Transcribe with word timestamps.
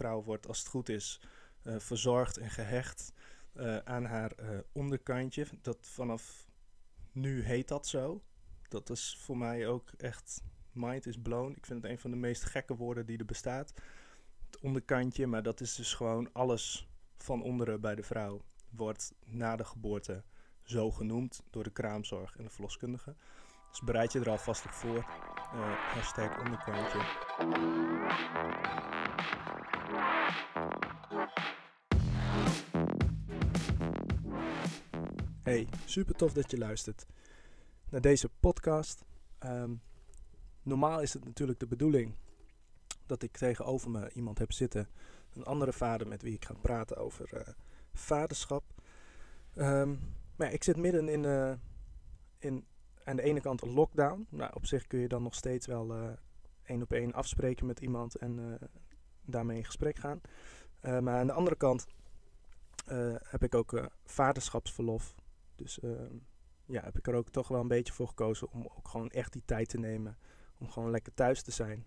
vrouw 0.00 0.22
wordt, 0.22 0.48
als 0.48 0.58
het 0.58 0.68
goed 0.68 0.88
is, 0.88 1.20
uh, 1.62 1.78
verzorgd 1.78 2.36
en 2.36 2.50
gehecht 2.50 3.12
uh, 3.54 3.76
aan 3.76 4.04
haar 4.04 4.32
onderkantje. 4.72 5.46
Dat 5.62 5.78
vanaf 5.80 6.48
nu 7.12 7.42
heet 7.42 7.68
dat 7.68 7.86
zo. 7.86 8.22
Dat 8.68 8.90
is 8.90 9.18
voor 9.20 9.36
mij 9.36 9.68
ook 9.68 9.90
echt 9.96 10.42
mind 10.72 11.06
is 11.06 11.20
blown. 11.22 11.54
Ik 11.56 11.66
vind 11.66 11.82
het 11.82 11.90
een 11.90 11.98
van 11.98 12.10
de 12.10 12.16
meest 12.16 12.44
gekke 12.44 12.76
woorden 12.76 13.06
die 13.06 13.18
er 13.18 13.24
bestaat. 13.24 13.72
Het 14.46 14.60
onderkantje, 14.60 15.26
maar 15.26 15.42
dat 15.42 15.60
is 15.60 15.74
dus 15.74 15.94
gewoon 15.94 16.32
alles 16.32 16.88
van 17.18 17.42
onderen 17.42 17.80
bij 17.80 17.94
de 17.94 18.02
vrouw. 18.02 18.44
Wordt 18.70 19.14
na 19.24 19.56
de 19.56 19.64
geboorte 19.64 20.24
zo 20.62 20.90
genoemd 20.90 21.42
door 21.50 21.62
de 21.62 21.72
kraamzorg 21.72 22.36
en 22.36 22.44
de 22.44 22.50
verloskundige. 22.50 23.14
Dus 23.70 23.80
bereid 23.80 24.12
je 24.12 24.20
er 24.20 24.30
alvast 24.30 24.64
op 24.64 24.70
voor. 24.70 24.96
Uh, 24.96 25.94
hashtag 25.94 26.38
onderkantje. 26.38 26.98
Hey, 35.42 35.68
super 35.84 36.14
tof 36.14 36.32
dat 36.32 36.50
je 36.50 36.58
luistert 36.58 37.06
naar 37.88 38.00
deze 38.00 38.28
podcast. 38.40 39.04
Um, 39.44 39.80
normaal 40.62 41.00
is 41.00 41.12
het 41.12 41.24
natuurlijk 41.24 41.60
de 41.60 41.66
bedoeling 41.66 42.14
dat 43.06 43.22
ik 43.22 43.36
tegenover 43.36 43.90
me 43.90 44.12
iemand 44.12 44.38
heb 44.38 44.52
zitten, 44.52 44.88
een 45.32 45.44
andere 45.44 45.72
vader 45.72 46.08
met 46.08 46.22
wie 46.22 46.34
ik 46.34 46.44
ga 46.44 46.54
praten 46.60 46.96
over 46.96 47.30
uh, 47.34 47.40
vaderschap. 47.92 48.64
Um, 49.56 50.00
maar 50.36 50.46
ja, 50.46 50.52
ik 50.52 50.64
zit 50.64 50.76
midden 50.76 51.08
in, 51.08 51.22
uh, 51.22 51.52
in 52.38 52.64
aan 53.04 53.16
de 53.16 53.22
ene 53.22 53.40
kant 53.40 53.62
een 53.62 53.72
lockdown. 53.72 54.26
Nou, 54.28 54.50
op 54.54 54.66
zich 54.66 54.86
kun 54.86 55.00
je 55.00 55.08
dan 55.08 55.22
nog 55.22 55.34
steeds 55.34 55.66
wel 55.66 55.96
uh, 55.96 56.10
één 56.62 56.82
op 56.82 56.92
één 56.92 57.12
afspreken 57.12 57.66
met 57.66 57.80
iemand 57.80 58.14
en 58.14 58.58
daarmee 59.24 59.56
in 59.56 59.64
gesprek 59.64 59.98
gaan. 59.98 60.20
maar 60.80 61.18
aan 61.18 61.26
de 61.26 61.32
andere 61.32 61.56
kant 61.56 61.86
heb 63.22 63.42
ik 63.42 63.54
ook 63.54 63.88
vaderschapsverlof. 64.04 65.14
Dus 65.54 65.80
ehm, 65.80 66.16
ja, 66.66 66.82
heb 66.82 66.98
ik 66.98 67.06
er 67.06 67.14
ook 67.14 67.30
toch 67.30 67.48
wel 67.48 67.60
een 67.60 67.68
beetje 67.68 67.92
voor 67.92 68.08
gekozen 68.08 68.50
om 68.50 68.68
ook 68.76 68.88
gewoon 68.88 69.10
echt 69.10 69.32
die 69.32 69.42
tijd 69.44 69.68
te 69.68 69.78
nemen 69.78 70.18
om 70.58 70.70
gewoon 70.70 70.90
lekker 70.90 71.14
thuis 71.14 71.42
te 71.42 71.50
zijn. 71.50 71.86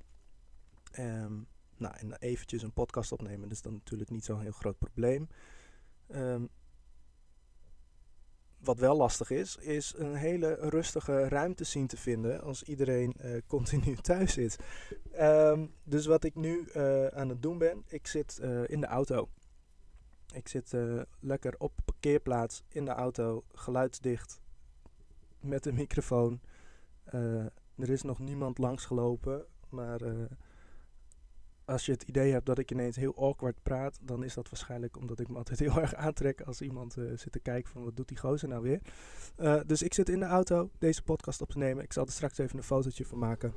Um, 1.00 1.48
nou, 1.78 1.96
en 1.98 2.16
eventjes 2.16 2.62
een 2.62 2.74
podcast 2.74 3.12
opnemen, 3.12 3.50
dus 3.50 3.62
dan 3.62 3.74
natuurlijk 3.74 4.10
niet 4.10 4.26
zo'n 4.26 4.42
heel 4.42 4.52
groot 4.52 4.78
probleem. 4.78 5.28
Um, 6.08 6.50
wat 8.64 8.80
wel 8.80 8.96
lastig 8.96 9.30
is, 9.30 9.56
is 9.56 9.94
een 9.98 10.16
hele 10.16 10.54
rustige 10.60 11.28
ruimte 11.28 11.64
zien 11.64 11.88
te 11.88 11.98
vinden 11.98 12.42
als 12.42 12.64
iedereen 12.64 13.14
uh, 13.22 13.38
continu 13.48 13.96
thuis 13.96 14.34
zit. 14.34 14.58
Um, 15.20 15.74
dus 15.84 16.06
wat 16.06 16.24
ik 16.24 16.36
nu 16.36 16.68
uh, 16.76 17.08
aan 17.08 17.30
het 17.30 17.42
doen 17.42 17.58
ben, 17.58 17.84
ik 17.88 18.08
zit 18.08 18.40
uh, 18.42 18.70
in 18.70 18.82
de 18.82 18.88
auto. 18.88 19.30
Ik 20.34 20.48
zit 20.48 20.74
lekker 21.20 21.56
op 21.58 21.74
parkeerplaats 21.86 22.64
in 22.68 22.86
de 22.86 22.92
auto, 22.92 23.44
geluidsdicht, 23.54 24.42
met 25.40 25.66
een 25.66 25.76
microfoon. 25.76 26.42
Er 27.76 27.90
is 27.90 28.02
nog 28.02 28.20
niemand 28.20 28.58
langsgelopen, 28.58 29.46
maar 29.70 30.00
als 31.66 31.86
je 31.86 31.92
het 31.92 32.04
idee 32.04 32.32
hebt 32.32 32.46
dat 32.46 32.58
ik 32.58 32.72
ineens 32.72 32.96
heel 32.96 33.16
awkward 33.16 33.64
praat, 33.64 34.00
dan 34.02 34.24
is 34.24 34.34
dat 34.34 34.50
waarschijnlijk 34.50 34.98
omdat 34.98 35.20
ik 35.20 35.30
me 35.30 35.38
altijd 35.38 35.60
heel 35.60 35.82
erg 35.82 35.96
aantrek 35.96 36.42
als 36.42 36.62
iemand 36.62 36.98
uh, 36.98 37.18
zit 37.18 37.32
te 37.32 37.40
kijken 37.40 37.72
van 37.72 37.84
wat 37.84 37.96
doet 37.96 38.08
die 38.08 38.18
gozer 38.18 38.48
nou 38.48 38.62
weer. 38.62 38.82
Uh, 39.38 39.62
dus 39.66 39.82
ik 39.82 39.94
zit 39.94 40.10
in 40.10 40.20
de 40.20 40.26
auto 40.26 40.70
deze 40.78 41.04
podcast 41.04 41.42
op 41.42 41.50
te 41.50 41.58
nemen. 41.58 41.84
Ik 41.84 41.94
zal 41.94 42.06
er 42.06 42.12
straks 42.12 42.38
even 42.38 42.58
een 42.58 42.64
fotootje 42.64 43.06
van 43.06 43.20
maken 43.20 43.54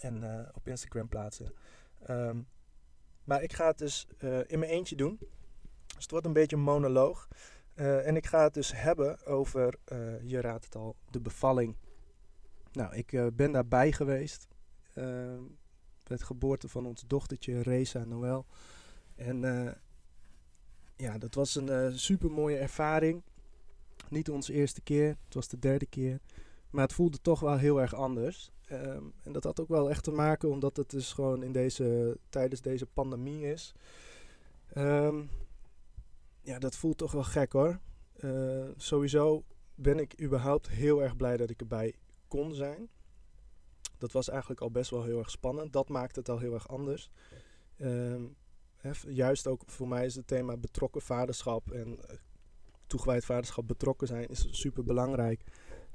en 0.00 0.46
op 0.54 0.68
Instagram 0.68 1.08
plaatsen. 1.08 1.52
Um, 2.10 2.46
maar 3.24 3.42
ik 3.42 3.52
ga 3.52 3.66
het 3.66 3.78
dus 3.78 4.06
in 4.46 4.58
mijn 4.58 4.70
eentje 4.70 4.96
doen. 4.96 5.18
Dus 5.86 6.02
het 6.02 6.10
wordt 6.10 6.26
een 6.26 6.32
beetje 6.32 6.56
een 6.56 6.62
monoloog. 6.62 7.28
en 7.74 8.16
ik 8.16 8.26
ga 8.26 8.42
het 8.42 8.54
dus 8.54 8.72
hebben 8.72 9.26
over, 9.26 9.74
je 10.22 10.40
raadt 10.40 10.64
het 10.64 10.74
al, 10.74 10.96
de 11.10 11.20
bevalling 11.20 11.76
nou, 12.72 12.94
ik 12.94 13.36
ben 13.36 13.52
daarbij 13.52 13.92
geweest. 13.92 14.48
Het 16.08 16.22
geboorte 16.22 16.68
van 16.68 16.86
ons 16.86 17.04
dochtertje 17.06 17.62
Reza 17.62 18.04
Noël. 18.04 18.46
En 19.14 19.42
uh, 19.42 19.70
ja, 20.96 21.18
dat 21.18 21.34
was 21.34 21.54
een 21.54 21.66
uh, 21.66 21.88
super 21.92 22.30
mooie 22.30 22.56
ervaring. 22.56 23.22
Niet 24.08 24.30
onze 24.30 24.52
eerste 24.52 24.80
keer, 24.80 25.08
het 25.24 25.34
was 25.34 25.48
de 25.48 25.58
derde 25.58 25.86
keer. 25.86 26.20
Maar 26.70 26.82
het 26.82 26.92
voelde 26.92 27.20
toch 27.20 27.40
wel 27.40 27.56
heel 27.56 27.80
erg 27.80 27.94
anders. 27.94 28.50
Um, 28.72 29.12
en 29.22 29.32
dat 29.32 29.44
had 29.44 29.60
ook 29.60 29.68
wel 29.68 29.90
echt 29.90 30.04
te 30.04 30.10
maken 30.10 30.50
omdat 30.50 30.76
het 30.76 30.90
dus 30.90 31.12
gewoon 31.12 31.42
in 31.42 31.52
deze, 31.52 32.18
tijdens 32.28 32.60
deze 32.60 32.86
pandemie 32.86 33.44
is. 33.44 33.74
Um, 34.76 35.28
ja, 36.42 36.58
dat 36.58 36.76
voelt 36.76 36.98
toch 36.98 37.12
wel 37.12 37.24
gek 37.24 37.52
hoor. 37.52 37.78
sowieso 38.76 39.44
ben 39.74 39.98
ik 39.98 40.22
überhaupt 40.22 40.68
heel 40.68 41.02
erg 41.02 41.16
blij 41.16 41.36
dat 41.36 41.50
ik 41.50 41.60
erbij 41.60 41.94
kon 42.28 42.54
zijn. 42.54 42.88
Dat 43.98 44.12
was 44.12 44.28
eigenlijk 44.28 44.60
al 44.60 44.70
best 44.70 44.90
wel 44.90 45.02
heel 45.02 45.18
erg 45.18 45.30
spannend. 45.30 45.72
Dat 45.72 45.88
maakte 45.88 46.18
het 46.18 46.28
al 46.28 46.38
heel 46.38 46.54
erg 46.54 46.68
anders. 46.68 47.10
Um, 47.78 48.36
juist 49.08 49.46
ook 49.46 49.62
voor 49.66 49.88
mij 49.88 50.04
is 50.04 50.14
het 50.14 50.26
thema 50.26 50.56
betrokken 50.56 51.02
vaderschap 51.02 51.70
en 51.70 51.88
uh, 51.88 52.16
toegewijd 52.86 53.24
vaderschap 53.24 53.68
betrokken 53.68 54.06
zijn 54.06 54.28
is 54.28 54.48
super 54.50 54.84
belangrijk. 54.84 55.44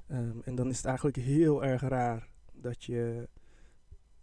Um, 0.07 0.41
en 0.43 0.55
dan 0.55 0.69
is 0.69 0.77
het 0.77 0.85
eigenlijk 0.85 1.17
heel 1.17 1.63
erg 1.63 1.81
raar 1.81 2.29
dat 2.53 2.83
je, 2.83 3.29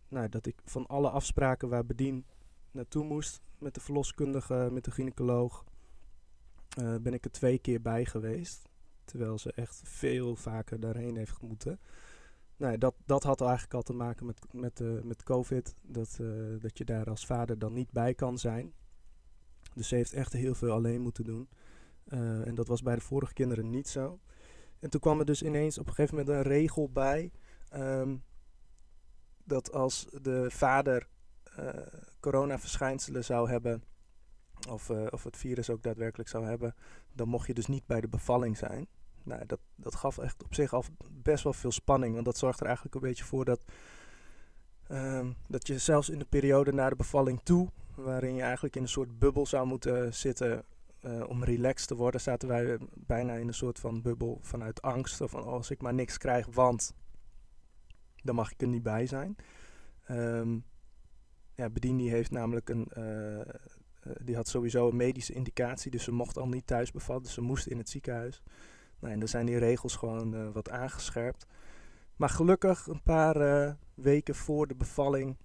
nou, 0.09 0.29
dat 0.29 0.47
ik 0.47 0.61
van 0.65 0.87
alle 0.87 1.11
afspraken 1.11 1.69
waar 1.69 1.87
bedien 1.87 2.27
naartoe 2.71 3.05
moest 3.05 3.41
met 3.59 3.75
de 3.75 3.81
verloskundige, 3.81 4.69
met 4.73 4.85
de 4.85 4.91
gynaecoloog, 4.91 5.65
uh, 6.79 6.97
ben 6.97 7.15
ik 7.15 7.25
er 7.25 7.31
twee 7.31 7.59
keer 7.59 7.81
bij 7.81 8.05
geweest. 8.05 8.69
Terwijl 9.05 9.39
ze 9.39 9.53
echt 9.53 9.81
veel 9.85 10.37
vaker 10.37 10.81
daarheen 10.81 11.17
heeft 11.17 11.43
moeten. 11.43 11.81
Nou, 12.61 12.79
dat, 12.79 12.95
dat 13.05 13.23
had 13.23 13.41
eigenlijk 13.41 13.75
al 13.75 13.83
te 13.83 13.93
maken 13.93 14.27
met, 14.27 14.39
met, 14.53 14.81
uh, 14.81 15.03
met 15.03 15.23
COVID. 15.23 15.75
Dat, 15.83 16.19
uh, 16.21 16.61
dat 16.61 16.79
je 16.79 16.85
daar 16.85 17.11
als 17.11 17.27
vader 17.27 17.59
dan 17.59 17.73
niet 17.73 17.91
bij 17.91 18.15
kan 18.15 18.39
zijn. 18.39 18.73
Dus 19.75 19.89
ze 19.89 19.95
heeft 19.95 20.13
echt 20.13 20.33
heel 20.33 20.55
veel 20.55 20.73
alleen 20.73 21.01
moeten 21.01 21.25
doen. 21.25 21.49
Uh, 22.09 22.47
en 22.47 22.55
dat 22.55 22.69
was 22.69 22.83
bij 22.83 22.95
de 22.95 23.01
vorige 23.01 23.33
kinderen 23.33 23.71
niet 23.71 23.89
zo. 23.89 24.21
En 24.81 24.91
toen 24.91 25.01
kwam 25.01 25.19
er 25.19 25.25
dus 25.25 25.43
ineens 25.43 25.79
op 25.79 25.87
een 25.87 25.95
gegeven 25.95 26.17
moment 26.17 26.37
een 26.37 26.53
regel 26.53 26.91
bij. 26.91 27.33
Um, 27.75 28.23
dat 29.45 29.73
als 29.73 30.07
de 30.23 30.51
vader 30.51 31.09
coronaverschijnselen 32.21 33.25
zou 33.25 33.51
hebben. 33.51 33.83
Of, 34.69 34.91
of 34.91 35.25
het 35.25 35.37
virus 35.37 35.71
ook 35.71 35.83
daadwerkelijk 35.83 36.29
zou 36.29 36.47
hebben. 36.47 36.75
Dan 37.13 37.29
mocht 37.29 37.47
je 37.47 37.55
dus 37.55 37.67
niet 37.67 37.87
bij 37.87 38.01
de 38.01 38.09
bevalling 38.09 38.57
zijn 38.57 38.89
nou, 39.23 39.47
dat, 39.47 39.61
dat 39.75 39.95
gaf 39.95 40.19
echt 40.19 40.45
op 40.45 40.55
zich 40.55 40.73
al 40.73 40.85
best 41.11 41.45
wel 41.45 41.53
veel 41.53 41.73
spanning. 41.73 42.13
Want 42.15 42.25
dat 42.25 42.39
zorgt 42.39 42.61
er 42.61 42.67
eigenlijk 42.67 42.95
een 42.95 43.01
beetje 43.01 43.25
voor 43.25 43.45
dat, 43.45 43.65
um, 44.91 45.37
dat 45.49 45.67
je 45.67 45.79
zelfs 45.79 46.09
in 46.09 46.19
de 46.19 46.25
periode 46.25 46.73
na 46.73 46.89
de 46.89 46.97
bevalling 46.97 47.41
toe, 47.43 47.69
waarin 47.95 48.35
je 48.35 48.43
eigenlijk 48.43 48.77
in 48.77 48.83
een 48.83 48.89
soort 48.89 49.19
bubbel 49.19 49.47
zou 49.47 49.67
moeten 49.67 50.15
zitten 50.15 50.65
uh, 51.01 51.29
om 51.29 51.45
relaxed 51.45 51.89
te 51.89 51.95
worden, 51.95 52.21
zaten 52.21 52.49
wij 52.49 52.79
bijna 52.95 53.35
in 53.35 53.49
een 53.49 53.55
soort 53.55 53.79
van 53.79 54.03
bubbel 54.03 54.39
vanuit 54.43 54.83
angst. 54.83 55.21
Of 55.21 55.31
van 55.31 55.45
als 55.45 55.71
ik 55.71 55.83
maar 55.83 55.95
niks 55.95 56.19
krijg, 56.19 56.47
want 56.47 56.95
dan 58.23 58.35
mag 58.35 58.53
ik 58.53 58.61
er 58.61 58.69
niet 58.69 58.83
bij 58.83 59.07
zijn. 59.07 59.37
Um, 60.11 60.65
ja, 61.55 61.71
Bedien 61.71 61.97
die 61.97 62.11
heeft 62.11 62.31
namelijk 62.31 62.69
een, 62.69 62.91
uh, 62.97 63.37
uh, 63.37 63.43
die 64.21 64.37
had 64.37 64.49
sowieso 64.49 64.89
een 64.89 64.97
medische 64.97 65.33
indicatie, 65.33 65.91
dus 65.91 66.05
ze 66.05 66.13
mocht 66.13 66.39
al 66.39 66.49
niet 66.49 66.67
thuis 66.67 66.91
bevallen, 66.91 67.23
dus 67.23 67.33
ze 67.33 67.41
moest 67.41 67.67
in 67.67 67.79
het 67.79 67.89
ziekenhuis. 67.89 68.43
Nou, 69.01 69.13
en 69.13 69.19
dan 69.19 69.29
zijn 69.29 69.47
die 69.47 69.59
regels 69.59 69.97
gewoon 69.97 70.35
uh, 70.35 70.51
wat 70.53 70.71
aangescherpt. 70.71 71.47
Maar 72.17 72.29
gelukkig, 72.29 72.87
een 72.87 73.03
paar 73.03 73.37
uh, 73.41 73.73
weken 73.95 74.35
voor 74.35 74.67
de 74.67 74.75
bevalling, 74.75 75.37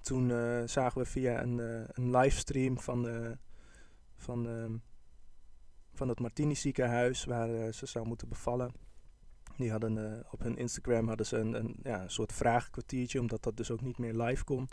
toen 0.00 0.28
uh, 0.28 0.62
zagen 0.64 1.00
we 1.00 1.06
via 1.06 1.42
een, 1.42 1.58
een 1.92 2.16
livestream 2.16 2.80
van, 2.80 3.08
van, 4.16 4.48
ehm, 4.48 4.76
van 5.94 6.08
het 6.08 6.20
Martini 6.20 6.54
ziekenhuis, 6.54 7.24
waar 7.24 7.72
ze 7.72 7.86
zou 7.86 8.06
moeten 8.06 8.28
bevallen. 8.28 8.72
Die 9.56 9.70
hadden 9.70 10.24
op 10.30 10.40
hun 10.40 10.56
Instagram 10.56 11.08
hadden 11.08 11.26
ze 11.26 11.36
een, 11.36 11.54
een, 11.54 11.76
ja, 11.82 12.02
een 12.02 12.10
soort 12.10 12.32
vragenkwartiertje, 12.32 13.20
omdat 13.20 13.42
dat 13.42 13.56
dus 13.56 13.70
ook 13.70 13.80
niet 13.80 13.98
meer 13.98 14.14
live 14.14 14.44
kon 14.44 14.68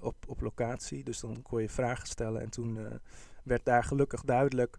op, 0.00 0.16
op 0.26 0.40
locatie. 0.40 1.04
Dus 1.04 1.20
dan 1.20 1.42
kon 1.42 1.62
je 1.62 1.68
vragen 1.68 2.06
stellen. 2.06 2.40
En 2.40 2.50
toen 2.50 3.00
werd 3.42 3.64
daar 3.64 3.84
gelukkig 3.84 4.22
duidelijk 4.22 4.78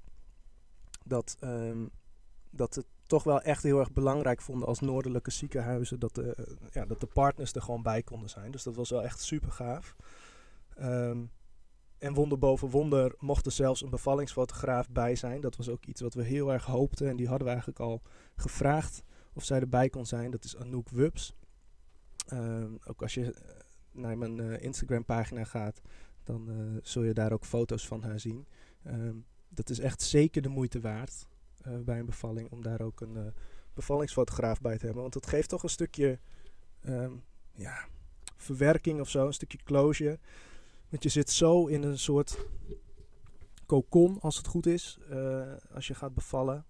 dat 1.05 1.37
um, 1.43 1.91
dat 2.51 2.75
het 2.75 2.85
toch 3.11 3.23
wel 3.23 3.41
echt 3.41 3.63
heel 3.63 3.79
erg 3.79 3.91
belangrijk 3.91 4.41
vonden 4.41 4.67
als 4.67 4.79
noordelijke 4.79 5.31
ziekenhuizen 5.31 5.99
dat 5.99 6.15
de, 6.15 6.57
ja, 6.71 6.85
dat 6.85 6.99
de 6.99 7.07
partners 7.07 7.53
er 7.53 7.61
gewoon 7.61 7.81
bij 7.81 8.03
konden 8.03 8.29
zijn. 8.29 8.51
Dus 8.51 8.63
dat 8.63 8.75
was 8.75 8.89
wel 8.89 9.03
echt 9.03 9.21
super 9.21 9.51
gaaf. 9.51 9.95
Um, 10.81 11.31
en 11.97 12.13
wonder 12.13 12.37
boven 12.37 12.69
wonder 12.69 13.15
mocht 13.19 13.45
er 13.45 13.51
zelfs 13.51 13.81
een 13.81 13.89
bevallingsfotograaf 13.89 14.89
bij 14.89 15.15
zijn. 15.15 15.41
Dat 15.41 15.55
was 15.55 15.69
ook 15.69 15.85
iets 15.85 16.01
wat 16.01 16.13
we 16.13 16.23
heel 16.23 16.53
erg 16.53 16.65
hoopten. 16.65 17.09
En 17.09 17.15
die 17.15 17.27
hadden 17.27 17.45
we 17.45 17.53
eigenlijk 17.53 17.79
al 17.79 18.01
gevraagd 18.35 19.03
of 19.33 19.43
zij 19.43 19.59
erbij 19.59 19.89
kon 19.89 20.05
zijn. 20.05 20.31
Dat 20.31 20.43
is 20.43 20.57
Anouk 20.57 20.89
Wubs. 20.89 21.33
Um, 22.33 22.77
ook 22.85 23.01
als 23.01 23.13
je 23.13 23.35
naar 23.91 24.17
mijn 24.17 24.37
uh, 24.37 24.61
Instagram 24.61 25.05
pagina 25.05 25.43
gaat, 25.43 25.81
dan 26.23 26.49
zul 26.83 27.03
je 27.03 27.13
daar 27.13 27.31
ook 27.31 27.45
foto's 27.45 27.87
van 27.87 28.03
haar 28.03 28.19
zien. 28.19 28.47
Ehm, 28.83 29.15
dat 29.49 29.69
is 29.69 29.79
echt 29.79 30.01
zeker 30.01 30.41
de 30.41 30.49
moeite 30.49 30.79
waard 30.79 31.27
bij 31.85 31.99
een 31.99 32.05
bevalling 32.05 32.51
om 32.51 32.61
daar 32.61 32.81
ook 32.81 33.01
een 33.01 33.33
bevallingsfotograaf 33.73 34.61
bij 34.61 34.77
te 34.77 34.85
hebben. 34.85 35.01
Want 35.01 35.13
het 35.13 35.27
geeft 35.27 35.49
toch 35.49 35.63
een 35.63 35.69
stukje 35.69 36.19
ehm, 36.81 37.13
ja, 37.53 37.87
verwerking 38.35 38.99
of 38.99 39.09
zo, 39.09 39.25
een 39.25 39.33
stukje 39.33 39.57
closure. 39.63 40.19
Want 40.89 41.03
je 41.03 41.09
zit 41.09 41.29
zo 41.29 41.65
in 41.65 41.83
een 41.83 41.99
soort 41.99 42.45
cocon, 43.65 44.19
als 44.19 44.37
het 44.37 44.47
goed 44.47 44.65
is, 44.65 44.99
uh, 45.09 45.53
als 45.73 45.87
je 45.87 45.93
gaat 45.93 46.13
bevallen. 46.13 46.65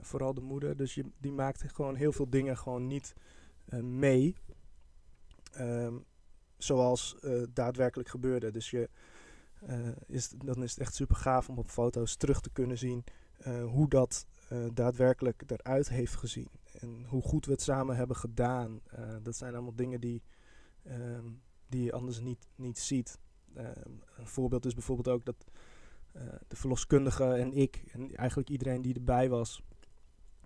Vooral 0.00 0.34
de 0.34 0.40
moeder. 0.40 0.76
Dus 0.76 0.94
je, 0.94 1.04
die 1.18 1.32
maakt 1.32 1.64
gewoon 1.72 1.94
heel 1.94 2.12
veel 2.12 2.30
dingen 2.30 2.58
gewoon 2.58 2.86
niet 2.86 3.14
mee. 3.80 4.36
Um, 5.58 6.04
zoals 6.56 7.16
daadwerkelijk 7.52 8.08
gebeurde. 8.08 8.50
Dus 8.50 8.70
je, 8.70 8.88
is, 10.06 10.28
dan 10.28 10.62
is 10.62 10.70
het 10.70 10.80
echt 10.80 10.94
super 10.94 11.16
gaaf 11.16 11.48
om 11.48 11.58
op 11.58 11.70
foto's 11.70 12.16
terug 12.16 12.40
te 12.40 12.50
kunnen 12.50 12.78
zien 12.78 13.04
hoe 13.64 13.88
dat 13.88 14.26
daadwerkelijk 14.74 15.42
eruit 15.46 15.88
heeft 15.88 16.14
gezien. 16.14 16.48
En 16.72 17.04
hoe 17.04 17.22
goed 17.22 17.46
we 17.46 17.52
het 17.52 17.62
samen 17.62 17.96
hebben 17.96 18.16
gedaan. 18.16 18.80
dat 19.22 19.36
zijn 19.36 19.54
allemaal 19.54 19.74
dingen 19.74 20.00
die, 20.00 20.22
um, 20.86 21.42
die 21.66 21.84
je 21.84 21.92
anders 21.92 22.20
niet, 22.20 22.48
niet 22.56 22.78
ziet. 22.78 23.18
Ehm, 23.54 23.90
een 24.16 24.26
voorbeeld 24.26 24.64
is 24.64 24.74
bijvoorbeeld 24.74 25.08
ook 25.08 25.24
dat 25.24 25.44
uh, 26.16 26.22
de 26.48 26.56
verloskundige 26.56 27.24
en 27.24 27.52
ik, 27.52 27.84
en 27.92 28.16
eigenlijk 28.16 28.48
iedereen 28.48 28.82
die 28.82 28.94
erbij 28.94 29.28
was, 29.28 29.62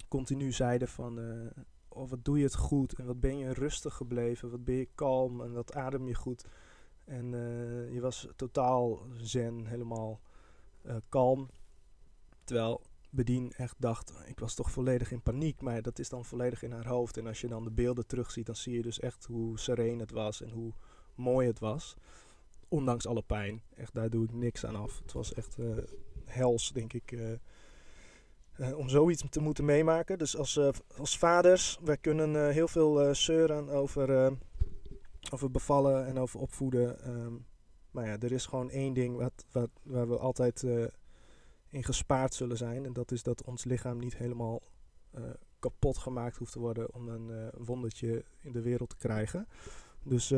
continu 0.09 0.53
zeiden 0.53 0.89
van, 0.89 1.19
uh, 1.19 1.47
oh 1.89 2.09
wat 2.11 2.25
doe 2.25 2.39
je 2.39 2.45
het 2.45 2.55
goed 2.55 2.93
en 2.93 3.07
wat 3.07 3.21
ben 3.21 3.39
je 3.39 3.53
rustig 3.53 3.95
gebleven, 3.95 4.51
wat 4.51 4.65
ben 4.65 4.75
je 4.75 4.89
kalm 4.95 5.43
en 5.43 5.53
wat 5.53 5.75
adem 5.75 6.09
je 6.09 6.15
goed. 6.15 6.45
En 7.05 7.31
je 7.93 8.01
was 8.01 8.29
totaal 8.37 9.03
zen, 9.17 9.67
helemaal 9.67 10.21
kalm. 11.09 11.49
Terwijl 12.45 12.83
Bedien 13.11 13.53
echt 13.53 13.75
dacht, 13.79 14.13
ik 14.27 14.39
was 14.39 14.55
toch 14.55 14.71
volledig 14.71 15.13
in 15.13 15.23
paniek, 15.23 15.61
maar 15.61 15.83
dat 15.83 15.99
is 15.99 16.09
dan 16.09 16.25
volledig 16.25 16.63
in 16.63 16.73
haar 16.73 16.87
hoofd. 16.87 17.17
En 17.17 17.27
als 17.27 17.41
je 17.41 17.49
dan 17.49 17.65
de 17.65 17.71
beelden 17.71 18.07
terugziet, 18.07 18.47
dan 18.47 18.57
zie 18.57 18.75
je 18.75 18.83
dus 18.83 19.01
echt 19.01 19.25
hoe 19.25 19.59
sereen 19.59 19.99
het 19.99 20.11
was 20.11 20.43
en 20.43 20.51
hoe 20.51 20.73
mooi 21.15 21.47
het 21.47 21.59
was 21.59 21.97
ondanks 22.69 23.07
alle 23.07 23.23
pijn. 23.23 23.63
Echt, 23.77 23.95
daar 23.95 24.11
doe 24.11 24.25
ik 24.25 24.33
niks 24.33 24.67
aan 24.67 24.77
af. 24.77 24.99
Het 24.99 25.13
was 25.13 25.35
echt 25.35 25.57
uh, 25.59 25.77
hels, 26.25 26.73
denk 26.73 26.93
ik, 26.93 27.13
uh, 27.13 27.31
uh, 28.57 28.79
om 28.79 28.89
zoiets 28.89 29.25
te 29.31 29.41
moeten 29.41 29.65
meemaken. 29.65 30.19
Dus 30.19 30.37
als, 30.37 30.61
als 30.97 31.19
vaders, 31.19 31.79
wij 31.85 31.97
kunnen 31.97 32.53
heel 32.53 32.69
veel 32.69 33.15
zeuren 33.15 33.69
over, 33.69 34.37
over 35.33 35.51
bevallen 35.51 36.07
en 36.07 36.19
over 36.19 36.41
opvoeden. 36.41 37.11
Um, 37.11 37.47
maar 37.91 38.07
ja, 38.07 38.19
er 38.19 38.33
is 38.33 38.47
gewoon 38.47 38.71
één 38.71 38.95
ding 38.95 39.17
wat, 39.17 39.45
wat, 39.53 39.71
waar 39.83 40.09
we 40.09 40.19
altijd 40.19 40.65
in 41.71 41.85
gespaard 41.85 42.35
zullen 42.35 42.57
zijn. 42.57 42.85
En 42.85 42.93
dat 42.93 43.13
is 43.13 43.23
dat 43.23 43.45
ons 43.45 43.65
lichaam 43.65 43.99
niet 43.99 44.17
helemaal 44.17 44.63
kapot 45.59 45.99
gemaakt 45.99 46.37
hoeft 46.37 46.53
te 46.53 46.59
worden 46.59 46.95
om 46.95 47.09
een 47.09 47.51
wondertje 47.57 48.25
in 48.41 48.53
de 48.53 48.63
wereld 48.63 48.89
te 48.89 48.97
krijgen. 48.97 49.49
Dus 50.03 50.33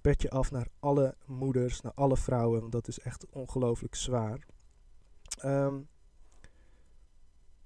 petje 0.00 0.30
af 0.30 0.50
naar 0.50 0.68
alle 0.78 1.16
moeders, 1.26 1.80
naar 1.80 1.94
alle 1.94 2.16
vrouwen. 2.16 2.60
Want 2.60 2.72
dat 2.72 2.88
is 2.88 2.98
echt 2.98 3.26
ongelooflijk 3.30 3.94
zwaar. 3.94 4.46
Um, 5.44 5.88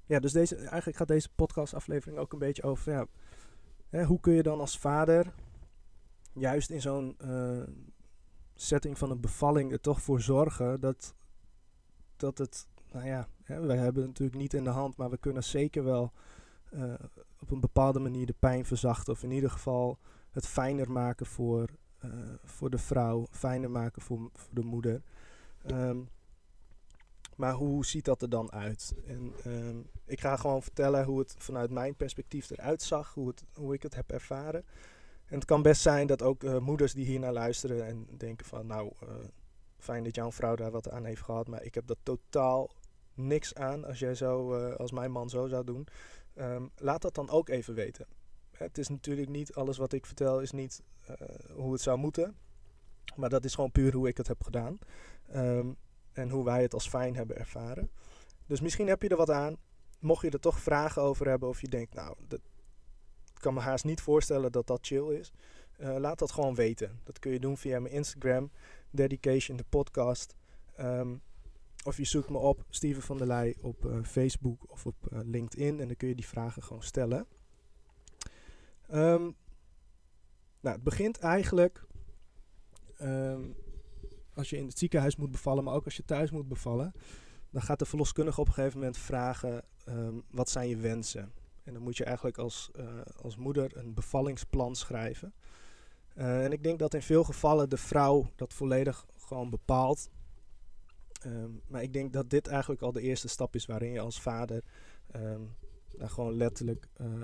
ja, 0.06 0.20
dus 0.20 0.32
deze, 0.32 0.56
eigenlijk 0.56 0.96
gaat 0.96 1.08
deze 1.08 1.28
podcastaflevering 1.34 2.18
ook 2.18 2.32
een 2.32 2.38
beetje 2.38 2.62
over... 2.62 2.92
Ja, 2.92 3.06
hè, 3.88 4.04
hoe 4.04 4.20
kun 4.20 4.32
je 4.32 4.42
dan 4.42 4.60
als 4.60 4.78
vader 4.78 5.34
juist 6.32 6.70
in 6.70 6.80
zo'n 6.80 7.16
uh, 7.24 7.62
setting 8.54 8.98
van 8.98 9.10
een 9.10 9.20
bevalling 9.20 9.72
er 9.72 9.80
toch 9.80 10.02
voor 10.02 10.20
zorgen 10.20 10.80
dat, 10.80 11.14
dat 12.16 12.38
het... 12.38 12.66
Nou 12.92 13.06
ja, 13.06 13.28
hè, 13.42 13.60
wij 13.60 13.76
hebben 13.76 14.02
het 14.02 14.10
natuurlijk 14.10 14.38
niet 14.38 14.54
in 14.54 14.64
de 14.64 14.70
hand, 14.70 14.96
maar 14.96 15.10
we 15.10 15.16
kunnen 15.16 15.44
zeker 15.44 15.84
wel... 15.84 16.12
Uh, 16.74 16.94
op 17.42 17.50
een 17.50 17.60
bepaalde 17.60 17.98
manier 17.98 18.26
de 18.26 18.34
pijn 18.38 18.64
verzachten. 18.64 19.12
Of 19.12 19.22
in 19.22 19.30
ieder 19.30 19.50
geval 19.50 19.98
het 20.30 20.46
fijner 20.46 20.90
maken 20.90 21.26
voor 21.26 21.68
uh, 22.04 22.10
voor 22.44 22.70
de 22.70 22.78
vrouw, 22.78 23.26
fijner 23.30 23.70
maken 23.70 24.02
voor, 24.02 24.30
de 24.50 24.62
moeder. 24.62 25.02
Um, 25.66 26.08
maar 27.36 27.52
hoe 27.52 27.86
ziet 27.86 28.04
dat 28.04 28.22
er 28.22 28.28
dan 28.28 28.52
uit? 28.52 28.94
En 29.06 29.32
um, 29.46 29.86
ik 30.06 30.20
ga 30.20 30.36
gewoon 30.36 30.62
vertellen 30.62 31.04
hoe 31.04 31.18
het 31.18 31.34
vanuit 31.38 31.70
mijn 31.70 31.94
perspectief 31.94 32.50
eruit 32.50 32.82
zag, 32.82 33.14
hoe, 33.14 33.28
het, 33.28 33.44
hoe 33.54 33.74
ik 33.74 33.82
het 33.82 33.94
heb 33.94 34.10
ervaren. 34.10 34.64
En 35.24 35.34
het 35.34 35.44
kan 35.44 35.62
best 35.62 35.82
zijn 35.82 36.06
dat 36.06 36.22
ook 36.22 36.42
uh, 36.42 36.58
moeders 36.58 36.92
die 36.92 37.06
hier 37.06 37.20
naar 37.20 37.32
luisteren 37.32 37.86
en 37.86 38.06
denken 38.16 38.46
van 38.46 38.66
nou, 38.66 38.92
fijn 39.78 40.04
dat 40.04 40.14
jouw 40.14 40.32
vrouw 40.32 40.56
daar 40.56 40.70
wat 40.70 40.90
aan 40.90 41.04
heeft 41.04 41.22
gehad, 41.22 41.48
maar 41.48 41.62
ik 41.62 41.74
heb 41.74 41.86
dat 41.86 41.98
totaal 42.02 42.70
niks 43.14 43.54
aan 43.54 43.84
als 43.84 43.98
jij 43.98 44.14
zo, 44.14 44.54
als 44.72 44.92
mijn 44.92 45.10
man 45.10 45.30
zo 45.30 45.46
zou 45.46 45.64
doen. 45.64 45.86
Um, 46.34 46.70
laat 46.76 47.02
dat 47.02 47.14
dan 47.14 47.30
ook 47.30 47.48
even 47.48 47.74
weten. 47.74 48.06
Het 48.50 48.78
is 48.78 48.88
natuurlijk 48.88 49.28
niet 49.28 49.54
alles 49.54 49.76
wat 49.76 49.92
ik 49.92 50.06
vertel, 50.06 50.40
is 50.40 50.50
niet 50.50 50.82
uh, 51.10 51.16
hoe 51.54 51.72
het 51.72 51.80
zou 51.80 51.98
moeten. 51.98 52.36
Maar 53.16 53.28
dat 53.28 53.44
is 53.44 53.54
gewoon 53.54 53.72
puur 53.72 53.94
hoe 53.94 54.08
ik 54.08 54.16
het 54.16 54.28
heb 54.28 54.42
gedaan. 54.44 54.78
Um, 55.34 55.76
en 56.12 56.28
hoe 56.28 56.44
wij 56.44 56.62
het 56.62 56.74
als 56.74 56.88
fijn 56.88 57.16
hebben 57.16 57.36
ervaren. 57.36 57.90
Dus 58.46 58.60
misschien 58.60 58.88
heb 58.88 59.02
je 59.02 59.08
er 59.08 59.16
wat 59.16 59.30
aan. 59.30 59.56
Mocht 59.98 60.22
je 60.22 60.30
er 60.30 60.40
toch 60.40 60.60
vragen 60.60 61.02
over 61.02 61.28
hebben 61.28 61.48
of 61.48 61.60
je 61.60 61.68
denkt, 61.68 61.94
nou, 61.94 62.16
dat 62.28 62.40
kan 63.34 63.54
me 63.54 63.60
haast 63.60 63.84
niet 63.84 64.00
voorstellen 64.00 64.52
dat 64.52 64.66
dat 64.66 64.86
chill 64.86 65.08
is. 65.08 65.32
Uh, 65.78 65.96
laat 65.96 66.18
dat 66.18 66.32
gewoon 66.32 66.54
weten. 66.54 67.00
Dat 67.04 67.18
kun 67.18 67.32
je 67.32 67.40
doen 67.40 67.56
via 67.56 67.80
mijn 67.80 67.94
Instagram, 67.94 68.50
Dedication 68.90 69.56
de 69.56 69.64
podcast. 69.68 70.36
Um, 70.80 71.22
of 71.82 71.96
je 71.96 72.04
zoekt 72.04 72.30
me 72.30 72.38
op, 72.38 72.64
Steven 72.68 73.02
van 73.02 73.18
der 73.18 73.26
Leij, 73.26 73.56
op 73.60 73.84
uh, 73.84 74.02
Facebook 74.02 74.70
of 74.70 74.86
op 74.86 74.96
uh, 75.12 75.20
LinkedIn. 75.24 75.80
En 75.80 75.86
dan 75.86 75.96
kun 75.96 76.08
je 76.08 76.14
die 76.14 76.26
vragen 76.26 76.62
gewoon 76.62 76.82
stellen. 76.82 77.26
Um, 78.92 79.36
nou, 80.60 80.74
het 80.74 80.82
begint 80.82 81.18
eigenlijk 81.18 81.86
um, 83.00 83.54
als 84.34 84.50
je 84.50 84.56
in 84.56 84.66
het 84.66 84.78
ziekenhuis 84.78 85.16
moet 85.16 85.30
bevallen, 85.30 85.64
maar 85.64 85.74
ook 85.74 85.84
als 85.84 85.96
je 85.96 86.04
thuis 86.04 86.30
moet 86.30 86.48
bevallen. 86.48 86.92
Dan 87.50 87.62
gaat 87.62 87.78
de 87.78 87.84
verloskundige 87.84 88.40
op 88.40 88.46
een 88.46 88.52
gegeven 88.52 88.78
moment 88.78 88.96
vragen: 88.96 89.64
um, 89.88 90.22
wat 90.30 90.50
zijn 90.50 90.68
je 90.68 90.76
wensen? 90.76 91.32
En 91.64 91.72
dan 91.72 91.82
moet 91.82 91.96
je 91.96 92.04
eigenlijk 92.04 92.38
als, 92.38 92.70
uh, 92.76 93.00
als 93.22 93.36
moeder 93.36 93.76
een 93.76 93.94
bevallingsplan 93.94 94.76
schrijven. 94.76 95.34
En 96.14 96.52
ik 96.52 96.62
denk 96.62 96.78
dat 96.78 96.94
in 96.94 97.02
veel 97.02 97.24
gevallen 97.24 97.68
de 97.68 97.76
vrouw 97.76 98.30
dat 98.36 98.52
volledig 98.52 99.06
gewoon 99.16 99.50
bepaalt. 99.50 100.10
Um, 101.26 101.62
maar 101.66 101.82
ik 101.82 101.92
denk 101.92 102.12
dat 102.12 102.30
dit 102.30 102.46
eigenlijk 102.46 102.82
al 102.82 102.92
de 102.92 103.00
eerste 103.00 103.28
stap 103.28 103.54
is 103.54 103.66
waarin 103.66 103.92
je 103.92 104.00
als 104.00 104.20
vader 104.20 104.64
nou 105.96 106.10
gewoon 106.10 106.34
letterlijk 106.34 106.88
uh, 107.00 107.22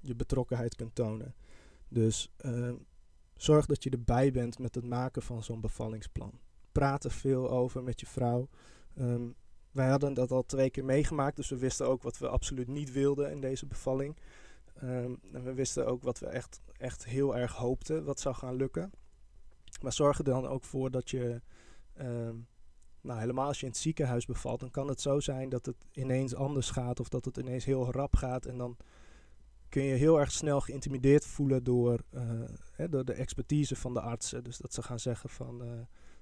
je 0.00 0.14
betrokkenheid 0.14 0.74
kunt 0.74 0.94
tonen. 0.94 1.34
Dus 1.88 2.32
uh, 2.40 2.72
zorg 3.36 3.66
dat 3.66 3.82
je 3.82 3.90
erbij 3.90 4.32
bent 4.32 4.58
met 4.58 4.74
het 4.74 4.84
maken 4.84 5.22
van 5.22 5.42
zo'n 5.42 5.60
bevallingsplan. 5.60 6.40
Praat 6.72 7.04
er 7.04 7.10
veel 7.10 7.50
over 7.50 7.82
met 7.82 8.00
je 8.00 8.06
vrouw. 8.06 8.48
Wij 9.70 9.88
hadden 9.88 10.14
dat 10.14 10.30
al 10.30 10.42
twee 10.42 10.70
keer 10.70 10.84
meegemaakt, 10.84 11.36
dus 11.36 11.48
we 11.48 11.56
wisten 11.56 11.86
ook 11.86 12.02
wat 12.02 12.18
we 12.18 12.28
absoluut 12.28 12.68
niet 12.68 12.92
wilden 12.92 13.30
in 13.30 13.40
deze 13.40 13.66
bevalling. 13.66 14.16
En 14.74 15.20
we 15.30 15.52
wisten 15.52 15.86
ook 15.86 16.02
wat 16.02 16.18
we 16.18 16.26
echt, 16.26 16.60
echt 16.76 17.04
heel 17.04 17.36
erg 17.36 17.52
hoopten 17.52 18.04
wat 18.04 18.20
zou 18.20 18.34
gaan 18.34 18.54
lukken. 18.54 18.90
Maar 19.82 19.92
zorg 19.92 20.18
er 20.18 20.24
dan 20.24 20.46
ook 20.46 20.64
voor 20.64 20.90
dat 20.90 21.10
je, 21.10 21.40
nou 23.04 23.20
helemaal 23.20 23.46
als 23.46 23.60
je 23.60 23.66
in 23.66 23.72
het 23.72 23.80
ziekenhuis 23.80 24.26
bevalt, 24.26 24.60
dan 24.60 24.70
kan 24.70 24.88
het 24.88 25.00
zo 25.00 25.20
zijn 25.20 25.48
dat 25.48 25.66
het 25.66 25.76
ineens 25.92 26.34
anders 26.34 26.70
gaat 26.70 27.00
of 27.00 27.08
dat 27.08 27.24
het 27.24 27.36
ineens 27.36 27.64
heel 27.64 27.92
rap 27.92 28.16
gaat 28.16 28.46
en 28.46 28.58
dan 28.58 28.76
kun 29.68 29.82
je 29.82 29.94
heel 29.94 30.20
erg 30.20 30.32
snel 30.32 30.60
geïntimideerd 30.60 31.26
voelen 31.26 31.64
door, 31.64 32.00
uh, 32.14 32.22
hè, 32.72 32.88
door 32.88 33.04
de 33.04 33.12
expertise 33.12 33.76
van 33.76 33.94
de 33.94 34.00
artsen. 34.00 34.44
Dus 34.44 34.58
dat 34.58 34.74
ze 34.74 34.82
gaan 34.82 34.98
zeggen 34.98 35.28
van, 35.28 35.62
uh, 35.62 35.70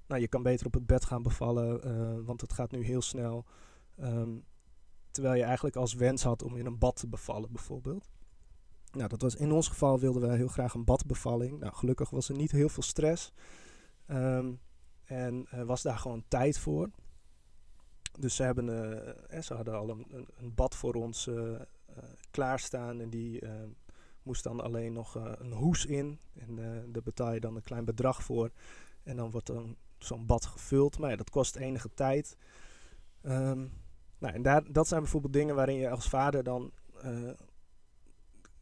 nou 0.07 0.21
je 0.21 0.27
kan 0.27 0.43
beter 0.43 0.65
op 0.65 0.73
het 0.73 0.85
bed 0.85 1.05
gaan 1.05 1.23
bevallen, 1.23 1.87
uh, 1.87 2.25
want 2.25 2.41
het 2.41 2.53
gaat 2.53 2.71
nu 2.71 2.83
heel 2.83 3.01
snel. 3.01 3.45
Um, 4.01 4.43
terwijl 5.11 5.35
je 5.35 5.43
eigenlijk 5.43 5.75
als 5.75 5.93
wens 5.93 6.23
had 6.23 6.43
om 6.43 6.55
in 6.55 6.65
een 6.65 6.77
bad 6.77 6.95
te 6.95 7.07
bevallen 7.07 7.51
bijvoorbeeld. 7.51 8.09
Nou, 8.91 9.09
dat 9.09 9.21
was 9.21 9.35
in 9.35 9.51
ons 9.51 9.67
geval 9.67 9.99
wilden 9.99 10.21
wij 10.21 10.35
heel 10.35 10.47
graag 10.47 10.73
een 10.73 10.83
badbevalling. 10.83 11.59
Nou, 11.59 11.73
gelukkig 11.73 12.09
was 12.09 12.29
er 12.29 12.35
niet 12.35 12.51
heel 12.51 12.69
veel 12.69 12.83
stress. 12.83 13.33
Um, 14.07 14.59
en 15.13 15.47
was 15.65 15.81
daar 15.81 15.97
gewoon 15.97 16.23
tijd 16.27 16.59
voor. 16.59 16.89
Dus 18.19 18.35
ze, 18.35 18.43
hebben, 18.43 18.65
ze 19.43 19.53
hadden 19.53 19.73
al 19.73 19.89
een, 19.89 20.53
bad 20.55 20.75
voor 20.75 20.93
ons 20.93 21.27
eh, 21.27 21.59
klaarstaan. 22.31 22.99
En 22.99 23.09
die 23.09 23.39
eh, 23.39 23.51
moest 24.23 24.43
dan 24.43 24.61
alleen 24.61 24.93
nog 24.93 25.15
eh, 25.15 25.31
een 25.37 25.51
hoes 25.51 25.85
in. 25.85 26.19
En 26.33 26.55
daar 26.91 27.03
betaal 27.03 27.33
je 27.33 27.39
dan 27.39 27.55
een 27.55 27.63
klein 27.63 27.85
bedrag 27.85 28.23
voor. 28.23 28.51
En 29.03 29.15
dan 29.15 29.31
wordt 29.31 29.47
dan 29.47 29.75
zo'n 29.97 30.25
bad 30.25 30.45
gevuld. 30.45 30.99
Maar 30.99 31.09
ja, 31.09 31.15
dat 31.15 31.29
kost 31.29 31.55
enige 31.55 31.93
tijd. 31.93 32.37
Um, 33.21 33.71
nou, 34.17 34.33
en 34.33 34.41
daar, 34.41 34.71
dat 34.71 34.87
zijn 34.87 35.01
bijvoorbeeld 35.01 35.33
dingen 35.33 35.55
waarin 35.55 35.77
je 35.77 35.89
als 35.89 36.09
vader 36.09 36.43
dan 36.43 36.71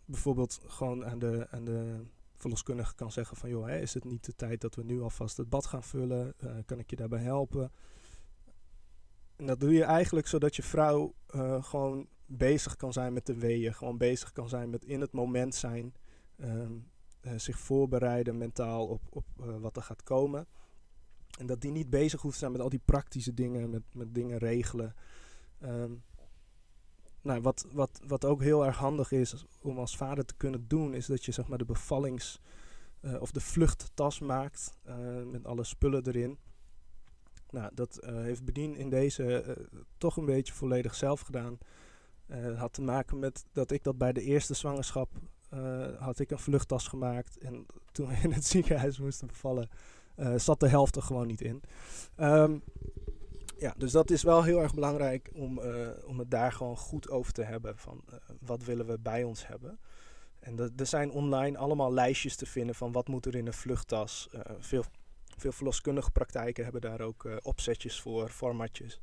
bijvoorbeeld 0.05 0.59
gewoon 0.67 1.05
aan 1.05 1.19
de, 1.19 1.47
aan 1.51 1.63
de 1.65 2.05
verloskundige 2.41 2.95
kan 2.95 3.11
zeggen 3.11 3.37
van 3.37 3.49
joh, 3.49 3.69
is 3.69 3.93
het 3.93 4.03
niet 4.03 4.25
de 4.25 4.35
tijd 4.35 4.61
dat 4.61 4.75
we 4.75 4.83
nu 4.83 5.01
alvast 5.01 5.37
het 5.37 5.49
bad 5.49 5.65
gaan 5.65 5.83
vullen? 5.83 6.33
Uh, 6.43 6.51
kan 6.65 6.79
ik 6.79 6.89
je 6.89 6.95
daarbij 6.95 7.21
helpen? 7.21 7.71
En 9.35 9.45
dat 9.45 9.59
doe 9.59 9.73
je 9.73 9.83
eigenlijk 9.83 10.27
zodat 10.27 10.55
je 10.55 10.63
vrouw 10.63 11.13
uh, 11.35 11.63
gewoon 11.63 12.07
bezig 12.25 12.75
kan 12.75 12.93
zijn 12.93 13.13
met 13.13 13.25
de 13.25 13.35
weeën, 13.35 13.73
gewoon 13.73 13.97
bezig 13.97 14.31
kan 14.31 14.49
zijn 14.49 14.69
met 14.69 14.85
in 14.85 15.01
het 15.01 15.11
moment 15.11 15.55
zijn, 15.55 15.93
um, 16.37 16.89
uh, 17.21 17.31
zich 17.35 17.59
voorbereiden 17.59 18.37
mentaal 18.37 18.87
op, 18.87 19.01
op 19.09 19.25
wat 19.35 19.75
er 19.75 19.83
gaat 19.83 20.03
komen. 20.03 20.47
En 21.39 21.45
dat 21.45 21.61
die 21.61 21.71
niet 21.71 21.89
bezig 21.89 22.21
hoeft 22.21 22.33
te 22.33 22.39
zijn 22.39 22.51
met 22.51 22.61
al 22.61 22.69
die 22.69 22.81
praktische 22.85 23.33
dingen, 23.33 23.69
met, 23.69 23.83
met 23.93 24.13
dingen 24.13 24.37
regelen. 24.37 24.95
Um, 25.63 26.03
nou, 27.21 27.41
wat, 27.41 27.65
wat, 27.71 28.01
wat 28.07 28.25
ook 28.25 28.41
heel 28.41 28.65
erg 28.65 28.77
handig 28.77 29.11
is 29.11 29.45
om 29.61 29.77
als 29.77 29.97
vader 29.97 30.25
te 30.25 30.35
kunnen 30.37 30.67
doen, 30.67 30.93
is 30.93 31.05
dat 31.05 31.25
je 31.25 31.31
zeg 31.31 31.47
maar 31.47 31.57
de 31.57 31.65
bevallings- 31.65 32.39
uh, 33.01 33.21
of 33.21 33.31
de 33.31 33.39
vluchttas 33.39 34.19
maakt 34.19 34.77
uh, 34.87 34.95
met 35.31 35.45
alle 35.45 35.63
spullen 35.63 36.07
erin. 36.07 36.37
Nou, 37.49 37.71
dat 37.73 37.99
uh, 38.03 38.21
heeft 38.21 38.45
Bedien 38.45 38.75
in 38.75 38.89
deze 38.89 39.57
toch 39.97 40.17
een 40.17 40.25
beetje 40.25 40.53
volledig 40.53 40.95
zelf 40.95 41.21
gedaan. 41.21 41.57
Het 42.25 42.57
had 42.57 42.73
te 42.73 42.81
maken 42.81 43.19
met 43.19 43.45
dat 43.51 43.71
ik 43.71 43.83
dat 43.83 43.97
bij 43.97 44.13
de 44.13 44.21
eerste 44.21 44.53
zwangerschap 44.53 45.09
had 45.99 46.19
ik 46.19 46.31
een 46.31 46.39
vluchttas 46.39 46.87
gemaakt. 46.87 47.37
En 47.37 47.65
toen 47.91 48.07
we 48.07 48.15
in 48.23 48.31
het 48.31 48.45
ziekenhuis 48.45 48.99
moesten 48.99 49.27
bevallen, 49.27 49.69
zat 50.35 50.59
de 50.59 50.67
helft 50.67 50.95
er 50.95 51.01
gewoon 51.01 51.27
niet 51.27 51.41
in. 51.41 51.61
Um, 52.17 52.63
ja, 53.61 53.73
dus 53.77 53.91
dat 53.91 54.09
is 54.09 54.23
wel 54.23 54.43
heel 54.43 54.61
erg 54.61 54.73
belangrijk 54.73 55.29
om, 55.33 55.59
uh, 55.59 55.87
om 56.05 56.19
het 56.19 56.31
daar 56.31 56.51
gewoon 56.51 56.77
goed 56.77 57.09
over 57.09 57.33
te 57.33 57.43
hebben. 57.43 57.77
Van 57.77 58.03
uh, 58.09 58.15
wat 58.39 58.63
willen 58.63 58.85
we 58.85 58.99
bij 58.99 59.23
ons 59.23 59.47
hebben. 59.47 59.79
En 60.39 60.57
er 60.77 60.85
zijn 60.85 61.11
online 61.11 61.57
allemaal 61.57 61.93
lijstjes 61.93 62.35
te 62.35 62.45
vinden 62.45 62.75
van 62.75 62.91
wat 62.91 63.07
moet 63.07 63.25
er 63.25 63.35
in 63.35 63.47
een 63.47 63.53
vluchttas. 63.53 64.29
Uh, 64.33 64.41
veel, 64.59 64.83
veel 65.37 65.51
verloskundige 65.51 66.11
praktijken 66.11 66.63
hebben 66.63 66.81
daar 66.81 67.01
ook 67.01 67.29
opzetjes 67.41 68.01
voor, 68.01 68.29
formatjes. 68.29 69.01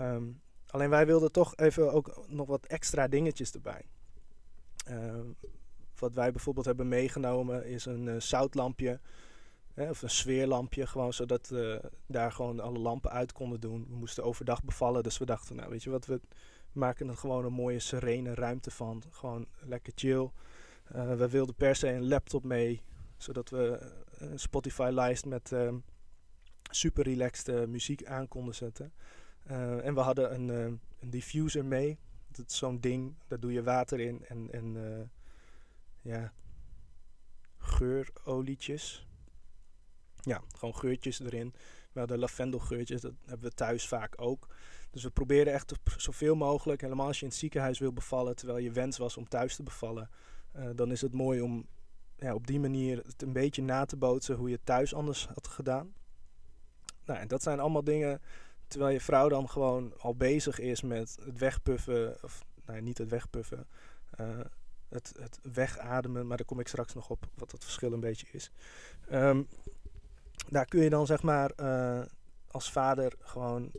Um, 0.00 0.40
alleen 0.66 0.90
wij 0.90 1.06
wilden 1.06 1.32
toch 1.32 1.56
even 1.56 1.92
ook 1.92 2.24
nog 2.28 2.46
wat 2.46 2.66
extra 2.66 3.08
dingetjes 3.08 3.52
erbij. 3.52 3.84
Um, 4.88 5.36
wat 5.98 6.14
wij 6.14 6.32
bijvoorbeeld 6.32 6.66
hebben 6.66 6.88
meegenomen 6.88 7.66
is 7.66 7.84
een 7.84 8.22
zoutlampje 8.22 9.00
Of 9.76 10.02
een 10.02 10.10
sfeerlampje, 10.10 10.86
gewoon 10.86 11.12
zodat 11.12 11.48
we 11.48 11.90
daar 12.06 12.32
gewoon 12.32 12.60
alle 12.60 12.78
lampen 12.78 13.10
uit 13.10 13.32
konden 13.32 13.60
doen. 13.60 13.86
We 13.88 13.94
moesten 13.94 14.24
overdag 14.24 14.64
bevallen, 14.64 15.02
dus 15.02 15.18
we 15.18 15.24
dachten, 15.24 15.56
nou 15.56 15.70
weet 15.70 15.82
je 15.82 15.90
wat, 15.90 16.06
we 16.06 16.20
maken 16.72 17.08
er 17.08 17.16
gewoon 17.16 17.44
een 17.44 17.52
mooie 17.52 17.78
serene 17.78 18.34
ruimte 18.34 18.70
van. 18.70 19.02
Gewoon 19.10 19.46
lekker 19.60 19.92
chill. 19.96 20.30
Uh, 20.94 21.14
we 21.14 21.28
wilden 21.28 21.54
per 21.54 21.76
se 21.76 21.88
een 21.88 22.08
laptop 22.08 22.44
mee, 22.44 22.82
zodat 23.16 23.50
we 23.50 23.92
een 24.18 24.38
Spotify-lijst 24.38 25.24
met 25.24 25.50
uh, 25.50 25.72
super 26.70 27.04
relaxed 27.04 27.68
muziek 27.68 28.04
aan 28.04 28.28
konden 28.28 28.54
zetten. 28.54 28.92
Eh, 29.42 29.86
en 29.86 29.94
we 29.94 30.00
hadden 30.00 30.34
een, 30.34 30.48
een 31.00 31.10
diffuser 31.10 31.64
mee. 31.64 31.98
Dat 32.30 32.50
is 32.50 32.56
zo'n 32.56 32.80
ding, 32.80 33.14
daar 33.26 33.40
doe 33.40 33.52
je 33.52 33.62
water 33.62 34.00
in 34.00 34.24
en, 34.26 34.48
en 34.50 35.10
ja, 36.02 36.32
geurolietjes 37.58 39.06
ja, 40.22 40.42
gewoon 40.56 40.76
geurtjes 40.76 41.20
erin. 41.20 41.54
We 41.92 41.98
hadden 41.98 42.18
lavendelgeurtjes, 42.18 43.00
dat 43.00 43.12
hebben 43.24 43.48
we 43.48 43.54
thuis 43.54 43.88
vaak 43.88 44.14
ook. 44.16 44.46
Dus 44.90 45.02
we 45.02 45.10
proberen 45.10 45.52
echt 45.52 45.72
zoveel 45.96 46.34
mogelijk, 46.34 46.80
helemaal 46.80 47.06
als 47.06 47.18
je 47.18 47.24
in 47.24 47.30
het 47.30 47.38
ziekenhuis 47.38 47.78
wil 47.78 47.92
bevallen, 47.92 48.36
terwijl 48.36 48.58
je 48.58 48.70
wens 48.70 48.98
was 48.98 49.16
om 49.16 49.28
thuis 49.28 49.56
te 49.56 49.62
bevallen, 49.62 50.10
uh, 50.56 50.68
dan 50.74 50.90
is 50.90 51.00
het 51.00 51.12
mooi 51.12 51.40
om 51.40 51.66
ja, 52.16 52.34
op 52.34 52.46
die 52.46 52.60
manier 52.60 52.96
het 52.96 53.22
een 53.22 53.32
beetje 53.32 53.62
na 53.62 53.84
te 53.84 53.96
bootsen 53.96 54.36
hoe 54.36 54.48
je 54.48 54.54
het 54.54 54.66
thuis 54.66 54.94
anders 54.94 55.26
had 55.26 55.48
gedaan. 55.48 55.94
Nou, 57.04 57.20
en 57.20 57.28
dat 57.28 57.42
zijn 57.42 57.60
allemaal 57.60 57.84
dingen, 57.84 58.20
terwijl 58.66 58.92
je 58.92 59.00
vrouw 59.00 59.28
dan 59.28 59.48
gewoon 59.48 59.98
al 59.98 60.14
bezig 60.14 60.58
is 60.58 60.82
met 60.82 61.16
het 61.24 61.38
wegpuffen, 61.38 62.16
of 62.22 62.44
nee, 62.66 62.80
niet 62.80 62.98
het 62.98 63.10
wegpuffen, 63.10 63.66
uh, 64.20 64.40
het, 64.88 65.12
het 65.20 65.38
wegademen, 65.52 66.26
maar 66.26 66.36
daar 66.36 66.46
kom 66.46 66.60
ik 66.60 66.68
straks 66.68 66.94
nog 66.94 67.10
op 67.10 67.26
wat 67.34 67.52
het 67.52 67.64
verschil 67.64 67.92
een 67.92 68.00
beetje 68.00 68.26
is. 68.30 68.50
Um, 69.12 69.48
daar 70.48 70.64
kun 70.64 70.82
je 70.82 70.90
dan 70.90 71.06
zeg 71.06 71.22
maar 71.22 71.52
uh, 71.56 72.02
als 72.46 72.72
vader 72.72 73.12
gewoon 73.18 73.72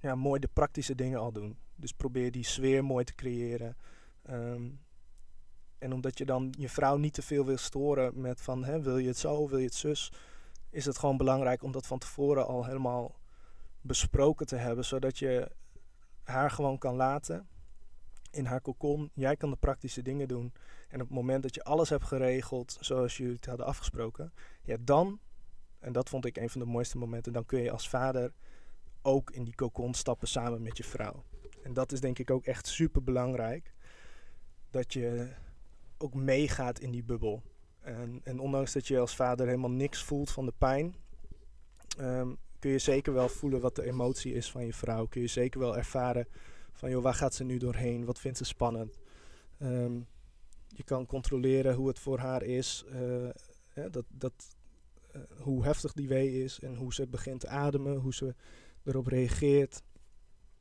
ja, 0.00 0.14
mooi 0.14 0.40
de 0.40 0.48
praktische 0.52 0.94
dingen 0.94 1.18
al 1.18 1.32
doen. 1.32 1.58
Dus 1.76 1.92
probeer 1.92 2.30
die 2.30 2.44
sfeer 2.44 2.84
mooi 2.84 3.04
te 3.04 3.14
creëren. 3.14 3.76
Um, 4.30 4.80
en 5.78 5.92
omdat 5.92 6.18
je 6.18 6.24
dan 6.24 6.54
je 6.58 6.68
vrouw 6.68 6.96
niet 6.96 7.14
te 7.14 7.22
veel 7.22 7.44
wil 7.44 7.56
storen 7.56 8.20
met 8.20 8.40
van 8.40 8.64
hè, 8.64 8.80
wil 8.80 8.98
je 8.98 9.08
het 9.08 9.18
zo, 9.18 9.48
wil 9.48 9.58
je 9.58 9.64
het 9.64 9.74
zus, 9.74 10.12
is 10.70 10.84
het 10.84 10.98
gewoon 10.98 11.16
belangrijk 11.16 11.62
om 11.62 11.72
dat 11.72 11.86
van 11.86 11.98
tevoren 11.98 12.46
al 12.46 12.64
helemaal 12.64 13.14
besproken 13.80 14.46
te 14.46 14.56
hebben, 14.56 14.84
zodat 14.84 15.18
je 15.18 15.50
haar 16.22 16.50
gewoon 16.50 16.78
kan 16.78 16.94
laten 16.94 17.48
in 18.30 18.44
haar 18.44 18.60
kokon. 18.60 19.10
Jij 19.14 19.36
kan 19.36 19.50
de 19.50 19.56
praktische 19.56 20.02
dingen 20.02 20.28
doen. 20.28 20.52
En 20.88 21.00
op 21.00 21.06
het 21.06 21.16
moment 21.16 21.42
dat 21.42 21.54
je 21.54 21.64
alles 21.64 21.88
hebt 21.88 22.04
geregeld 22.04 22.76
zoals 22.80 23.16
jullie 23.16 23.34
het 23.34 23.46
hadden 23.46 23.66
afgesproken, 23.66 24.32
ja, 24.62 24.76
dan 24.80 25.20
en 25.84 25.92
dat 25.92 26.08
vond 26.08 26.24
ik 26.24 26.36
een 26.36 26.50
van 26.50 26.60
de 26.60 26.66
mooiste 26.66 26.98
momenten. 26.98 27.32
Dan 27.32 27.46
kun 27.46 27.62
je 27.62 27.70
als 27.70 27.88
vader 27.88 28.32
ook 29.02 29.30
in 29.30 29.44
die 29.44 29.54
cocon 29.54 29.94
stappen 29.94 30.28
samen 30.28 30.62
met 30.62 30.76
je 30.76 30.84
vrouw. 30.84 31.24
En 31.62 31.72
dat 31.72 31.92
is 31.92 32.00
denk 32.00 32.18
ik 32.18 32.30
ook 32.30 32.44
echt 32.44 32.66
super 32.66 33.02
belangrijk. 33.02 33.74
Dat 34.70 34.92
je 34.92 35.28
ook 35.98 36.14
meegaat 36.14 36.80
in 36.80 36.90
die 36.90 37.04
bubbel. 37.04 37.42
En, 37.80 38.20
en, 38.24 38.38
ondanks 38.38 38.72
dat 38.72 38.86
je 38.86 38.98
als 38.98 39.16
vader 39.16 39.46
helemaal 39.46 39.70
niks 39.70 40.02
voelt 40.02 40.30
van 40.30 40.46
de 40.46 40.52
pijn, 40.58 40.94
um, 42.00 42.36
kun 42.58 42.70
je 42.70 42.78
zeker 42.78 43.12
wel 43.12 43.28
voelen 43.28 43.60
wat 43.60 43.76
de 43.76 43.84
emotie 43.84 44.34
is 44.34 44.50
van 44.50 44.66
je 44.66 44.74
vrouw. 44.74 45.06
Kun 45.06 45.20
je 45.20 45.26
zeker 45.26 45.60
wel 45.60 45.76
ervaren 45.76 46.26
van, 46.72 46.90
joh, 46.90 47.02
waar 47.02 47.14
gaat 47.14 47.34
ze 47.34 47.44
nu 47.44 47.58
doorheen? 47.58 48.04
Wat 48.04 48.20
vindt 48.20 48.38
ze 48.38 48.44
spannend? 48.44 48.98
Um, 49.58 50.06
je 50.68 50.82
kan 50.84 51.06
controleren 51.06 51.74
hoe 51.74 51.88
het 51.88 51.98
voor 51.98 52.18
haar 52.18 52.42
is. 52.42 52.84
Ja, 53.74 53.88
dat, 53.88 54.04
dat, 54.08 54.53
hoe 55.38 55.64
heftig 55.64 55.92
die 55.92 56.08
wee 56.08 56.44
is 56.44 56.60
en 56.60 56.74
hoe 56.74 56.94
ze 56.94 57.06
begint 57.06 57.40
te 57.40 57.48
ademen, 57.48 57.96
hoe 57.96 58.14
ze 58.14 58.34
erop 58.84 59.06
reageert. 59.06 59.82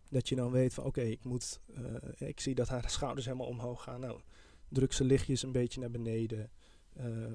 Dat 0.10 0.30
je 0.30 0.36
dan 0.36 0.52
weet 0.52 0.74
van 0.74 0.84
oké, 0.84 1.02
ik 1.02 1.24
moet, 1.24 1.60
uh, 1.78 2.28
ik 2.30 2.40
zie 2.40 2.56
dat 2.56 2.68
haar 2.68 2.90
schouders 2.90 3.26
helemaal 3.26 3.48
omhoog 3.48 3.84
gaan. 3.84 4.00
Nou, 4.00 4.22
druk 4.68 4.94
ze 4.94 5.04
lichtjes 5.04 5.44
een 5.44 5.52
beetje 5.52 5.80
naar 5.80 5.92
beneden. 5.92 6.52
Uh, 6.98 7.34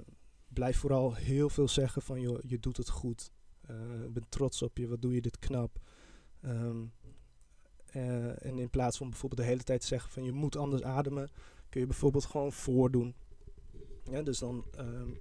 blijf 0.48 0.78
vooral 0.78 1.14
heel 1.14 1.48
veel 1.48 1.68
zeggen 1.68 2.02
van 2.02 2.20
joh, 2.20 2.38
je 2.46 2.58
doet 2.58 2.76
het 2.76 2.88
goed. 2.88 3.32
Ik 4.04 4.12
ben 4.12 4.28
trots 4.28 4.62
op 4.62 4.78
je, 4.78 4.88
wat 4.88 5.02
doe 5.02 5.14
je 5.14 5.20
dit 5.20 5.38
knap. 5.38 5.78
Um, 6.44 6.92
en 8.38 8.58
in 8.58 8.70
plaats 8.70 8.96
van 8.96 9.08
bijvoorbeeld 9.10 9.40
de 9.40 9.46
hele 9.46 9.62
tijd 9.62 9.80
te 9.80 9.86
zeggen 9.86 10.10
van 10.10 10.24
je 10.24 10.32
moet 10.32 10.56
anders 10.56 10.82
ademen, 10.82 11.30
kun 11.68 11.80
je 11.80 11.86
bijvoorbeeld 11.86 12.24
gewoon 12.24 12.52
voordoen. 12.52 13.14
Ja, 14.04 14.22
dus 14.22 14.38
dan 14.38 14.64
um, 14.78 15.20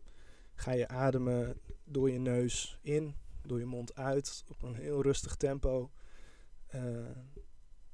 ga 0.59 0.71
je 0.71 0.87
ademen 0.87 1.59
door 1.83 2.11
je 2.11 2.19
neus 2.19 2.79
in, 2.81 3.15
door 3.41 3.59
je 3.59 3.65
mond 3.65 3.95
uit, 3.95 4.43
op 4.49 4.63
een 4.63 4.75
heel 4.75 5.01
rustig 5.01 5.35
tempo. 5.35 5.91
Uh, 6.75 6.81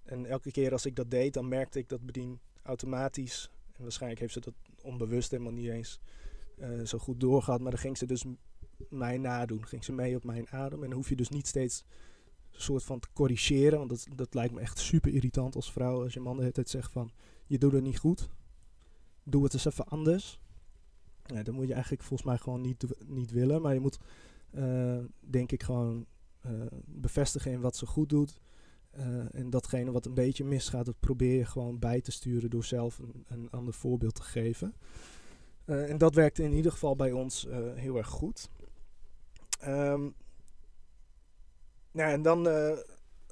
en 0.04 0.26
elke 0.26 0.52
keer 0.52 0.72
als 0.72 0.86
ik 0.86 0.96
dat 0.96 1.12
deed, 1.12 1.34
dan 1.34 1.48
merkte 1.48 1.80
ik 1.80 1.90
dat 1.90 2.06
bedien 2.06 2.40
automatisch. 2.64 3.52
En 3.74 3.84
waarschijnlijk 3.84 4.22
heeft 4.22 4.34
ze 4.34 4.40
dat 4.40 4.54
onbewust 4.82 5.32
helemaal 5.32 5.54
niet 5.54 5.70
eens 5.70 6.00
uh, 6.58 6.86
zo 6.86 6.98
goed 6.98 7.20
doorgehad. 7.20 7.62
Maar 7.62 7.72
dan 7.72 7.80
ging 7.80 7.98
ze 7.98 8.06
dus 8.06 8.26
mij 8.90 9.18
nadoen. 9.18 9.68
Ging 9.68 9.84
ze 9.84 9.92
mee 9.92 10.16
op 10.16 10.24
mijn 10.24 10.50
adem. 10.50 10.84
En 10.84 10.90
dan 10.90 10.98
hoef 10.98 11.10
je 11.10 11.16
dus 11.16 11.30
niet 11.30 11.48
steeds 11.48 11.86
een 12.52 12.62
soort 12.62 12.84
van 12.84 13.00
te 13.00 13.08
corrigeren. 13.14 13.78
Want 13.78 13.90
dat, 13.90 14.08
dat 14.16 14.34
lijkt 14.34 14.54
me 14.54 14.60
echt 14.60 14.80
super 14.80 15.14
irritant 15.14 15.56
als 15.56 15.72
vrouw. 15.72 16.04
Als 16.04 16.14
je 16.14 16.20
man 16.20 16.36
de 16.36 16.42
hele 16.42 16.54
tijd 16.54 16.70
zegt 16.70 16.92
van, 16.92 17.12
je 17.46 17.58
doet 17.58 17.72
het 17.72 17.84
niet 17.84 18.00
goed. 18.00 18.30
Doe 19.24 19.44
het 19.44 19.54
eens 19.54 19.66
even 19.66 19.86
anders. 19.86 20.40
Ja, 21.26 21.44
dat 21.44 21.54
moet 21.54 21.68
je 21.68 21.74
eigenlijk 21.74 22.04
volgens 22.04 22.30
mij 22.30 22.38
gewoon 22.38 22.62
niet, 22.62 22.84
niet 23.08 23.32
willen. 23.32 23.62
Maar 23.62 23.74
je 23.74 23.80
moet, 23.80 24.00
uh, 24.52 25.00
denk 25.20 25.52
ik, 25.52 25.64
gewoon 25.64 26.06
uh, 26.46 26.52
bevestigen 26.86 27.52
in 27.52 27.62
wat 27.62 27.76
ze 27.76 27.86
goed 27.86 28.10
doet. 28.10 28.40
Uh, 28.98 29.36
en 29.36 29.50
datgene 29.50 29.92
wat 29.92 30.06
een 30.06 30.14
beetje 30.14 30.44
misgaat, 30.44 30.86
dat 30.86 31.00
probeer 31.00 31.38
je 31.38 31.46
gewoon 31.46 31.80
bij 31.80 32.02
te 32.02 32.12
sturen 32.12 32.50
door 32.50 32.64
zelf 32.64 33.00
een, 33.00 33.26
een 33.28 33.50
ander 33.50 33.74
voorbeeld 33.74 34.16
te 34.16 34.22
geven. 34.22 34.76
en 35.66 35.98
dat 35.98 36.16
werkte 36.16 36.44
in 36.44 36.54
ieder 36.54 36.72
geval 36.72 36.96
bij 36.96 37.12
ons 37.12 37.48
heel 37.76 37.98
erg 37.98 38.08
goed. 38.08 38.50
Um, 39.68 40.14
nou, 41.92 42.12
en 42.12 42.22
dan 42.22 42.40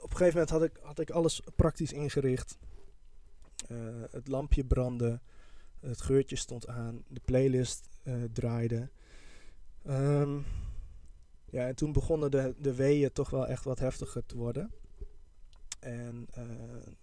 op 0.02 0.12
een 0.12 0.18
gegeven 0.18 0.34
moment 0.34 0.50
had 0.50 0.64
ik, 0.64 0.80
had 0.82 1.00
ik 1.00 1.10
alles 1.10 1.42
praktisch 1.56 1.94
ingericht. 1.94 2.58
het 4.12 4.28
lampje 4.28 4.66
brandde. 4.66 5.20
Het 5.82 6.02
geurtje 6.02 6.36
stond 6.36 6.68
aan, 6.68 7.04
de 7.08 7.22
playlist 7.26 7.90
uh, 8.04 8.24
draaide. 8.34 8.90
Um, 9.88 10.46
ja, 11.46 11.68
en 11.68 11.76
toen 11.76 11.92
begonnen 11.92 12.32
de, 12.32 12.56
de 12.58 12.76
weeën 12.76 13.12
toch 13.12 13.30
wel 13.30 13.48
echt 13.48 13.64
wat 13.64 13.80
heftiger 13.80 14.26
te 14.26 14.38
worden. 14.38 14.72
En 15.80 16.28
uh, 16.38 16.44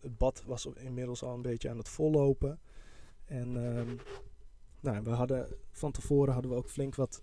het 0.01 0.19
bad 0.19 0.43
was 0.47 0.67
inmiddels 0.67 1.23
al 1.23 1.35
een 1.35 1.43
beetje 1.43 1.71
aan 1.71 1.79
het 1.79 1.89
vollopen. 1.89 2.61
En 3.25 3.57
um, 3.57 3.99
nou, 4.81 5.03
we 5.03 5.11
hadden 5.11 5.49
van 5.71 5.93
tevoren 5.93 6.33
hadden 6.33 6.51
we 6.51 6.57
ook 6.57 6.71
flink 6.71 6.95
wat 6.95 7.23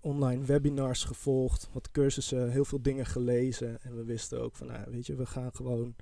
online 0.00 0.44
webinars 0.44 1.04
gevolgd, 1.04 1.68
wat 1.72 1.90
cursussen, 1.90 2.50
heel 2.50 2.64
veel 2.64 2.82
dingen 2.82 3.06
gelezen. 3.06 3.82
En 3.82 3.96
we 3.96 4.04
wisten 4.04 4.40
ook 4.40 4.56
van, 4.56 4.66
nou, 4.66 4.90
weet 4.90 5.06
je, 5.06 5.14
we 5.14 5.26
gaan 5.26 5.54
gewoon 5.54 5.94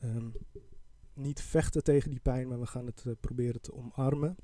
ehm, 0.00 0.28
niet 1.14 1.40
vechten 1.40 1.84
tegen 1.84 2.10
die 2.10 2.20
pijn, 2.20 2.48
maar 2.48 2.60
we 2.60 2.66
gaan 2.66 2.86
het 2.86 3.04
uh, 3.06 3.12
proberen 3.20 3.60
te 3.60 3.74
omarmen. 3.74 4.36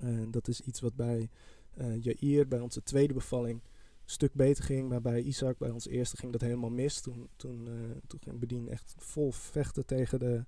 En 0.00 0.30
dat 0.30 0.48
is 0.48 0.60
iets 0.60 0.80
wat 0.80 0.94
bij 0.94 1.30
uh, 1.78 2.02
Jair, 2.02 2.48
bij 2.48 2.60
onze 2.60 2.82
tweede 2.82 3.14
bevalling, 3.14 3.60
een 3.62 4.10
stuk 4.10 4.34
beter 4.34 4.64
ging. 4.64 4.88
Maar 4.88 5.00
bij 5.00 5.22
Isaac, 5.22 5.58
bij 5.58 5.70
ons 5.70 5.86
eerste, 5.86 6.16
ging 6.16 6.32
dat 6.32 6.40
helemaal 6.40 6.70
mis. 6.70 7.00
Toen, 7.00 7.28
toen, 7.36 7.66
uh, 7.66 7.96
toen 8.06 8.20
ging 8.22 8.38
Bedien 8.38 8.68
echt 8.68 8.94
vol 8.98 9.32
vechten 9.32 9.86
tegen 9.86 10.18
de 10.18 10.44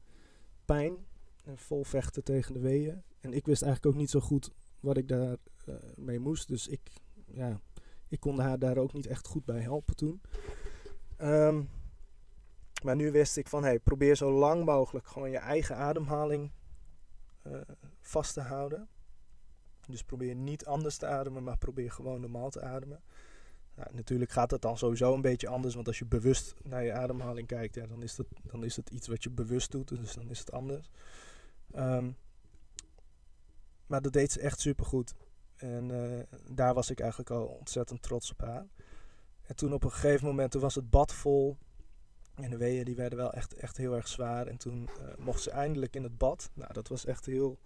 pijn. 0.65 0.97
En 1.45 1.59
vol 1.59 1.85
vechten 1.85 2.25
tegen 2.25 2.53
de 2.55 2.61
weeën. 2.61 3.03
En 3.21 3.33
ik 3.33 3.47
wist 3.47 3.63
eigenlijk 3.63 3.95
ook 3.95 4.01
niet 4.01 4.11
zo 4.11 4.21
goed 4.21 4.51
wat 4.81 4.97
ik 4.97 5.09
daar 5.09 5.37
uh, 5.69 5.75
mee 5.97 6.19
moest. 6.19 6.49
Dus 6.49 6.67
ik, 6.67 6.81
ja, 7.27 7.61
ik 8.09 8.21
kon 8.21 8.39
haar 8.39 8.59
daar 8.59 8.77
ook 8.77 8.93
niet 8.93 9.07
echt 9.07 9.27
goed 9.27 9.45
bij 9.45 9.61
helpen 9.61 9.97
toen. 9.97 10.21
Um, 11.19 11.69
maar 12.83 12.97
nu 12.97 13.11
wist 13.11 13.37
ik 13.37 13.49
van, 13.49 13.65
hey, 13.65 13.79
probeer 13.79 14.17
zo 14.17 14.33
lang 14.33 14.65
mogelijk 14.65 15.07
gewoon 15.07 15.31
je 15.31 15.39
eigen 15.39 15.77
ademhaling 15.77 16.51
uh, 17.47 17.61
vast 18.01 18.35
te 18.35 18.41
houden. 18.41 18.89
Dus 19.89 20.03
probeer 20.03 20.35
niet 20.35 20.67
anders 20.67 20.97
te 20.97 21.07
ademen, 21.07 21.43
maar 21.43 21.59
probeer 21.59 21.91
gewoon 21.91 22.21
normaal 22.21 22.51
te 22.51 22.63
ademen. 22.63 23.03
Nou, 23.75 23.95
natuurlijk 23.95 24.31
gaat 24.31 24.51
dat 24.51 24.63
dan 24.63 24.79
sowieso 24.79 25.15
een 25.15 25.21
beetje 25.21 25.49
anders, 25.49 25.75
want 25.75 25.87
als 25.87 25.99
je 25.99 26.07
bewust 26.07 26.55
naar 26.63 26.85
je 26.85 26.93
ademhaling 26.93 27.47
kijkt, 27.47 27.89
dan, 27.89 28.03
is 28.03 28.15
dat, 28.15 28.27
dan 28.43 28.65
is 28.65 28.77
het 28.77 28.91
iets 28.91 29.09
wat 29.09 29.23
je 29.23 29.31
bewust 29.31 29.71
doet, 29.71 29.89
dus 29.89 30.15
dan 30.15 30.31
is 30.31 30.39
het 30.39 30.53
anders. 30.53 30.91
Um, 31.77 32.17
maar 33.87 34.03
dat 34.03 34.13
deed 34.13 34.33
ze 34.33 34.41
echt 34.41 34.61
supergoed. 34.61 35.15
En 35.57 35.89
uh, 35.89 36.21
daar 36.55 36.75
was 36.75 36.91
ik 36.91 37.01
eigenlijk 37.01 37.31
al 37.31 37.47
ontzettend 37.47 38.03
trots 38.03 38.31
op 38.31 38.41
haar. 38.41 38.67
En 39.43 39.57
toen 39.57 39.73
op 39.73 39.85
een 39.85 39.93
gegeven 39.93 40.27
moment, 40.27 40.51
toen 40.51 40.61
was 40.61 40.75
het 40.75 40.91
bad 40.91 41.13
vol. 41.15 41.57
En 42.37 42.51
de 42.51 42.57
weeën 42.57 42.85
die 42.85 42.97
werden 42.97 43.19
wel 43.19 43.33
echt, 43.33 43.55
echt 43.55 43.77
heel 43.77 43.95
erg 43.95 44.09
zwaar. 44.09 44.47
En 44.47 44.57
toen 44.57 44.89
uh, 45.01 45.25
mocht 45.25 45.43
ze 45.43 45.51
eindelijk 45.51 45.95
in 45.95 46.03
het 46.03 46.19
bad. 46.19 46.51
Nou, 46.55 46.73
dat 46.73 46.89
was 46.89 47.05
echt 47.05 47.27
heel 47.27 47.59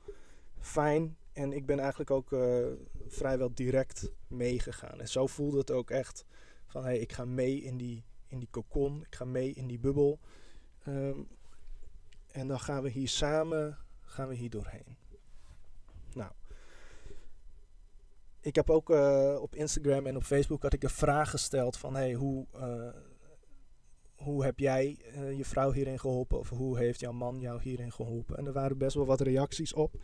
fijn. 0.58 1.16
En 1.32 1.52
ik 1.52 1.66
ben 1.66 1.78
eigenlijk 1.78 2.10
ook 2.10 2.32
uh, 2.32 2.66
vrijwel 3.08 3.54
direct 3.54 4.10
meegegaan. 4.26 5.00
En 5.00 5.08
zo 5.08 5.26
voelde 5.26 5.58
het 5.58 5.70
ook 5.70 5.90
echt 5.90 6.24
van, 6.66 6.84
hey, 6.84 6.98
ik 6.98 7.12
ga 7.12 7.24
mee 7.24 7.62
in 7.62 7.76
die, 7.76 8.04
in 8.26 8.38
die 8.38 8.48
kokon. 8.50 9.00
Ik 9.00 9.14
ga 9.14 9.24
mee 9.24 9.52
in 9.52 9.66
die 9.66 9.78
bubbel. 9.78 10.18
Um, 10.88 11.28
en 12.30 12.48
dan 12.48 12.60
gaan 12.60 12.82
we 12.82 12.88
hier 12.88 13.08
samen, 13.08 13.78
gaan 14.00 14.28
we 14.28 14.34
hier 14.34 14.50
doorheen. 14.50 14.96
Nou, 16.12 16.30
ik 18.40 18.54
heb 18.54 18.70
ook 18.70 18.90
uh, 18.90 19.38
op 19.40 19.54
Instagram 19.54 20.06
en 20.06 20.16
op 20.16 20.22
Facebook 20.22 20.62
had 20.62 20.72
ik 20.72 20.82
een 20.82 20.90
vraag 20.90 21.30
gesteld 21.30 21.76
van, 21.76 21.94
hey, 21.94 22.12
hoe, 22.12 22.46
hoe 24.22 24.44
heb 24.44 24.58
jij 24.58 24.98
uh, 25.14 25.36
je 25.36 25.44
vrouw 25.44 25.72
hierin 25.72 25.98
geholpen? 25.98 26.38
Of 26.38 26.48
hoe 26.48 26.78
heeft 26.78 27.00
jouw 27.00 27.12
man 27.12 27.40
jou 27.40 27.60
hierin 27.62 27.92
geholpen? 27.92 28.36
En 28.36 28.46
er 28.46 28.52
waren 28.52 28.78
best 28.78 28.94
wel 28.94 29.06
wat 29.06 29.20
reacties 29.20 29.72
op. 29.72 29.94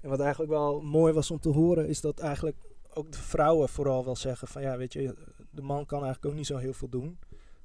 En 0.00 0.08
wat 0.08 0.20
eigenlijk 0.20 0.50
wel 0.50 0.80
mooi 0.80 1.12
was 1.12 1.30
om 1.30 1.40
te 1.40 1.48
horen, 1.48 1.88
is 1.88 2.00
dat 2.00 2.18
eigenlijk 2.18 2.56
ook 2.94 3.12
de 3.12 3.18
vrouwen 3.18 3.68
vooral 3.68 4.04
wel 4.04 4.16
zeggen 4.16 4.48
van 4.48 4.62
ja, 4.62 4.76
weet 4.76 4.92
je, 4.92 5.14
de 5.50 5.62
man 5.62 5.86
kan 5.86 6.02
eigenlijk 6.02 6.26
ook 6.26 6.38
niet 6.38 6.46
zo 6.46 6.56
heel 6.56 6.72
veel 6.72 6.88
doen. 6.88 7.18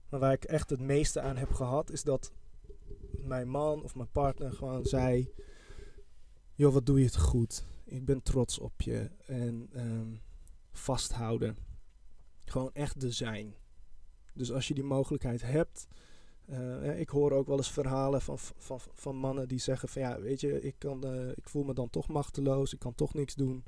Maar 0.10 0.19
waar 0.19 0.33
ik 0.33 0.43
echt 0.43 0.69
het 0.69 0.81
meeste 0.81 1.21
aan 1.21 1.38
heb 1.38 1.51
gehad, 1.51 1.91
is 1.91 2.03
dat 2.03 2.31
mijn 3.24 3.50
man 3.50 3.83
of 3.83 3.95
mijn 3.95 4.12
partner 4.12 4.51
gewoon 4.51 4.86
zei: 4.86 5.31
Joh, 6.53 6.74
wat 6.74 6.86
doe 6.86 7.00
je 7.00 7.05
het 7.05 7.17
goed? 7.17 7.65
Ik 7.86 8.05
ben 8.05 8.24
trots 8.24 8.60
op 8.60 8.81
je. 8.81 9.10
En 9.25 9.69
um, 9.75 10.21
vasthouden. 10.71 11.57
Gewoon 12.45 12.74
echt 12.74 13.00
de 13.00 13.12
zijn. 13.12 13.55
Dus 14.34 14.52
als 14.52 14.68
je 14.68 14.74
die 14.74 14.84
mogelijkheid 14.84 15.42
hebt. 15.42 15.88
Uh, 16.50 17.00
ik 17.00 17.10
hoor 17.10 17.32
ook 17.32 17.48
wel 17.48 17.58
eens 17.58 17.72
verhalen 17.72 18.22
van, 18.22 18.38
van, 18.40 18.80
van 18.94 19.15
mannen 19.15 19.48
die 19.48 19.60
zeggen 19.60 19.89
van 19.89 20.02
ja, 20.02 20.22
weet 20.22 20.41
je, 20.41 20.62
ik, 20.62 20.76
kan, 20.78 21.06
uh, 21.06 21.30
ik 21.30 21.50
voel 21.50 21.63
me 21.63 21.74
dan 21.74 21.89
toch 21.89 22.08
machteloos, 22.08 22.74
ik 22.74 22.80
kan 22.80 22.96
toch 22.96 23.13
niks 23.13 23.36
doen. 23.36 23.63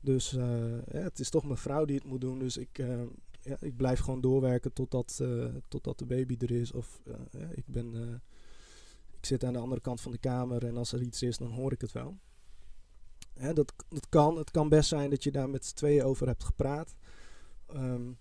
Dus 0.00 0.30
ja, 0.30 0.80
het 0.86 1.18
is 1.18 1.30
toch 1.30 1.44
mijn 1.44 1.56
vrouw 1.56 1.84
die 1.84 1.96
het 1.96 2.04
moet 2.04 2.20
doen. 2.20 2.38
Dus 2.38 2.56
ik, 2.56 2.82
ja, 3.40 3.56
ik 3.60 3.76
blijf 3.76 4.00
gewoon 4.00 4.20
doorwerken 4.20 4.72
totdat, 4.72 5.22
totdat 5.68 5.98
de 5.98 6.06
baby 6.06 6.36
er 6.38 6.50
is. 6.50 6.72
Of 6.72 7.00
ik, 7.50 7.64
ben, 7.66 7.94
ik 9.16 9.26
zit 9.26 9.44
aan 9.44 9.52
de 9.52 9.58
andere 9.58 9.80
kant 9.80 10.00
van 10.00 10.12
de 10.12 10.18
kamer 10.18 10.66
en 10.66 10.76
als 10.76 10.92
er 10.92 11.02
iets 11.02 11.22
is, 11.22 11.38
dan 11.38 11.50
hoor 11.50 11.72
ik 11.72 11.80
het 11.80 11.92
wel. 11.92 12.18
Dat, 13.54 13.72
dat 13.88 14.08
kan. 14.08 14.36
Het 14.36 14.50
kan 14.50 14.68
best 14.68 14.88
zijn 14.88 15.10
dat 15.10 15.22
je 15.22 15.30
daar 15.30 15.50
met 15.50 15.64
z'n 15.64 15.74
tweeën 15.74 16.04
over 16.04 16.26
hebt 16.26 16.44
gepraat. 16.44 16.94
Um, 17.74 18.18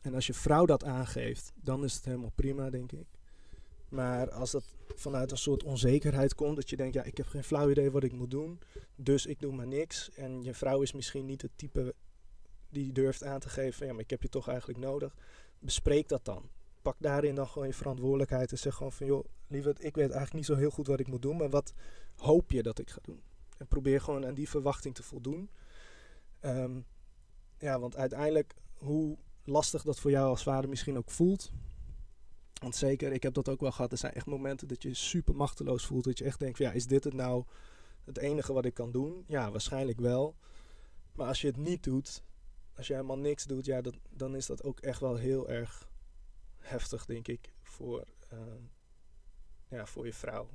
en 0.00 0.14
als 0.14 0.26
je 0.26 0.34
vrouw 0.34 0.66
dat 0.66 0.84
aangeeft, 0.84 1.52
dan 1.54 1.84
is 1.84 1.94
het 1.94 2.04
helemaal 2.04 2.32
prima, 2.34 2.70
denk 2.70 2.92
ik. 2.92 3.06
Maar 3.88 4.30
als 4.30 4.50
dat 4.50 4.64
vanuit 4.94 5.30
een 5.30 5.38
soort 5.38 5.62
onzekerheid 5.62 6.34
komt, 6.34 6.56
dat 6.56 6.70
je 6.70 6.76
denkt, 6.76 6.94
ja, 6.94 7.02
ik 7.02 7.16
heb 7.16 7.26
geen 7.26 7.44
flauw 7.44 7.70
idee 7.70 7.90
wat 7.90 8.02
ik 8.02 8.12
moet 8.12 8.30
doen, 8.30 8.60
dus 8.96 9.26
ik 9.26 9.40
doe 9.40 9.52
maar 9.52 9.66
niks. 9.66 10.10
En 10.10 10.42
je 10.42 10.54
vrouw 10.54 10.82
is 10.82 10.92
misschien 10.92 11.26
niet 11.26 11.42
het 11.42 11.50
type 11.56 11.94
die 12.68 12.92
durft 12.92 13.24
aan 13.24 13.40
te 13.40 13.48
geven, 13.48 13.86
ja, 13.86 13.92
maar 13.92 14.02
ik 14.02 14.10
heb 14.10 14.22
je 14.22 14.28
toch 14.28 14.48
eigenlijk 14.48 14.78
nodig. 14.78 15.16
Bespreek 15.58 16.08
dat 16.08 16.24
dan. 16.24 16.48
Pak 16.82 16.96
daarin 16.98 17.34
dan 17.34 17.48
gewoon 17.48 17.68
je 17.68 17.74
verantwoordelijkheid 17.74 18.50
en 18.50 18.58
zeg 18.58 18.74
gewoon 18.74 18.92
van, 18.92 19.06
joh, 19.06 19.24
lieverd, 19.46 19.84
ik 19.84 19.94
weet 19.94 20.10
eigenlijk 20.10 20.32
niet 20.32 20.44
zo 20.44 20.54
heel 20.54 20.70
goed 20.70 20.86
wat 20.86 21.00
ik 21.00 21.08
moet 21.08 21.22
doen, 21.22 21.36
maar 21.36 21.50
wat 21.50 21.72
hoop 22.16 22.50
je 22.50 22.62
dat 22.62 22.78
ik 22.78 22.90
ga 22.90 22.98
doen? 23.02 23.22
En 23.56 23.66
probeer 23.66 24.00
gewoon 24.00 24.26
aan 24.26 24.34
die 24.34 24.48
verwachting 24.48 24.94
te 24.94 25.02
voldoen. 25.02 25.50
Um, 26.40 26.84
ja, 27.58 27.80
want 27.80 27.96
uiteindelijk, 27.96 28.54
hoe 28.74 29.16
lastig 29.44 29.82
dat 29.82 30.00
voor 30.00 30.10
jou 30.10 30.28
als 30.28 30.42
vader 30.42 30.70
misschien 30.70 30.96
ook 30.96 31.10
voelt. 31.10 31.50
Want 32.60 32.76
zeker, 32.76 33.12
ik 33.12 33.22
heb 33.22 33.34
dat 33.34 33.48
ook 33.48 33.60
wel 33.60 33.72
gehad. 33.72 33.92
Er 33.92 33.98
zijn 33.98 34.12
echt 34.12 34.26
momenten 34.26 34.68
dat 34.68 34.82
je 34.82 34.94
super 34.94 35.34
machteloos 35.34 35.86
voelt. 35.86 36.04
Dat 36.04 36.18
je 36.18 36.24
echt 36.24 36.38
denkt: 36.38 36.58
ja, 36.58 36.72
is 36.72 36.86
dit 36.86 37.04
het 37.04 37.14
nou 37.14 37.44
het 38.04 38.18
enige 38.18 38.52
wat 38.52 38.64
ik 38.64 38.74
kan 38.74 38.90
doen? 38.90 39.24
Ja, 39.26 39.50
waarschijnlijk 39.50 40.00
wel. 40.00 40.36
Maar 41.12 41.26
als 41.26 41.40
je 41.40 41.46
het 41.46 41.56
niet 41.56 41.84
doet, 41.84 42.22
als 42.76 42.86
je 42.86 42.94
helemaal 42.94 43.18
niks 43.18 43.44
doet, 43.44 43.64
ja, 43.64 43.80
dan 44.10 44.36
is 44.36 44.46
dat 44.46 44.62
ook 44.62 44.80
echt 44.80 45.00
wel 45.00 45.16
heel 45.16 45.48
erg 45.48 45.90
heftig, 46.58 47.04
denk 47.04 47.28
ik, 47.28 47.52
voor, 47.62 48.04
uh, 48.32 48.38
ja, 49.68 49.86
voor 49.86 50.06
je 50.06 50.12
vrouw. 50.12 50.48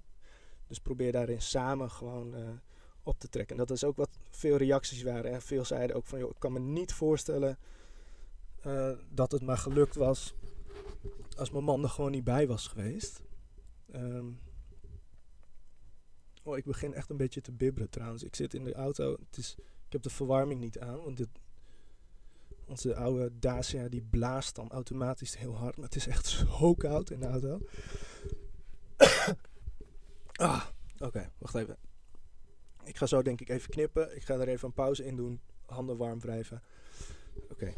Dus 0.67 0.80
probeer 0.80 1.12
daarin 1.12 1.41
samen 1.41 1.91
gewoon 1.91 2.36
uh, 2.36 2.50
op 3.04 3.19
te 3.19 3.30
trekken. 3.30 3.58
En 3.58 3.65
dat 3.65 3.76
is 3.78 3.84
ook 3.84 3.95
wat 3.95 4.10
veel 4.30 4.58
reacties 4.58 5.04
waren. 5.04 5.32
En 5.32 5.41
veel 5.41 5.65
zeiden 5.65 5.95
ook 5.95 6.06
van, 6.06 6.19
joh, 6.19 6.30
ik 6.30 6.39
kan 6.39 6.54
me 6.54 6.60
niet 6.60 6.93
voorstellen 6.93 7.58
uh, 8.65 8.91
dat 9.10 9.32
het 9.32 9.41
maar 9.41 9.58
gelukt 9.58 9.95
was 9.95 10.36
als 11.36 11.51
mijn 11.51 11.63
man 11.63 11.84
er 11.84 11.89
gewoon 11.89 12.12
niet 12.12 12.23
bij 12.23 12.47
was 12.47 12.67
geweest. 12.67 13.21
Um, 13.95 14.39
oh, 16.43 16.58
ik 16.58 16.65
begin 16.65 16.93
echt 16.93 17.10
een 17.10 17.17
beetje 17.17 17.41
te 17.41 17.51
bibberen 17.51 17.89
trouwens. 17.89 18.23
Ik 18.23 18.36
zit 18.36 18.54
in 18.54 18.63
de 18.63 18.73
auto. 18.73 19.12
Het 19.12 19.38
is, 19.38 19.56
ik 19.58 19.91
heb 19.91 20.01
de 20.01 20.10
verwarming 20.10 20.60
niet 20.60 20.80
aan, 20.80 21.04
want 21.04 21.17
dit, 21.17 21.30
onze 22.65 22.95
oude 22.95 23.39
Dacia 23.39 23.88
die 23.88 24.01
blaast 24.01 24.56
dan 24.56 24.71
automatisch 24.71 25.38
heel 25.38 25.56
hard. 25.56 25.75
Maar 25.75 25.86
het 25.86 25.95
is 25.95 26.08
echt 26.08 26.28
zo 26.60 26.73
koud 26.73 27.10
in 27.10 27.19
de 27.19 27.28
auto. 27.28 27.60
ah, 30.34 30.65
oké, 30.99 31.32
wacht 31.38 31.56
even. 31.56 31.78
Ik 32.84 32.97
ga 32.97 33.06
zo 33.06 33.21
denk 33.21 33.41
ik 33.41 33.49
even 33.49 33.69
knippen. 33.69 34.15
Ik 34.15 34.23
ga 34.23 34.34
er 34.34 34.47
even 34.47 34.67
een 34.67 34.73
pauze 34.73 35.06
in 35.06 35.15
doen. 35.15 35.41
Handen 35.65 35.97
warm 35.97 36.19
wrijven. 36.19 36.62
Oké. 37.49 37.73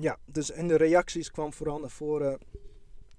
Ja, 0.00 0.18
dus 0.24 0.50
in 0.50 0.68
de 0.68 0.76
reacties 0.76 1.30
kwam 1.30 1.52
vooral 1.52 1.78
naar 1.78 1.90
voren. 1.90 2.38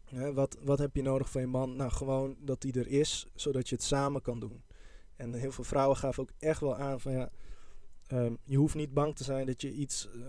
Hè, 0.06 0.34
wat, 0.34 0.58
wat 0.62 0.80
heb 0.80 0.96
je 0.96 1.02
nodig 1.02 1.32
van 1.32 1.42
je 1.42 1.48
man? 1.48 1.76
Nou, 1.76 1.92
gewoon 1.92 2.36
dat 2.40 2.64
hij 2.64 2.72
er 2.72 2.88
is, 2.88 3.28
zodat 3.36 3.70
je 3.70 3.76
het 3.76 3.84
samen 3.84 4.22
kan 4.22 4.40
doen. 4.40 4.64
En 5.16 5.34
heel 5.34 5.52
veel 5.52 5.64
vrouwen 5.64 5.98
gaven 5.98 6.24
ook 6.24 6.32
echt 6.40 6.60
wel 6.60 6.76
aan 6.76 7.00
van 7.00 7.12
ja, 7.12 7.30
um, 8.12 8.38
je 8.44 8.58
hoeft 8.58 8.76
niet 8.76 8.94
bang 8.94 9.16
te 9.16 9.24
zijn 9.24 9.46
dat 9.46 9.62
je 9.62 9.72
iets, 9.72 10.10
uh, 10.16 10.26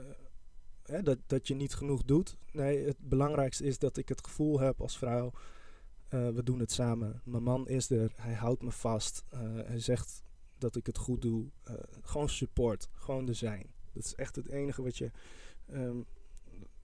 hè, 0.82 1.02
dat, 1.02 1.18
dat 1.26 1.48
je 1.48 1.54
niet 1.54 1.74
genoeg 1.74 2.04
doet. 2.04 2.36
Nee, 2.52 2.84
het 2.84 2.98
belangrijkste 2.98 3.64
is 3.64 3.78
dat 3.78 3.96
ik 3.96 4.08
het 4.08 4.24
gevoel 4.24 4.60
heb 4.60 4.80
als 4.80 4.98
vrouw, 4.98 5.30
uh, 6.10 6.28
we 6.28 6.42
doen 6.42 6.58
het 6.58 6.72
samen. 6.72 7.20
Mijn 7.24 7.42
man 7.42 7.68
is 7.68 7.90
er, 7.90 8.12
hij 8.16 8.34
houdt 8.34 8.62
me 8.62 8.70
vast, 8.70 9.24
uh, 9.34 9.40
hij 9.64 9.80
zegt 9.80 10.22
dat 10.58 10.76
ik 10.76 10.86
het 10.86 10.98
goed 10.98 11.22
doe. 11.22 11.46
gewoon 12.02 12.28
support, 12.28 12.88
gewoon 12.92 13.28
er 13.28 13.34
zijn. 13.34 13.66
Dat 13.92 14.04
is 14.04 14.14
echt 14.14 14.36
het 14.36 14.48
enige 14.48 14.82
wat 14.82 14.98
je 14.98 15.10
um, 15.72 16.06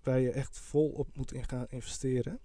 waar 0.05 0.21
je 0.21 0.31
echt 0.31 0.59
vol 0.59 0.88
op 0.88 1.17
moet 1.17 1.33
in 1.33 1.49
gaan 1.49 1.67
investeren. 1.69 2.40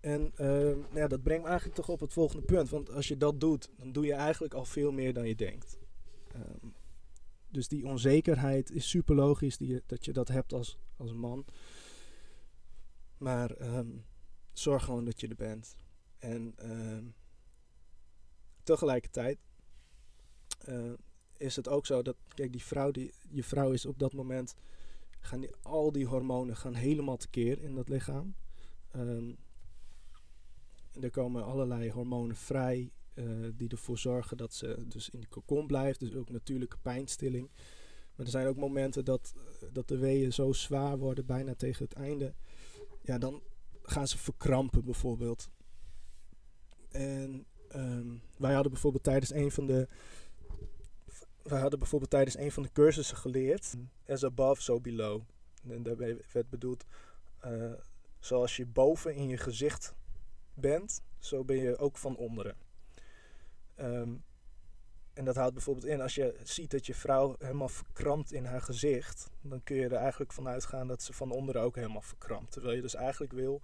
En 0.00 0.32
uh, 0.40 0.94
ja, 0.94 1.06
dat 1.06 1.22
brengt 1.22 1.42
me 1.42 1.48
eigenlijk 1.48 1.78
toch 1.78 1.88
op 1.88 2.00
het 2.00 2.12
volgende 2.12 2.42
punt. 2.42 2.68
Want 2.68 2.90
als 2.90 3.08
je 3.08 3.16
dat 3.16 3.40
doet, 3.40 3.70
dan 3.76 3.92
doe 3.92 4.06
je 4.06 4.12
eigenlijk 4.12 4.54
al 4.54 4.64
veel 4.64 4.92
meer 4.92 5.12
dan 5.12 5.28
je 5.28 5.34
denkt. 5.34 5.78
Um, 6.36 6.74
dus 7.48 7.68
die 7.68 7.86
onzekerheid 7.86 8.70
is 8.70 8.88
super 8.88 9.14
logisch 9.14 9.56
die 9.56 9.82
dat 9.86 10.04
je 10.04 10.12
dat 10.12 10.28
hebt 10.28 10.52
als, 10.52 10.78
als 10.96 11.12
man. 11.12 11.44
Maar 13.16 13.60
um, 13.60 14.04
zorg 14.52 14.84
gewoon 14.84 15.04
dat 15.04 15.20
je 15.20 15.28
er 15.28 15.36
bent. 15.36 15.76
En 16.18 16.54
tegelijkertijd 18.62 19.38
uh, 20.68 20.92
is 21.36 21.56
het 21.56 21.68
ook 21.68 21.86
zo 21.86 22.02
dat, 22.02 22.16
kijk, 22.34 22.52
die 22.52 22.64
vrouw, 22.64 22.90
die, 22.90 23.12
je 23.28 23.44
vrouw 23.44 23.72
is 23.72 23.86
op 23.86 23.98
dat 23.98 24.12
moment, 24.12 24.54
gaan 25.20 25.40
die, 25.40 25.50
al 25.62 25.92
die 25.92 26.06
hormonen 26.06 26.56
gaan 26.56 26.74
helemaal 26.74 27.16
tekeer 27.16 27.62
in 27.62 27.74
dat 27.74 27.88
lichaam. 27.88 28.34
En 28.90 29.38
er 31.00 31.10
komen 31.10 31.44
allerlei 31.44 31.90
hormonen 31.90 32.36
vrij 32.36 32.92
uh, 33.14 33.48
die 33.54 33.68
ervoor 33.68 33.98
zorgen 33.98 34.36
dat 34.36 34.54
ze 34.54 34.84
dus 34.88 35.10
in 35.10 35.20
de 35.20 35.28
cocon 35.28 35.66
blijft, 35.66 36.00
dus 36.00 36.14
ook 36.14 36.30
natuurlijke 36.30 36.78
pijnstilling. 36.82 37.50
Maar 38.16 38.26
er 38.26 38.32
zijn 38.32 38.46
ook 38.46 38.56
momenten 38.56 39.04
dat, 39.04 39.34
dat 39.72 39.88
de 39.88 39.98
weeën 39.98 40.32
zo 40.32 40.52
zwaar 40.52 40.98
worden, 40.98 41.26
bijna 41.26 41.54
tegen 41.54 41.84
het 41.84 41.92
einde. 41.92 42.34
Ja, 43.02 43.18
dan 43.18 43.42
gaan 43.82 44.08
ze 44.08 44.18
verkrampen 44.18 44.84
bijvoorbeeld. 44.84 45.50
En 46.88 47.46
um, 47.76 48.22
wij 48.36 48.52
hadden 48.52 48.72
bijvoorbeeld 48.72 49.04
tijdens 49.04 49.32
een 49.32 49.50
van 49.50 49.66
de 49.66 49.88
wij 51.48 51.60
hadden 51.60 51.78
bijvoorbeeld 51.78 52.10
tijdens 52.10 52.36
een 52.36 52.52
van 52.52 52.62
de 52.62 52.72
cursussen 52.72 53.16
geleerd 53.16 53.74
as 54.06 54.24
above, 54.24 54.62
so 54.62 54.80
below. 54.80 55.22
En 55.68 55.82
daarbij 55.82 56.20
werd 56.32 56.48
bedoeld 56.50 56.84
uh, 57.46 57.72
zoals 58.18 58.56
je 58.56 58.66
boven 58.66 59.14
in 59.14 59.28
je 59.28 59.36
gezicht 59.36 59.94
bent, 60.54 61.02
zo 61.18 61.44
ben 61.44 61.56
je 61.56 61.78
ook 61.78 61.96
van 61.96 62.16
onderen. 62.16 62.56
Um, 63.80 64.24
en 65.12 65.24
dat 65.24 65.36
houdt 65.36 65.54
bijvoorbeeld 65.54 65.86
in, 65.86 66.00
als 66.00 66.14
je 66.14 66.34
ziet 66.42 66.70
dat 66.70 66.86
je 66.86 66.94
vrouw 66.94 67.34
helemaal 67.38 67.68
verkrampt 67.68 68.32
in 68.32 68.44
haar 68.44 68.62
gezicht, 68.62 69.30
dan 69.40 69.62
kun 69.62 69.76
je 69.76 69.84
er 69.84 69.92
eigenlijk 69.92 70.32
van 70.32 70.48
uitgaan 70.48 70.88
dat 70.88 71.02
ze 71.02 71.12
van 71.12 71.30
onderen 71.30 71.62
ook 71.62 71.74
helemaal 71.74 72.02
verkrampt. 72.02 72.52
Terwijl 72.52 72.74
je 72.74 72.82
dus 72.82 72.94
eigenlijk 72.94 73.32
wil 73.32 73.62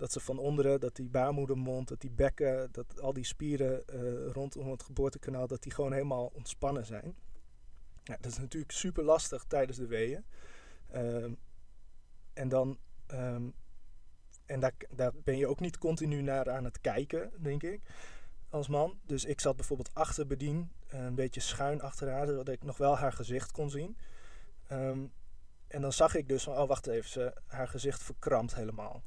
dat 0.00 0.12
ze 0.12 0.20
van 0.20 0.38
onderen, 0.38 0.80
dat 0.80 0.96
die 0.96 1.08
baarmoedermond, 1.08 1.88
dat 1.88 2.00
die 2.00 2.10
bekken, 2.10 2.68
dat 2.72 3.00
al 3.00 3.12
die 3.12 3.24
spieren 3.24 3.82
uh, 3.94 4.30
rondom 4.32 4.70
het 4.70 4.82
geboortekanaal, 4.82 5.46
dat 5.46 5.62
die 5.62 5.72
gewoon 5.72 5.92
helemaal 5.92 6.30
ontspannen 6.34 6.86
zijn. 6.86 7.16
Dat 8.02 8.26
is 8.26 8.38
natuurlijk 8.38 8.72
super 8.72 9.04
lastig 9.04 9.44
tijdens 9.44 9.78
de 9.78 9.86
weeën. 9.86 10.24
Um, 10.94 11.36
en 12.32 12.48
dan, 12.48 12.78
um, 13.12 13.54
en 14.46 14.60
daar, 14.60 14.72
daar 14.90 15.12
ben 15.24 15.36
je 15.36 15.46
ook 15.46 15.60
niet 15.60 15.78
continu 15.78 16.22
naar 16.22 16.50
aan 16.50 16.64
het 16.64 16.80
kijken, 16.80 17.32
denk 17.38 17.62
ik, 17.62 17.80
als 18.48 18.68
man. 18.68 18.98
Dus 19.06 19.24
ik 19.24 19.40
zat 19.40 19.56
bijvoorbeeld 19.56 19.94
achter 19.94 20.26
bedien, 20.26 20.72
een 20.88 21.14
beetje 21.14 21.40
schuin 21.40 21.80
achter 21.80 22.10
haar, 22.10 22.26
zodat 22.26 22.48
ik 22.48 22.62
nog 22.62 22.76
wel 22.76 22.96
haar 22.96 23.12
gezicht 23.12 23.52
kon 23.52 23.70
zien. 23.70 23.96
Um, 24.72 25.12
en 25.66 25.80
dan 25.80 25.92
zag 25.92 26.14
ik 26.14 26.28
dus 26.28 26.42
van, 26.42 26.56
oh 26.56 26.68
wacht 26.68 26.86
even, 26.86 27.10
ze, 27.10 27.34
haar 27.46 27.68
gezicht 27.68 28.02
verkrampt 28.02 28.54
helemaal 28.54 29.02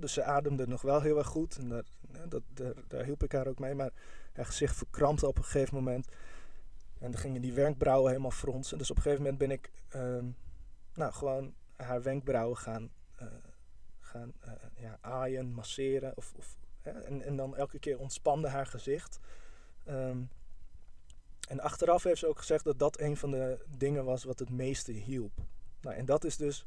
dus 0.00 0.12
ze 0.12 0.22
ademde 0.22 0.66
nog 0.66 0.82
wel 0.82 1.00
heel 1.00 1.18
erg 1.18 1.26
goed. 1.26 1.58
En 1.58 1.68
daar, 1.68 1.84
dat, 2.28 2.42
daar, 2.88 3.04
hielp 3.04 3.22
ik 3.22 3.32
haar 3.32 3.46
ook 3.46 3.58
mee. 3.58 3.74
Maar 3.74 3.90
haar 4.32 4.46
gezicht 4.46 4.76
verkrampte 4.76 5.26
op 5.26 5.36
een 5.36 5.44
gegeven 5.44 5.74
moment. 5.74 6.08
En 6.98 7.10
dan 7.10 7.20
gingen 7.20 7.40
die 7.40 7.52
wenkbrauwen 7.52 8.08
helemaal 8.08 8.30
fronsen. 8.30 8.78
Dus 8.78 8.90
op 8.90 8.96
een 8.96 9.02
gegeven 9.02 9.24
moment 9.24 9.40
ben 9.40 9.50
ik 9.50 9.70
uh, 9.96 10.32
nou, 10.94 11.12
gewoon 11.12 11.54
haar 11.76 12.02
wenkbrauwen 12.02 12.56
gaan, 12.56 12.90
uh, 13.22 13.28
gaan 14.00 14.32
uh, 14.44 14.52
ja, 14.76 14.98
aaien, 15.00 15.52
masseren. 15.52 16.12
Of, 16.16 16.32
of, 16.36 16.56
en, 16.82 17.22
en 17.22 17.36
dan 17.36 17.56
elke 17.56 17.78
keer 17.78 17.98
ontspande 17.98 18.48
haar 18.48 18.66
gezicht. 18.66 19.18
Um, 19.88 20.28
en 21.48 21.60
achteraf 21.60 22.02
heeft 22.02 22.18
ze 22.18 22.26
ook 22.26 22.38
gezegd 22.38 22.64
dat 22.64 22.78
dat 22.78 23.00
een 23.00 23.16
van 23.16 23.30
de 23.30 23.58
dingen 23.68 24.04
was 24.04 24.24
wat 24.24 24.38
het 24.38 24.50
meeste 24.50 24.92
hielp. 24.92 25.32
Nou, 25.80 25.96
en 25.96 26.04
dat 26.04 26.24
is 26.24 26.36
dus 26.36 26.64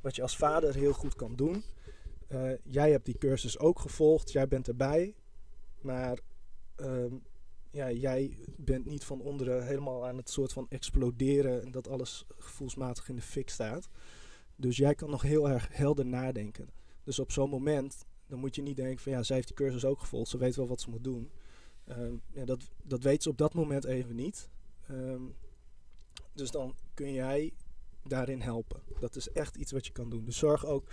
wat 0.00 0.16
je 0.16 0.22
als 0.22 0.36
vader 0.36 0.74
heel 0.74 0.92
goed 0.92 1.14
kan 1.14 1.36
doen. 1.36 1.64
Uh, 2.32 2.50
jij 2.64 2.90
hebt 2.90 3.04
die 3.04 3.18
cursus 3.18 3.58
ook 3.58 3.78
gevolgd, 3.78 4.32
jij 4.32 4.48
bent 4.48 4.68
erbij. 4.68 5.14
Maar 5.80 6.18
uh, 6.76 7.12
ja, 7.70 7.90
jij 7.90 8.38
bent 8.56 8.86
niet 8.86 9.04
van 9.04 9.20
onderen 9.20 9.66
helemaal 9.66 10.06
aan 10.06 10.16
het 10.16 10.30
soort 10.30 10.52
van 10.52 10.66
exploderen 10.68 11.62
en 11.62 11.70
dat 11.70 11.88
alles 11.88 12.24
gevoelsmatig 12.38 13.08
in 13.08 13.16
de 13.16 13.22
fik 13.22 13.50
staat. 13.50 13.88
Dus 14.56 14.76
jij 14.76 14.94
kan 14.94 15.10
nog 15.10 15.22
heel 15.22 15.48
erg 15.48 15.68
helder 15.70 16.06
nadenken. 16.06 16.70
Dus 17.04 17.18
op 17.18 17.32
zo'n 17.32 17.50
moment, 17.50 18.04
dan 18.26 18.38
moet 18.38 18.54
je 18.54 18.62
niet 18.62 18.76
denken 18.76 19.02
van 19.02 19.12
ja, 19.12 19.22
zij 19.22 19.36
heeft 19.36 19.48
die 19.48 19.56
cursus 19.56 19.84
ook 19.84 20.00
gevolgd, 20.00 20.30
ze 20.30 20.38
weet 20.38 20.56
wel 20.56 20.68
wat 20.68 20.80
ze 20.80 20.90
moet 20.90 21.04
doen. 21.04 21.30
Um, 21.88 22.22
ja, 22.32 22.44
dat, 22.44 22.70
dat 22.82 23.02
weet 23.02 23.22
ze 23.22 23.28
op 23.28 23.38
dat 23.38 23.54
moment 23.54 23.84
even 23.84 24.14
niet. 24.16 24.48
Um, 24.90 25.34
dus 26.32 26.50
dan 26.50 26.74
kun 26.94 27.12
jij 27.12 27.52
daarin 28.04 28.40
helpen. 28.40 28.82
Dat 29.00 29.16
is 29.16 29.30
echt 29.30 29.56
iets 29.56 29.72
wat 29.72 29.86
je 29.86 29.92
kan 29.92 30.10
doen. 30.10 30.24
Dus 30.24 30.38
zorg 30.38 30.66
ook 30.66 30.88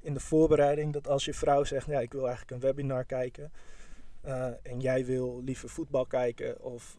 in 0.00 0.14
de 0.14 0.20
voorbereiding 0.20 0.92
dat 0.92 1.08
als 1.08 1.24
je 1.24 1.34
vrouw 1.34 1.64
zegt, 1.64 1.86
ja, 1.86 2.00
ik 2.00 2.12
wil 2.12 2.26
eigenlijk 2.26 2.50
een 2.50 2.68
webinar 2.68 3.04
kijken. 3.04 3.52
Uh, 4.24 4.46
en 4.62 4.80
jij 4.80 5.04
wil 5.04 5.42
liever 5.42 5.68
voetbal 5.68 6.06
kijken 6.06 6.62
of 6.62 6.96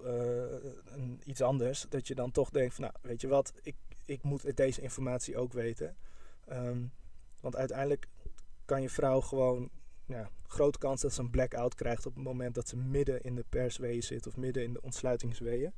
een, 0.85 1.21
iets 1.25 1.41
anders, 1.41 1.85
dat 1.89 2.07
je 2.07 2.15
dan 2.15 2.31
toch 2.31 2.49
denkt 2.49 2.73
van, 2.73 2.83
nou, 2.83 2.95
weet 3.01 3.21
je 3.21 3.27
wat, 3.27 3.53
ik, 3.63 3.75
ik 4.05 4.23
moet 4.23 4.57
deze 4.57 4.81
informatie 4.81 5.38
ook 5.38 5.53
weten. 5.53 5.95
Um, 6.51 6.91
want 7.39 7.55
uiteindelijk 7.55 8.07
kan 8.65 8.81
je 8.81 8.89
vrouw 8.89 9.21
gewoon, 9.21 9.69
ja, 10.05 10.29
grote 10.47 10.77
kans 10.77 11.01
dat 11.01 11.13
ze 11.13 11.21
een 11.21 11.29
blackout 11.29 11.75
krijgt 11.75 12.05
op 12.05 12.15
het 12.15 12.23
moment 12.23 12.55
dat 12.55 12.67
ze 12.67 12.77
midden 12.77 13.23
in 13.23 13.35
de 13.35 13.45
persweeën 13.49 14.03
zit 14.03 14.27
of 14.27 14.38
midden 14.38 14.63
in 14.63 14.73
de 14.73 14.81
ontsluitingsweeën. 14.81 15.73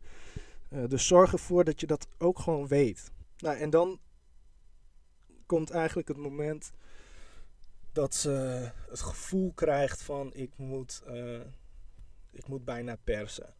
Uh, 0.69 0.87
dus 0.87 1.07
zorg 1.07 1.31
ervoor 1.31 1.63
dat 1.63 1.79
je 1.79 1.87
dat 1.87 2.07
ook 2.17 2.39
gewoon 2.39 2.67
weet. 2.67 3.11
Nou, 3.37 3.57
en 3.57 3.69
dan 3.69 3.99
komt 5.45 5.69
eigenlijk 5.69 6.07
het 6.07 6.17
moment 6.17 6.71
dat 7.91 8.15
ze 8.15 8.29
het 8.89 8.99
gevoel 8.99 9.51
krijgt 9.53 10.01
van 10.01 10.33
ik 10.33 10.51
moet, 10.57 11.01
uh, 11.07 11.41
ik 12.31 12.47
moet 12.47 12.65
bijna 12.65 12.97
persen. 13.03 13.53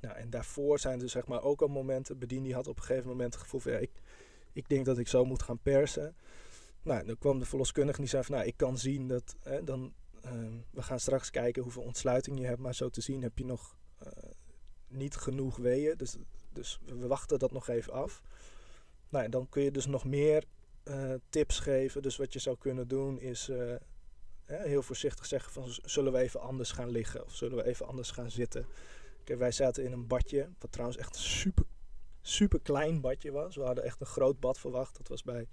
Nou, 0.00 0.16
en 0.16 0.30
daarvoor 0.30 0.78
zijn 0.78 1.00
er 1.00 1.08
zeg 1.08 1.26
maar 1.26 1.42
ook 1.42 1.62
al 1.62 1.68
momenten, 1.68 2.18
Bedien 2.18 2.42
die 2.42 2.54
had 2.54 2.66
op 2.66 2.76
een 2.76 2.84
gegeven 2.84 3.08
moment 3.08 3.34
het 3.34 3.42
gevoel 3.42 3.60
van 3.60 3.72
ik, 3.72 3.90
ik 4.52 4.68
denk 4.68 4.84
dat 4.84 4.98
ik 4.98 5.08
zo 5.08 5.24
moet 5.24 5.42
gaan 5.42 5.58
persen. 5.58 6.16
Nou, 6.82 7.06
dan 7.06 7.18
kwam 7.18 7.38
de 7.38 7.44
verloskundige 7.44 8.00
die 8.00 8.08
zei 8.08 8.24
van 8.24 8.34
nou, 8.34 8.46
ik 8.46 8.56
kan 8.56 8.78
zien 8.78 9.08
dat, 9.08 9.36
hè, 9.42 9.64
dan, 9.64 9.92
uh, 10.24 10.32
we 10.70 10.82
gaan 10.82 11.00
straks 11.00 11.30
kijken 11.30 11.62
hoeveel 11.62 11.82
ontsluiting 11.82 12.38
je 12.38 12.46
hebt, 12.46 12.60
maar 12.60 12.74
zo 12.74 12.88
te 12.88 13.00
zien 13.00 13.22
heb 13.22 13.38
je 13.38 13.44
nog 13.44 13.78
uh, 14.02 14.12
niet 14.88 15.16
genoeg 15.16 15.56
weeën. 15.56 15.96
Dus, 15.96 16.16
dus 16.52 16.80
we 16.84 17.06
wachten 17.06 17.38
dat 17.38 17.52
nog 17.52 17.68
even 17.68 17.92
af. 17.92 18.22
Nou, 19.08 19.28
dan 19.28 19.48
kun 19.48 19.62
je 19.62 19.70
dus 19.70 19.86
nog 19.86 20.04
meer 20.04 20.44
uh, 20.88 21.14
tips 21.28 21.58
geven. 21.58 22.02
Dus 22.02 22.16
wat 22.16 22.32
je 22.32 22.38
zou 22.38 22.56
kunnen 22.58 22.88
doen 22.88 23.20
is 23.20 23.48
uh, 23.48 23.74
heel 24.44 24.82
voorzichtig 24.82 25.26
zeggen 25.26 25.52
van 25.52 25.68
zullen 25.84 26.12
we 26.12 26.18
even 26.18 26.40
anders 26.40 26.70
gaan 26.70 26.90
liggen 26.90 27.24
of 27.24 27.34
zullen 27.34 27.56
we 27.56 27.66
even 27.66 27.86
anders 27.86 28.10
gaan 28.10 28.30
zitten. 28.30 28.66
Kijk, 29.24 29.38
wij 29.38 29.52
zaten 29.52 29.84
in 29.84 29.92
een 29.92 30.06
badje, 30.06 30.48
wat 30.58 30.72
trouwens 30.72 30.98
echt 30.98 31.14
een 31.16 31.22
super, 31.22 31.64
super 32.20 32.60
klein 32.60 33.00
badje 33.00 33.30
was. 33.30 33.56
We 33.56 33.62
hadden 33.62 33.84
echt 33.84 34.00
een 34.00 34.06
groot 34.06 34.40
bad 34.40 34.58
verwacht. 34.58 34.96
Dat 34.96 35.08
was 35.08 35.22
bij 35.22 35.48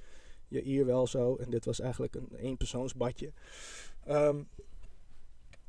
hier 0.47 0.85
wel 0.85 1.07
zo. 1.07 1.35
En 1.35 1.49
dit 1.49 1.65
was 1.65 1.79
eigenlijk 1.79 2.15
een 2.15 2.35
eenpersoonsbadje. 2.35 3.33
Um, 4.07 4.47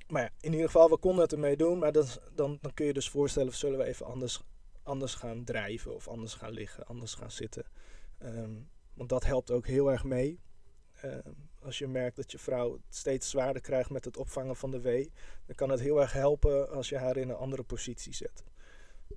maar 0.09 0.23
ja, 0.23 0.31
in 0.41 0.51
ieder 0.53 0.67
geval, 0.67 0.91
we 0.91 0.97
konden 0.97 1.23
het 1.23 1.33
ermee 1.33 1.57
doen. 1.57 1.79
Maar 1.79 1.93
dan, 1.93 2.07
dan, 2.35 2.59
dan 2.61 2.75
kun 2.75 2.87
je 2.87 2.93
dus 2.93 3.09
voorstellen, 3.09 3.53
zullen 3.53 3.79
we 3.79 3.85
even 3.85 4.07
anders, 4.07 4.43
anders 4.83 5.15
gaan 5.15 5.45
drijven 5.45 5.95
of 5.95 6.09
anders 6.09 6.35
gaan 6.35 6.53
liggen, 6.53 6.87
anders 6.87 7.15
gaan 7.15 7.31
zitten. 7.31 7.65
Um, 8.23 8.69
want 8.95 9.09
dat 9.09 9.25
helpt 9.25 9.51
ook 9.51 9.67
heel 9.67 9.91
erg 9.91 10.05
mee. 10.05 10.41
Uh, 11.05 11.17
als 11.61 11.79
je 11.79 11.87
merkt 11.87 12.17
dat 12.17 12.33
je 12.33 12.39
vrouw 12.39 12.73
het 12.73 12.83
steeds 12.89 13.31
zwaarder 13.31 13.63
krijgt 13.63 13.91
met 13.91 14.05
het 14.05 14.17
opvangen 14.17 14.57
van 14.57 14.71
de 14.71 14.81
wee, 14.81 15.13
dan 15.47 15.55
kan 15.55 15.71
het 15.71 15.81
heel 15.81 16.01
erg 16.01 16.13
helpen 16.13 16.71
als 16.71 16.89
je 16.89 16.99
haar 16.99 17.17
in 17.17 17.29
een 17.29 17.37
andere 17.37 17.63
positie 17.63 18.15
zet. 18.15 18.45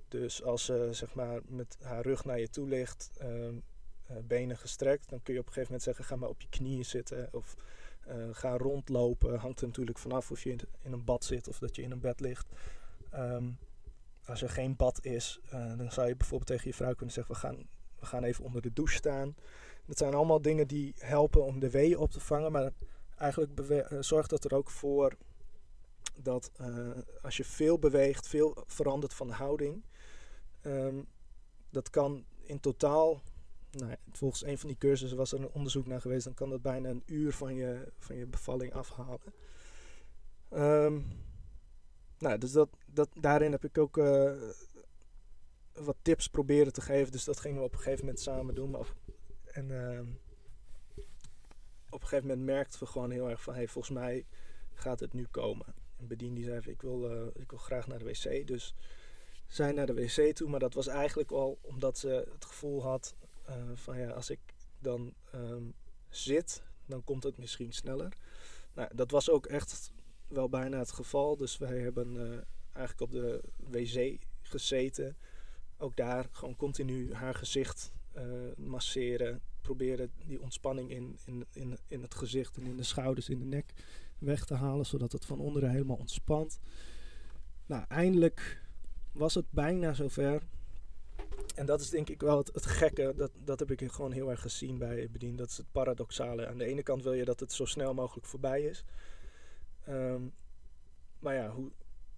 Dus 0.08 0.42
als 0.42 0.64
ze 0.64 0.88
zeg 0.90 1.14
maar 1.14 1.40
met 1.46 1.76
haar 1.80 2.02
rug 2.02 2.24
naar 2.24 2.40
je 2.40 2.48
toe 2.48 2.68
ligt, 2.68 3.10
uh, 3.22 3.48
benen 4.22 4.56
gestrekt, 4.56 5.08
dan 5.08 5.22
kun 5.22 5.34
je 5.34 5.40
op 5.40 5.46
een 5.46 5.52
gegeven 5.52 5.72
moment 5.72 5.82
zeggen: 5.82 6.04
ga 6.04 6.16
maar 6.16 6.28
op 6.28 6.40
je 6.40 6.48
knieën 6.48 6.84
zitten 6.84 7.28
of 7.32 7.54
uh, 8.08 8.14
ga 8.32 8.56
rondlopen. 8.56 9.38
Hangt 9.38 9.60
er 9.60 9.66
natuurlijk 9.66 9.98
vanaf 9.98 10.30
of 10.30 10.42
je 10.42 10.56
in 10.82 10.92
een 10.92 11.04
bad 11.04 11.24
zit 11.24 11.48
of 11.48 11.58
dat 11.58 11.76
je 11.76 11.82
in 11.82 11.90
een 11.90 12.00
bed 12.00 12.20
ligt. 12.20 12.46
Um, 13.14 13.58
als 14.24 14.42
er 14.42 14.50
geen 14.50 14.76
bad 14.76 15.04
is, 15.04 15.40
dan 15.50 15.92
zou 15.92 16.08
je 16.08 16.16
bijvoorbeeld 16.16 16.50
tegen 16.50 16.68
je 16.68 16.74
vrouw 16.74 16.94
kunnen 16.94 17.14
zeggen: 17.14 17.34
we 17.34 17.40
gaan, 17.40 17.68
we 17.98 18.06
gaan 18.06 18.24
even 18.24 18.44
onder 18.44 18.62
de 18.62 18.72
douche 18.72 18.96
staan. 18.96 19.34
Dat 19.88 19.98
zijn 19.98 20.14
allemaal 20.14 20.42
dingen 20.42 20.66
die 20.66 20.94
helpen 20.98 21.44
om 21.44 21.58
de 21.58 21.70
weeën 21.70 21.98
op 21.98 22.10
te 22.10 22.20
vangen. 22.20 22.52
Maar 22.52 22.72
eigenlijk 23.16 23.60
eh, 23.60 23.98
zorgt 24.00 24.30
dat 24.30 24.44
er 24.44 24.54
ook 24.54 24.70
voor 24.70 25.16
dat 26.16 26.50
uh, 26.60 26.90
als 27.22 27.36
je 27.36 27.44
veel 27.44 27.78
beweegt, 27.78 28.28
veel 28.28 28.64
verandert 28.66 29.14
van 29.14 29.26
de 29.26 29.32
houding. 29.32 29.84
Um, 30.62 31.06
dat 31.70 31.90
kan 31.90 32.24
in 32.40 32.60
totaal, 32.60 33.22
nou, 33.70 33.94
volgens 34.12 34.44
een 34.44 34.58
van 34.58 34.68
die 34.68 34.78
cursussen 34.78 35.18
was 35.18 35.32
er 35.32 35.38
een 35.38 35.52
onderzoek 35.52 35.86
naar 35.86 36.00
geweest, 36.00 36.24
dan 36.24 36.34
kan 36.34 36.50
dat 36.50 36.62
bijna 36.62 36.88
een 36.88 37.02
uur 37.06 37.32
van 37.32 37.54
je, 37.54 37.92
van 37.98 38.16
je 38.16 38.26
bevalling 38.26 38.72
afhalen. 38.72 39.32
Um, 40.52 41.06
nou, 42.18 42.38
dus 42.38 42.52
dat, 42.52 42.68
dat, 42.86 43.08
daarin 43.20 43.52
heb 43.52 43.64
ik 43.64 43.78
ook 43.78 43.96
uh, 43.96 44.32
wat 45.72 45.96
tips 46.02 46.28
proberen 46.28 46.72
te 46.72 46.80
geven. 46.80 47.12
Dus 47.12 47.24
dat 47.24 47.40
gingen 47.40 47.58
we 47.58 47.64
op 47.64 47.72
een 47.72 47.78
gegeven 47.78 48.04
moment 48.04 48.20
samen 48.20 48.54
doen. 48.54 48.70
Maar 48.70 48.94
en 49.52 49.70
uh, 49.70 50.00
op 51.90 52.00
een 52.00 52.08
gegeven 52.08 52.28
moment 52.28 52.46
merkten 52.46 52.80
we 52.80 52.86
gewoon 52.86 53.10
heel 53.10 53.30
erg 53.30 53.42
van, 53.42 53.54
hey, 53.54 53.68
volgens 53.68 53.94
mij 53.94 54.26
gaat 54.74 55.00
het 55.00 55.12
nu 55.12 55.26
komen. 55.30 55.74
een 55.98 56.06
bedien 56.06 56.34
die 56.34 56.44
zei: 56.44 56.60
ik 56.64 56.82
wil, 56.82 57.10
eh, 57.10 57.42
ik 57.42 57.50
wil 57.50 57.58
graag 57.58 57.86
naar 57.86 57.98
de 57.98 58.04
wc. 58.04 58.46
Dus 58.46 58.74
zij 59.46 59.72
naar 59.72 59.86
de 59.86 59.94
wc 59.94 60.34
toe, 60.34 60.48
maar 60.48 60.60
dat 60.60 60.74
was 60.74 60.86
eigenlijk 60.86 61.30
al 61.30 61.58
omdat 61.62 61.98
ze 61.98 62.28
het 62.32 62.44
gevoel 62.44 62.82
had 62.82 63.14
uh, 63.48 63.54
van 63.74 63.98
ja, 63.98 64.10
als 64.10 64.30
ik 64.30 64.40
dan 64.78 65.14
ehm, 65.32 65.62
zit, 66.08 66.62
dan 66.86 67.04
komt 67.04 67.22
het 67.22 67.38
misschien 67.38 67.72
sneller. 67.72 68.16
Nou, 68.74 68.90
dat 68.94 69.10
was 69.10 69.30
ook 69.30 69.46
echt 69.46 69.92
wel 70.28 70.48
bijna 70.48 70.78
het 70.78 70.92
geval. 70.92 71.36
Dus 71.36 71.58
wij 71.58 71.78
hebben 71.78 72.14
uh, 72.14 72.38
eigenlijk 72.72 73.00
op 73.00 73.10
de 73.10 73.42
wc 73.56 74.18
gezeten. 74.42 75.16
Ook 75.76 75.96
daar 75.96 76.28
gewoon 76.32 76.56
continu 76.56 77.14
haar 77.14 77.34
gezicht 77.34 77.92
masseren. 78.56 79.40
Proberen 79.60 80.10
die 80.26 80.40
ontspanning 80.40 80.90
in, 80.90 81.18
in, 81.24 81.46
in, 81.52 81.78
in 81.88 82.02
het 82.02 82.14
gezicht 82.14 82.56
en 82.56 82.66
in 82.66 82.76
de 82.76 82.82
schouders, 82.82 83.28
in 83.28 83.38
de 83.38 83.44
nek 83.44 83.72
weg 84.18 84.44
te 84.44 84.54
halen. 84.54 84.86
Zodat 84.86 85.12
het 85.12 85.24
van 85.24 85.40
onderen 85.40 85.70
helemaal 85.70 85.96
ontspant. 85.96 86.58
Nou, 87.66 87.84
eindelijk 87.88 88.62
was 89.12 89.34
het 89.34 89.50
bijna 89.50 89.92
zover. 89.92 90.42
En 91.54 91.66
dat 91.66 91.80
is 91.80 91.90
denk 91.90 92.08
ik 92.08 92.20
wel 92.20 92.38
het, 92.38 92.66
gekke. 92.66 93.12
Dat, 93.16 93.30
dat 93.44 93.58
heb 93.58 93.70
ik 93.70 93.92
gewoon 93.92 94.12
heel 94.12 94.30
erg 94.30 94.40
gezien 94.40 94.78
bij 94.78 95.08
Bedien. 95.10 95.36
Dat 95.36 95.48
is 95.48 95.56
het 95.56 95.72
paradoxale. 95.72 96.46
Aan 96.46 96.58
de 96.58 96.64
ene 96.64 96.82
kant 96.82 97.02
wil 97.02 97.12
je 97.12 97.24
dat 97.24 97.40
het 97.40 97.52
zo 97.52 97.64
snel 97.64 97.94
mogelijk 97.94 98.26
voorbij 98.26 98.62
is. 98.62 98.84
Um, 99.88 100.32
maar 101.18 101.34
ja, 101.34 101.50
hoe, 101.50 101.70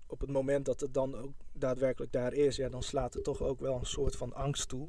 op 0.06 0.20
het 0.20 0.30
moment 0.30 0.64
dat 0.64 0.80
het 0.80 0.94
dan 0.94 1.14
ook 1.14 1.32
daadwerkelijk 1.52 2.12
daar 2.12 2.32
is, 2.32 2.56
ja, 2.56 2.68
dan 2.68 2.82
slaat 2.82 3.14
het 3.14 3.24
toch 3.24 3.42
ook 3.42 3.60
wel 3.60 3.78
een 3.78 3.86
soort 3.86 4.16
van 4.16 4.32
angst 4.32 4.68
toe. 4.68 4.88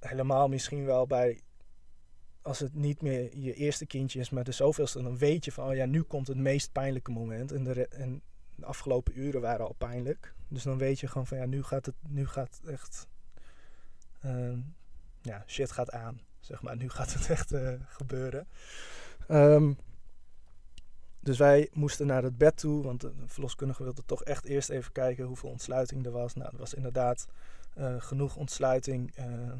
Helemaal 0.00 0.48
misschien 0.48 0.84
wel 0.84 1.06
bij 1.06 1.40
als 2.42 2.58
het 2.58 2.74
niet 2.74 3.02
meer 3.02 3.38
je 3.38 3.54
eerste 3.54 3.86
kindje 3.86 4.20
is, 4.20 4.30
maar 4.30 4.44
de 4.44 4.52
zoveelste, 4.52 5.02
dan 5.02 5.18
weet 5.18 5.44
je 5.44 5.52
van, 5.52 5.68
oh 5.68 5.74
ja, 5.74 5.86
nu 5.86 6.02
komt 6.02 6.26
het 6.26 6.36
meest 6.36 6.72
pijnlijke 6.72 7.10
moment. 7.10 7.52
En 7.52 7.64
de, 7.64 7.88
en 7.88 8.22
de 8.54 8.66
afgelopen 8.66 9.18
uren 9.18 9.40
waren 9.40 9.66
al 9.66 9.74
pijnlijk. 9.78 10.34
Dus 10.48 10.62
dan 10.62 10.78
weet 10.78 11.00
je 11.00 11.06
gewoon 11.06 11.26
van, 11.26 11.38
ja, 11.38 11.46
nu 11.46 11.62
gaat 11.62 11.86
het, 11.86 11.94
nu 12.08 12.26
gaat 12.26 12.60
echt, 12.66 13.06
uh, 14.24 14.58
ja, 15.22 15.44
shit 15.46 15.72
gaat 15.72 15.90
aan, 15.90 16.20
zeg 16.40 16.62
maar. 16.62 16.76
Nu 16.76 16.88
gaat 16.88 17.12
het 17.12 17.30
echt 17.36 17.52
uh, 17.52 17.72
gebeuren. 17.86 18.48
Um, 19.28 19.78
dus 21.20 21.38
wij 21.38 21.68
moesten 21.72 22.06
naar 22.06 22.22
het 22.22 22.38
bed 22.38 22.56
toe, 22.56 22.82
want 22.82 23.00
de 23.00 23.12
verloskundige 23.26 23.82
wilde 23.82 24.02
toch 24.04 24.24
echt 24.24 24.44
eerst 24.44 24.68
even 24.68 24.92
kijken 24.92 25.24
hoeveel 25.24 25.48
ontsluiting 25.48 26.06
er 26.06 26.12
was. 26.12 26.34
Nou, 26.34 26.50
er 26.52 26.58
was 26.58 26.74
inderdaad 26.74 27.26
uh, 27.78 27.94
genoeg 27.98 28.36
ontsluiting, 28.36 29.18
uh, 29.18 29.52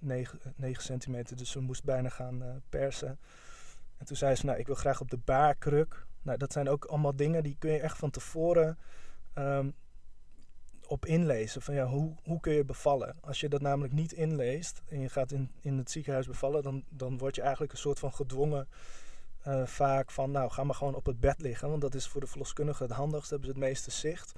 9, 0.00 0.38
9, 0.56 0.82
centimeter, 0.82 1.36
dus 1.36 1.54
we 1.54 1.60
moesten 1.60 1.86
bijna 1.86 2.08
gaan 2.08 2.42
uh, 2.42 2.48
persen. 2.68 3.18
En 3.96 4.06
toen 4.06 4.16
zei 4.16 4.34
ze, 4.34 4.46
nou, 4.46 4.58
ik 4.58 4.66
wil 4.66 4.74
graag 4.74 5.00
op 5.00 5.10
de 5.10 5.18
baarkruk. 5.24 6.06
Nou, 6.22 6.38
dat 6.38 6.52
zijn 6.52 6.68
ook 6.68 6.84
allemaal 6.84 7.16
dingen 7.16 7.42
die 7.42 7.56
kun 7.58 7.72
je 7.72 7.80
echt 7.80 7.98
van 7.98 8.10
tevoren 8.10 8.78
um, 9.34 9.74
op 10.86 11.06
inlezen. 11.06 11.62
Van 11.62 11.74
ja, 11.74 11.86
hoe, 11.86 12.14
hoe 12.22 12.40
kun 12.40 12.52
je 12.52 12.64
bevallen? 12.64 13.16
Als 13.20 13.40
je 13.40 13.48
dat 13.48 13.60
namelijk 13.60 13.92
niet 13.92 14.12
inleest 14.12 14.82
en 14.88 15.00
je 15.00 15.08
gaat 15.08 15.32
in, 15.32 15.50
in 15.60 15.78
het 15.78 15.90
ziekenhuis 15.90 16.26
bevallen, 16.26 16.62
dan, 16.62 16.84
dan 16.88 17.18
word 17.18 17.34
je 17.34 17.42
eigenlijk 17.42 17.72
een 17.72 17.78
soort 17.78 17.98
van 17.98 18.12
gedwongen 18.12 18.68
uh, 19.46 19.66
vaak 19.66 20.10
van, 20.10 20.30
nou, 20.30 20.50
ga 20.50 20.64
maar 20.64 20.74
gewoon 20.74 20.94
op 20.94 21.06
het 21.06 21.20
bed 21.20 21.40
liggen. 21.40 21.68
Want 21.68 21.80
dat 21.80 21.94
is 21.94 22.08
voor 22.08 22.20
de 22.20 22.26
verloskundige 22.26 22.82
het 22.82 22.92
handigst, 22.92 23.30
hebben 23.30 23.48
ze 23.48 23.54
het 23.54 23.64
meeste 23.64 23.90
zicht. 23.90 24.32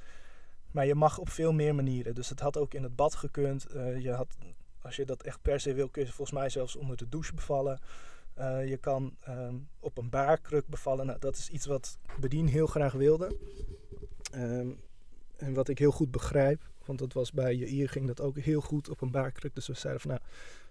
Maar 0.71 0.87
je 0.87 0.95
mag 0.95 1.19
op 1.19 1.29
veel 1.29 1.53
meer 1.53 1.75
manieren. 1.75 2.15
Dus 2.15 2.29
het 2.29 2.41
had 2.41 2.57
ook 2.57 2.75
in 2.75 2.83
het 2.83 2.97
bad 2.97 3.15
gekund. 3.15 3.67
Je 3.99 4.13
had, 4.13 4.37
als 4.83 4.97
je 4.97 5.05
dat 5.05 5.23
echt 5.23 5.43
per 5.43 5.61
se 5.61 5.75
wil, 5.75 5.89
kun 5.89 6.05
je 6.05 6.13
volgens 6.13 6.39
mij 6.39 6.49
zelfs 6.49 6.77
onder 6.77 6.97
de 6.97 7.09
douche 7.09 7.35
bevallen. 7.35 7.81
Uh, 8.39 8.69
je 8.69 8.77
kan 8.77 9.17
um, 9.29 9.69
op 9.81 9.99
een 9.99 10.11
baarkruk 10.11 10.67
bevallen. 10.67 11.07
Nou, 11.07 11.19
dat 11.19 11.37
is 11.37 11.49
iets 11.49 11.67
wat 11.67 11.99
Bedien 12.21 12.49
heel 12.49 12.67
graag 12.67 12.93
wilde. 12.93 13.37
Um, 14.35 14.81
en 15.37 15.55
wat 15.55 15.69
ik 15.69 15.79
heel 15.79 15.91
goed 15.91 16.11
begrijp. 16.11 16.71
Want 16.85 16.99
dat 16.99 17.13
was 17.13 17.33
bij 17.33 17.55
Jair 17.55 17.89
ging 17.89 18.07
dat 18.07 18.21
ook 18.21 18.39
heel 18.39 18.61
goed 18.61 18.89
op 18.89 19.01
een 19.01 19.11
baarkruk. 19.11 19.55
Dus 19.55 19.67
we 19.67 19.75
zeiden 19.75 20.03
van 20.03 20.11
nou, 20.11 20.23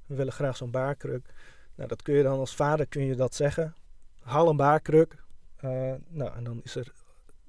we 0.06 0.15
willen 0.15 0.34
graag 0.34 0.58
zo'n 0.58 0.71
baarkruk. 0.71 1.34
Nou, 1.76 1.89
dat 1.89 2.02
kun 2.02 2.15
je 2.15 2.24
dan 2.24 2.39
als 2.39 2.56
vader 2.56 2.88
kun 2.88 3.06
je 3.06 3.15
dat 3.15 3.36
zeggen 3.36 3.76
haal 4.21 4.50
een 4.50 4.56
baarkruk. 4.56 5.24
Uh, 5.63 5.93
nou, 6.08 6.36
en 6.36 6.43
dan 6.43 6.60
is 6.63 6.76
er 6.76 6.91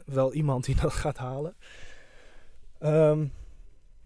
wel 0.05 0.33
iemand 0.33 0.65
die 0.65 0.81
dat 0.83 0.93
gaat 0.93 1.17
halen. 1.17 1.55
Um, 2.81 3.33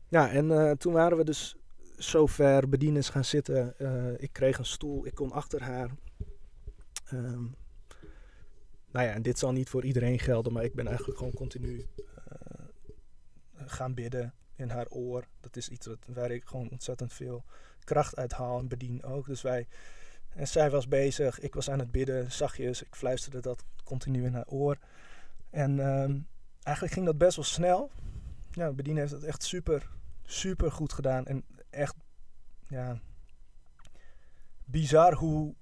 ja, 0.08 0.30
en 0.30 0.46
uh, 0.46 0.70
toen 0.70 0.92
waren 0.92 1.16
we 1.16 1.24
dus 1.24 1.56
zover 1.96 2.68
bedieners 2.68 3.08
gaan 3.08 3.24
zitten. 3.24 3.74
Uh, 3.78 4.12
ik 4.16 4.32
kreeg 4.32 4.58
een 4.58 4.66
stoel, 4.66 5.06
ik 5.06 5.14
kon 5.14 5.32
achter 5.32 5.62
haar. 5.62 5.90
Um, 7.12 7.54
nou 8.90 9.06
ja, 9.06 9.12
en 9.12 9.22
dit 9.22 9.38
zal 9.38 9.52
niet 9.52 9.68
voor 9.68 9.84
iedereen 9.84 10.18
gelden, 10.18 10.52
maar 10.52 10.64
ik 10.64 10.74
ben 10.74 10.86
eigenlijk 10.86 11.18
gewoon 11.18 11.32
continu 11.32 11.86
gaan 13.54 13.94
bidden 13.94 14.34
in 14.54 14.68
haar 14.68 14.88
oor. 14.88 15.24
Dat 15.40 15.56
is 15.56 15.68
iets 15.68 15.86
wat, 15.86 15.98
waar 16.06 16.30
ik 16.30 16.44
gewoon 16.44 16.70
ontzettend 16.70 17.12
veel 17.12 17.44
kracht 17.84 18.16
uit 18.16 18.32
haal 18.32 18.58
en 18.58 18.68
bedien 18.68 19.04
ook. 19.04 19.26
Dus 19.26 19.42
wij 19.42 19.66
en 20.28 20.48
zij 20.48 20.70
was 20.70 20.88
bezig, 20.88 21.40
ik 21.40 21.54
was 21.54 21.70
aan 21.70 21.78
het 21.78 21.90
bidden, 21.90 22.32
zachtjes. 22.32 22.82
Ik 22.82 22.94
fluisterde 22.94 23.40
dat 23.40 23.64
continu 23.84 24.24
in 24.24 24.34
haar 24.34 24.46
oor. 24.46 24.78
En 25.50 25.78
um, 25.78 26.26
eigenlijk 26.62 26.94
ging 26.94 27.06
dat 27.06 27.18
best 27.18 27.36
wel 27.36 27.44
snel. 27.44 27.90
Ja, 28.50 28.72
Bedien 28.72 28.96
heeft 28.96 29.12
het 29.12 29.24
echt 29.24 29.42
super, 29.42 29.90
super 30.24 30.72
goed 30.72 30.92
gedaan. 30.92 31.26
En 31.26 31.44
echt, 31.76 31.94
ja, 32.68 33.00
bizar 34.64 35.14
hoe, 35.14 35.54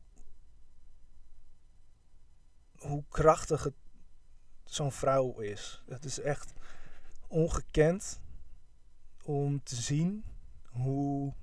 hoe 2.78 3.04
krachtig 3.08 3.68
zo'n 4.64 4.92
vrouw 4.92 5.38
is. 5.38 5.82
Het 5.86 6.04
is 6.04 6.20
echt 6.20 6.52
ongekend 7.28 8.20
om 9.22 9.62
te 9.62 9.74
zien 9.74 10.24
hoe, 10.64 11.34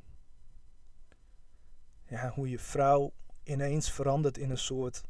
ja, 2.08 2.30
hoe 2.30 2.50
je 2.50 2.60
vrouw 2.60 3.14
ineens 3.44 3.92
verandert 3.92 4.38
in 4.38 4.50
een 4.50 4.58
soort 4.58 5.04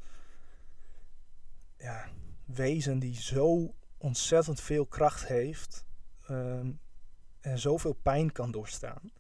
ja, 1.78 2.10
wezen 2.46 3.00
die 3.00 3.22
zo 3.22 3.74
ontzettend 3.98 4.62
veel 4.62 4.86
kracht 4.86 5.28
heeft 5.28 5.86
um, 6.30 6.80
en 7.42 7.60
zoveel 7.60 7.94
pijn 7.94 8.32
kan 8.32 8.52
doorstaan. 8.52 9.12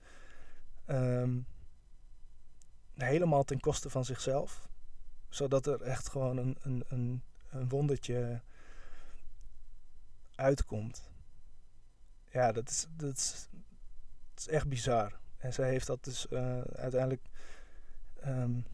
Um, 0.92 1.46
helemaal 2.96 3.44
ten 3.44 3.60
koste 3.60 3.90
van 3.90 4.06
zichzelf, 4.06 4.70
zodat 5.30 5.66
er 5.66 5.82
echt 5.82 6.10
gewoon 6.10 6.38
een, 6.38 6.58
een, 6.62 6.84
een, 6.88 7.24
een 7.50 7.70
wondertje 7.70 8.42
uitkomt. 10.36 11.10
Ja, 12.32 12.52
dat 12.52 12.70
is, 12.70 12.88
dat 12.96 13.18
is, 13.18 13.48
is 14.38 14.48
echt 14.48 14.68
bizar. 14.68 15.20
En 15.38 15.54
zij 15.54 15.70
heeft 15.70 15.88
dat 15.88 16.04
dus 16.04 16.26
uh, 16.30 16.62
uiteindelijk 16.62 17.30
um, 18.26 18.66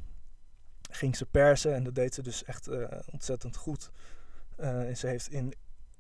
ging 0.92 1.16
ze 1.16 1.26
persen 1.26 1.76
en 1.76 1.84
dat 1.84 1.96
deed 1.96 2.14
ze 2.14 2.22
dus 2.22 2.44
echt 2.44 2.68
uh, 2.68 2.88
ontzettend 3.12 3.56
goed. 3.56 3.92
Uh, 4.60 4.88
en 4.88 4.98
ze 4.98 5.08
heeft 5.08 5.30
in, 5.30 5.54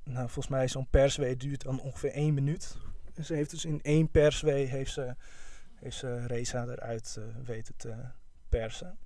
nou, 0.03 0.25
volgens 0.25 0.47
mij 0.47 0.67
zo'n 0.67 0.89
perswee 0.89 1.37
duurt 1.37 1.61
dan 1.61 1.79
ongeveer 1.79 2.11
één 2.11 2.33
minuut. 2.33 2.77
En 3.13 3.25
ze 3.25 3.33
heeft 3.33 3.49
dus 3.49 3.65
in 3.65 3.81
één 3.83 4.11
perswee 4.11 4.65
heeft 4.65 4.93
ze, 4.93 5.15
heeft 5.79 5.97
ze 5.97 6.25
Reza 6.25 6.65
eruit 6.67 7.15
uh, 7.19 7.25
weten 7.43 7.75
te 7.75 7.95
persen. 8.49 8.97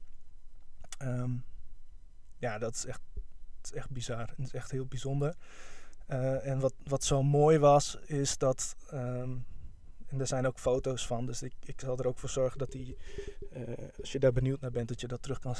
Um, 1.01 1.43
ja, 2.37 2.57
dat 2.57 2.75
is 2.75 2.85
echt, 2.85 3.01
dat 3.13 3.71
is 3.71 3.71
echt 3.71 3.89
bizar. 3.89 4.25
Dat 4.37 4.45
is 4.45 4.53
echt 4.53 4.71
heel 4.71 4.85
bijzonder. 4.85 5.35
en 6.41 6.59
wat, 6.59 6.73
wat 6.83 7.03
zo 7.03 7.23
mooi 7.23 7.57
was, 7.57 7.97
is 8.05 8.37
dat 8.37 8.75
um, 8.93 9.45
en 10.07 10.19
er 10.19 10.27
zijn 10.27 10.47
ook 10.47 10.59
foto's 10.59 11.07
van, 11.07 11.25
dus 11.25 11.41
ik, 11.41 11.53
ik 11.63 11.79
zal 11.79 11.97
er 11.97 12.07
ook 12.07 12.19
voor 12.19 12.29
zorgen 12.29 12.59
dat 12.59 12.71
die, 12.71 12.97
als 13.99 14.11
je 14.11 14.19
daar 14.19 14.31
benieuwd 14.31 14.61
naar 14.61 14.71
bent, 14.71 14.87
dat 14.87 15.01
je 15.01 15.07
dat 15.07 15.21
terug 15.21 15.39
kan, 15.39 15.55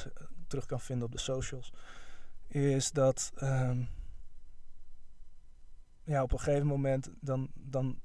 terug 0.48 0.66
kan 0.66 0.82
vinden 0.82 1.06
op 1.06 1.12
de 1.12 1.20
socials. 1.20 1.74
Is 2.48 2.92
dat 2.92 3.32
um, 3.42 3.90
ja, 6.04 6.24
op 6.24 6.32
een 6.32 6.40
gegeven 6.40 6.68
moment 6.68 7.10
dan, 7.20 7.52
dan, 7.54 8.02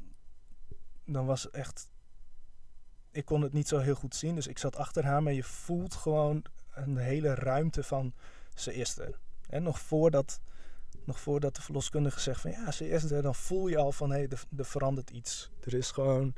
dan 1.05 1.27
was 1.27 1.51
echt. 1.51 1.89
Ik 3.17 3.25
kon 3.25 3.43
het 3.43 3.53
niet 3.53 3.69
zo 3.69 3.79
heel 3.79 3.95
goed 3.95 4.15
zien, 4.15 4.35
dus 4.35 4.47
ik 4.47 4.59
zat 4.59 4.77
achter 4.77 5.05
haar, 5.05 5.23
maar 5.23 5.33
je 5.33 5.43
voelt 5.43 5.95
gewoon 5.95 6.45
een 6.75 6.97
hele 6.97 7.35
ruimte 7.35 7.83
van 7.83 8.15
ze 8.55 8.75
is 8.75 8.99
er. 8.99 9.19
En 9.49 9.63
nog 9.63 9.81
voordat 9.81 10.41
nog 11.05 11.21
voordat 11.21 11.57
de 11.57 11.63
verloskundige 11.63 12.21
zegt 12.21 12.41
van 12.41 12.51
ja, 12.51 12.71
ze 12.71 12.89
is 12.89 13.11
er, 13.11 13.23
dan 13.23 13.35
voel 13.35 13.69
je 13.69 13.77
al 13.77 13.93
van 13.93 14.11
hé, 14.11 14.17
hey, 14.17 14.29
er, 14.57 14.65
verandert 14.65 15.11
iets. 15.11 15.51
Er 15.61 15.75
is 15.75 15.91
gewoon 15.91 16.35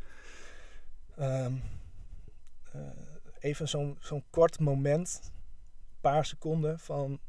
um, 1.18 1.62
uh, 2.74 2.82
even 3.38 3.68
zo'n 3.68 3.96
zo'n 4.00 4.24
kort 4.30 4.58
moment, 4.58 5.20
een 5.22 6.00
paar 6.00 6.24
seconden 6.24 6.78
van, 6.78 7.20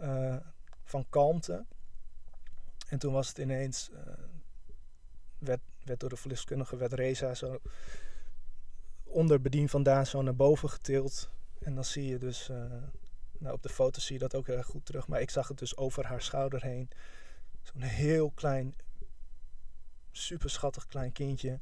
uh, 0.00 0.36
van 0.84 1.06
kalmte. 1.08 1.64
En 2.88 2.98
toen 2.98 3.12
was 3.12 3.28
het 3.28 3.38
ineens, 3.38 3.90
uh, 3.92 3.98
werd, 5.38 5.60
werd 5.84 6.00
door 6.00 6.08
de 6.08 6.16
verloskundige, 6.16 6.76
werd 6.76 6.92
Reza 6.92 7.34
zo 7.34 7.60
onder 9.08 9.40
bedien 9.40 9.68
vandaan 9.68 10.06
zo 10.06 10.22
naar 10.22 10.36
boven 10.36 10.70
getild. 10.70 11.30
En 11.60 11.74
dan 11.74 11.84
zie 11.84 12.06
je 12.06 12.18
dus 12.18 12.50
nou, 13.38 13.54
op 13.54 13.62
de 13.62 13.68
foto 13.68 14.00
zie 14.00 14.12
je 14.12 14.20
dat 14.20 14.34
ook 14.34 14.46
heel 14.46 14.56
erg 14.56 14.66
goed 14.66 14.86
terug. 14.86 15.08
Maar 15.08 15.20
ik 15.20 15.30
zag 15.30 15.48
het 15.48 15.58
dus 15.58 15.76
over 15.76 16.06
haar 16.06 16.22
schouder 16.22 16.62
heen. 16.62 16.90
Zo'n 17.62 17.82
heel 17.82 18.30
klein, 18.30 18.74
super 20.10 20.50
schattig 20.50 20.86
klein 20.86 21.12
kindje. 21.12 21.60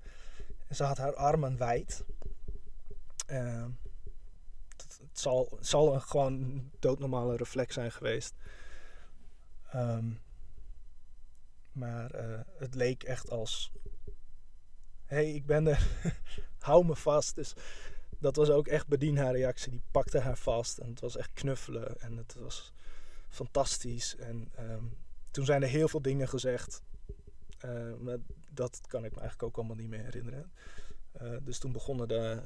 En 0.66 0.76
ze 0.76 0.84
had 0.84 0.98
haar 0.98 1.14
armen 1.14 1.56
wijd. 1.56 2.04
Uh, 3.30 3.66
het, 4.76 5.00
zal, 5.12 5.58
zal 5.60 5.94
een 5.94 6.02
gewoon 6.02 6.70
doodnormale 6.78 7.36
reflex 7.36 7.74
zijn 7.74 7.92
geweest. 7.92 8.34
Um, 9.74 10.20
maar 11.72 12.14
uh, 12.14 12.40
het 12.58 12.74
leek 12.74 13.02
echt 13.02 13.30
als: 13.30 13.72
hey, 15.04 15.32
ik 15.32 15.46
ben 15.46 15.66
er, 15.66 15.86
hou 16.66 16.84
me 16.84 16.96
vast. 16.96 17.34
Dus 17.34 17.54
dat 18.18 18.36
was 18.36 18.50
ook 18.50 18.66
echt 18.66 18.86
bedien 18.86 19.18
haar 19.18 19.32
reactie. 19.32 19.70
Die 19.70 19.82
pakte 19.90 20.18
haar 20.18 20.36
vast 20.36 20.78
en 20.78 20.90
het 20.90 21.00
was 21.00 21.16
echt 21.16 21.30
knuffelen 21.32 22.00
en 22.00 22.16
het 22.16 22.34
was 22.34 22.72
fantastisch. 23.28 24.16
En 24.16 24.52
um, 24.58 24.96
toen 25.30 25.44
zijn 25.44 25.62
er 25.62 25.68
heel 25.68 25.88
veel 25.88 26.02
dingen 26.02 26.28
gezegd. 26.28 26.82
Uh, 27.64 27.94
maar 27.98 28.16
dat 28.50 28.80
kan 28.86 29.04
ik 29.04 29.14
me 29.14 29.20
eigenlijk 29.20 29.42
ook 29.42 29.56
allemaal 29.56 29.76
niet 29.76 29.88
meer 29.88 30.04
herinneren. 30.04 30.52
Uh, 31.22 31.36
dus 31.42 31.58
toen 31.58 31.72
begonnen 31.72 32.08
de 32.08 32.42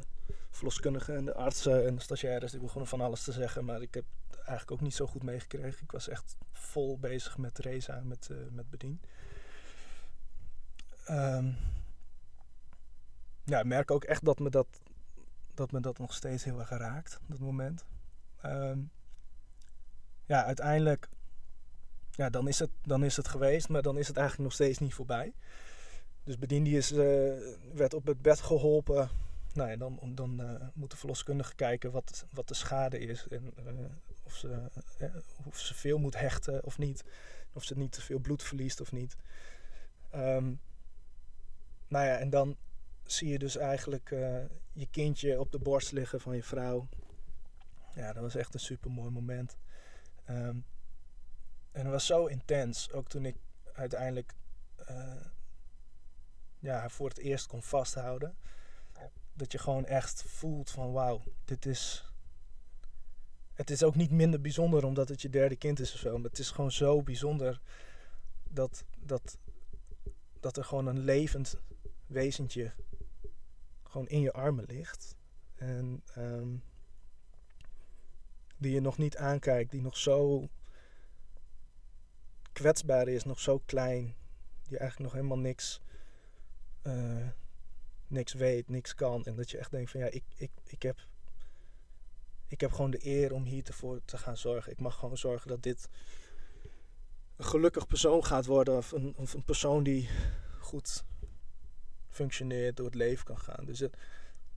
verloskundigen 0.51 1.17
en 1.17 1.25
de 1.25 1.35
artsen 1.35 1.87
en 1.87 1.95
de 1.95 2.01
stagiaires, 2.01 2.51
die 2.51 2.61
begonnen 2.61 2.89
van 2.89 3.01
alles 3.01 3.25
te 3.25 3.33
zeggen. 3.33 3.65
Maar 3.65 3.83
ik 3.83 3.95
heb 3.95 4.05
eigenlijk 4.35 4.71
ook 4.71 4.81
niet 4.81 4.95
zo 4.95 5.07
goed 5.07 5.23
meegekregen. 5.23 5.83
Ik 5.83 5.93
was 5.93 6.09
echt 6.09 6.37
vol 6.53 6.99
bezig 6.99 7.39
met 7.39 7.59
Reza, 7.59 8.01
met, 8.05 8.29
uh, 8.31 8.39
met 8.51 8.71
bedien. 8.71 9.01
Um, 11.11 11.57
ja, 13.45 13.59
ik 13.59 13.65
merk 13.65 13.91
ook 13.91 14.05
echt 14.05 14.25
dat 14.25 14.39
me 14.39 14.51
dat, 14.51 14.67
dat 15.55 15.73
me 15.73 15.81
dat 15.81 15.99
nog 15.99 16.15
steeds 16.15 16.45
heel 16.45 16.59
erg 16.59 16.69
raakt, 16.69 17.21
dat 17.27 17.39
moment. 17.39 17.85
Um, 18.45 18.91
ja, 20.27 20.45
uiteindelijk, 20.45 21.09
ja, 22.11 22.31
dan 22.31 22.49
is, 22.49 22.59
het, 22.59 22.71
dan 22.83 23.05
is 23.05 23.17
het 23.17 23.29
geweest, 23.29 23.69
maar 23.69 23.83
dan 23.83 23.99
is 23.99 24.09
het 24.09 24.17
eigenlijk 24.17 24.49
nog 24.49 24.59
steeds 24.59 24.79
niet 24.79 24.95
voorbij. 24.95 25.33
Dus 26.25 26.39
bedien 26.39 26.65
die 26.65 26.77
is, 26.77 26.93
uh, 26.93 26.99
werd 27.75 27.95
op 27.95 28.07
het 28.07 28.23
bed 28.23 28.41
geholpen. 28.41 29.11
Nou 29.53 29.71
ja, 29.71 29.77
dan, 29.77 29.99
dan 30.15 30.41
uh, 30.41 30.69
moet 30.75 30.91
de 30.91 30.97
verloskundige 30.97 31.55
kijken 31.55 31.91
wat, 31.91 32.27
wat 32.33 32.49
de 32.49 32.55
schade 32.55 32.99
is. 32.99 33.27
En 33.29 33.53
uh, 33.67 33.85
of, 34.23 34.35
ze, 34.35 34.71
of 35.45 35.59
ze 35.59 35.75
veel 35.75 35.99
moet 35.99 36.19
hechten 36.19 36.65
of 36.65 36.79
niet. 36.79 37.05
Of 37.53 37.65
ze 37.65 37.77
niet 37.77 37.93
te 37.93 38.01
veel 38.01 38.19
bloed 38.19 38.43
verliest 38.43 38.81
of 38.81 38.93
niet. 38.93 39.17
Um, 40.15 40.61
nou 41.89 42.07
ja, 42.07 42.17
en 42.17 42.31
dan 42.31 42.57
zie 43.13 43.29
je 43.29 43.39
dus 43.39 43.57
eigenlijk 43.57 44.11
uh, 44.11 44.45
je 44.73 44.87
kindje 44.91 45.41
op 45.41 45.53
de 45.53 45.59
borst 45.59 45.93
liggen 45.93 46.21
van 46.21 46.37
je 46.37 46.43
vrouw. 46.43 46.89
Ja, 47.95 48.13
dat 48.13 48.23
was 48.23 48.35
echt 48.35 48.55
een 48.55 48.61
super 48.61 48.91
mooi 48.91 49.11
moment. 49.11 49.59
Um, 50.31 50.65
en 51.73 51.83
het 51.83 51.91
was 51.91 52.07
zo 52.07 52.27
intens, 52.27 52.93
ook 52.93 53.09
toen 53.09 53.25
ik 53.25 53.37
uiteindelijk 53.73 54.35
uh, 54.91 55.25
ja, 56.59 56.79
haar 56.79 56.91
voor 56.91 57.09
het 57.09 57.19
eerst 57.19 57.47
kon 57.47 57.63
vasthouden. 57.63 58.37
Dat 59.33 59.53
je 59.53 59.59
gewoon 59.59 59.87
echt 59.87 60.23
voelt 60.23 60.71
van 60.71 60.93
wauw, 60.93 61.23
dit 61.45 61.67
is... 61.67 62.05
Het 63.55 63.71
is 63.71 63.83
ook 63.83 63.95
niet 63.95 64.11
minder 64.11 64.41
bijzonder 64.41 64.85
omdat 64.85 65.09
het 65.09 65.23
je 65.23 65.31
derde 65.31 65.57
kind 65.57 65.81
is 65.81 65.95
of 65.95 65.99
zo. 65.99 66.19
Maar 66.19 66.31
het 66.31 66.39
is 66.39 66.51
gewoon 66.51 66.73
zo 66.73 67.03
bijzonder 67.03 67.61
dat, 68.49 68.85
dat, 68.99 69.39
dat 70.41 70.57
er 70.57 70.65
gewoon 70.65 70.87
een 70.87 70.99
levend 70.99 71.61
wezentje 72.07 72.73
gewoon 73.91 74.09
in 74.09 74.21
je 74.21 74.33
armen 74.33 74.65
ligt. 74.65 75.17
En 75.55 76.03
um, 76.19 76.63
die 78.57 78.73
je 78.73 78.81
nog 78.81 78.99
niet 78.99 79.17
aankijkt, 79.17 79.71
die 79.71 79.83
nog 79.83 79.97
zo 79.97 80.49
kwetsbaar 82.53 83.09
is, 83.09 83.25
nog 83.25 83.41
zo 83.41 83.59
klein, 83.59 84.15
die 84.69 84.79
eigenlijk 84.79 84.99
nog 84.99 85.13
helemaal 85.13 85.39
niks, 85.39 85.81
uh, 86.83 87.29
niks 88.07 88.33
weet, 88.33 88.69
niks 88.69 88.95
kan. 88.95 89.25
En 89.25 89.37
dat 89.37 89.51
je 89.51 89.59
echt 89.59 89.71
denkt 89.71 89.91
van 89.91 90.01
ja, 90.01 90.07
ik, 90.07 90.25
ik, 90.37 90.51
ik, 90.65 90.83
heb, 90.83 91.07
ik 92.47 92.61
heb 92.61 92.73
gewoon 92.73 92.91
de 92.91 93.07
eer 93.07 93.33
om 93.33 93.45
hier 93.45 93.65
voor 93.71 94.01
te 94.05 94.19
gaan 94.19 94.37
zorgen. 94.37 94.73
Ik 94.73 94.81
mag 94.81 94.99
gewoon 94.99 95.19
zorgen 95.19 95.49
dat 95.49 95.63
dit 95.63 95.89
een 97.37 97.45
gelukkig 97.45 97.87
persoon 97.87 98.25
gaat 98.25 98.47
worden. 98.47 98.77
Of 98.77 98.93
een, 98.93 99.15
of 99.17 99.35
een 99.35 99.45
persoon 99.45 99.83
die 99.83 100.09
goed 100.59 101.05
functioneert, 102.11 102.77
door 102.77 102.87
het 102.87 102.95
leven 102.95 103.25
kan 103.25 103.39
gaan. 103.39 103.65
Dus 103.65 103.79
het, 103.79 103.97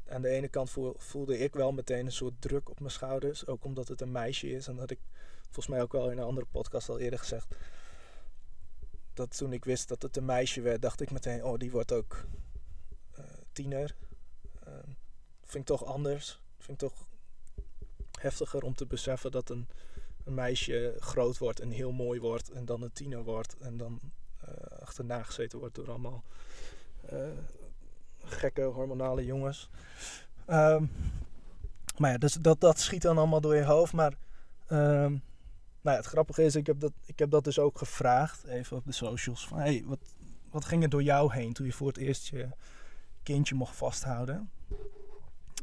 aan 0.07 0.21
de 0.21 0.29
ene 0.29 0.47
kant 0.47 0.71
voelde 0.95 1.37
ik 1.37 1.53
wel 1.53 1.71
meteen 1.71 2.05
een 2.05 2.11
soort 2.11 2.41
druk 2.41 2.69
op 2.69 2.79
mijn 2.79 2.91
schouders. 2.91 3.47
Ook 3.47 3.63
omdat 3.63 3.87
het 3.87 4.01
een 4.01 4.11
meisje 4.11 4.49
is. 4.49 4.67
En 4.67 4.75
dat 4.75 4.91
ik 4.91 4.99
volgens 5.43 5.67
mij 5.67 5.81
ook 5.81 5.91
wel 5.91 6.11
in 6.11 6.17
een 6.17 6.23
andere 6.23 6.47
podcast 6.51 6.89
al 6.89 6.99
eerder 6.99 7.19
gezegd. 7.19 7.55
Dat 9.13 9.37
toen 9.37 9.53
ik 9.53 9.65
wist 9.65 9.87
dat 9.87 10.01
het 10.01 10.17
een 10.17 10.25
meisje 10.25 10.61
werd, 10.61 10.81
dacht 10.81 11.01
ik 11.01 11.11
meteen: 11.11 11.43
oh, 11.43 11.57
die 11.57 11.71
wordt 11.71 11.91
ook 11.91 12.25
uh, 13.19 13.25
tiener. 13.51 13.95
Uh, 14.67 14.73
vind 15.43 15.69
ik 15.69 15.77
toch 15.77 15.85
anders. 15.85 16.41
Vind 16.57 16.81
ik 16.81 16.89
toch 16.89 17.07
heftiger 18.19 18.63
om 18.63 18.75
te 18.75 18.85
beseffen 18.85 19.31
dat 19.31 19.49
een, 19.49 19.67
een 20.23 20.33
meisje 20.33 20.95
groot 20.99 21.37
wordt 21.37 21.59
en 21.59 21.69
heel 21.69 21.91
mooi 21.91 22.19
wordt. 22.19 22.49
En 22.49 22.65
dan 22.65 22.81
een 22.81 22.93
tiener 22.93 23.23
wordt. 23.23 23.57
En 23.57 23.77
dan 23.77 23.99
uh, 24.49 24.79
achterna 24.79 25.23
gezeten 25.23 25.59
wordt 25.59 25.75
door 25.75 25.89
allemaal 25.89 26.23
gekke 28.23 28.61
hormonale 28.61 29.25
jongens. 29.25 29.69
Um, 30.47 30.91
maar 31.97 32.11
ja, 32.11 32.17
dus 32.17 32.33
dat, 32.33 32.59
dat 32.61 32.79
schiet 32.79 33.01
dan 33.01 33.17
allemaal 33.17 33.41
door 33.41 33.55
je 33.55 33.63
hoofd. 33.63 33.93
Maar 33.93 34.13
um, 34.69 35.21
nou 35.81 35.95
ja, 35.95 35.95
het 35.95 36.05
grappige 36.05 36.43
is, 36.43 36.55
ik 36.55 36.67
heb, 36.67 36.79
dat, 36.79 36.91
ik 37.05 37.19
heb 37.19 37.29
dat 37.29 37.43
dus 37.43 37.59
ook 37.59 37.77
gevraagd, 37.77 38.43
even 38.43 38.77
op 38.77 38.85
de 38.85 38.91
socials. 38.91 39.47
Van, 39.47 39.57
hey, 39.57 39.83
wat, 39.85 39.99
wat 40.49 40.65
ging 40.65 40.83
er 40.83 40.89
door 40.89 41.03
jou 41.03 41.33
heen 41.33 41.53
toen 41.53 41.65
je 41.65 41.73
voor 41.73 41.87
het 41.87 41.97
eerst 41.97 42.27
je 42.27 42.49
kindje 43.23 43.55
mocht 43.55 43.75
vasthouden? 43.75 44.49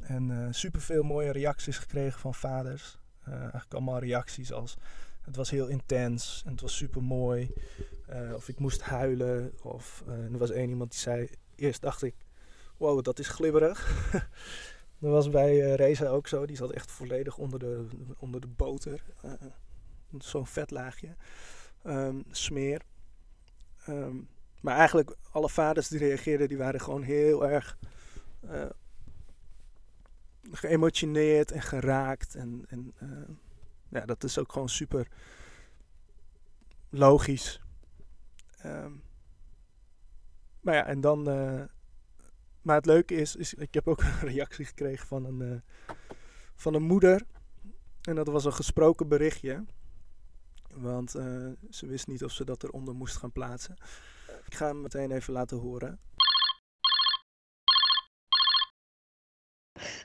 En 0.01 0.29
uh, 0.29 0.47
superveel 0.51 1.03
mooie 1.03 1.31
reacties 1.31 1.79
gekregen 1.79 2.21
van 2.21 2.35
vaders. 2.35 2.99
Uh, 3.29 3.35
eigenlijk 3.35 3.75
allemaal 3.75 3.99
reacties 3.99 4.53
als 4.53 4.77
het 5.31 5.39
was 5.39 5.51
heel 5.51 5.67
intens 5.67 6.43
en 6.45 6.53
het 6.53 6.61
was 6.61 6.77
super 6.77 7.03
mooi. 7.03 7.53
Uh, 8.13 8.35
of 8.35 8.49
ik 8.49 8.59
moest 8.59 8.81
huilen. 8.81 9.53
Of 9.63 10.05
uh, 10.09 10.15
er 10.15 10.39
was 10.39 10.51
één 10.51 10.69
iemand 10.69 10.91
die 10.91 11.01
zei. 11.01 11.29
Eerst 11.55 11.81
dacht 11.81 12.03
ik, 12.03 12.15
wow, 12.77 13.05
dat 13.05 13.19
is 13.19 13.29
glibberig. 13.29 14.09
dat 14.99 15.11
was 15.19 15.31
bij 15.31 15.57
uh, 15.57 15.75
Reza 15.75 16.07
ook 16.07 16.27
zo. 16.27 16.47
Die 16.47 16.57
zat 16.57 16.71
echt 16.71 16.91
volledig 16.91 17.39
onder 17.39 17.59
de, 17.59 17.87
onder 18.19 18.41
de 18.41 18.47
boter. 18.47 19.03
Zo'n 20.19 20.47
vetlaagje. 20.47 21.17
Um, 21.85 22.25
smeer. 22.31 22.83
Um, 23.89 24.29
maar 24.61 24.77
eigenlijk 24.77 25.17
alle 25.31 25.49
vaders 25.49 25.89
die 25.89 25.99
reageerden, 25.99 26.49
die 26.49 26.59
waren 26.59 26.81
gewoon 26.81 27.03
heel 27.03 27.49
erg 27.49 27.79
geëmotioneerd 30.51 31.51
en 31.53 31.63
geraakt. 31.63 32.35
En, 32.35 32.65
en 32.69 32.95
ja, 33.91 34.05
dat 34.07 34.25
is 34.25 34.39
ook 34.39 34.53
gewoon 34.53 34.69
super 34.69 35.09
logisch. 36.91 37.61
Um, 38.65 39.03
maar 40.61 40.75
ja, 40.75 40.87
en 40.87 41.01
dan. 41.01 41.29
Uh, 41.29 41.63
maar 42.63 42.77
het 42.77 42.87
leuke 42.87 43.15
is, 43.15 43.37
is, 43.37 43.55
ik 43.55 43.75
heb 43.75 43.89
ook 43.89 44.03
een 44.03 44.19
reactie 44.21 44.65
gekregen 44.65 45.07
van 45.07 45.25
een, 45.25 45.41
uh, 45.41 45.95
van 46.55 46.75
een 46.75 46.83
moeder. 46.83 47.23
En 48.03 48.15
dat 48.15 48.27
was 48.27 48.45
een 48.45 48.53
gesproken 48.53 49.09
berichtje. 49.09 49.65
Want 50.75 51.17
uh, 51.17 51.51
ze 51.71 51.87
wist 51.87 52.07
niet 52.07 52.25
of 52.25 52.33
ze 52.33 52.45
dat 52.45 52.63
eronder 52.63 52.95
moest 52.95 53.17
gaan 53.17 53.33
plaatsen. 53.33 53.77
Ik 54.47 54.55
ga 54.55 54.67
hem 54.67 54.81
meteen 54.81 55.11
even 55.11 55.33
laten 55.33 55.59
horen. 55.59 56.01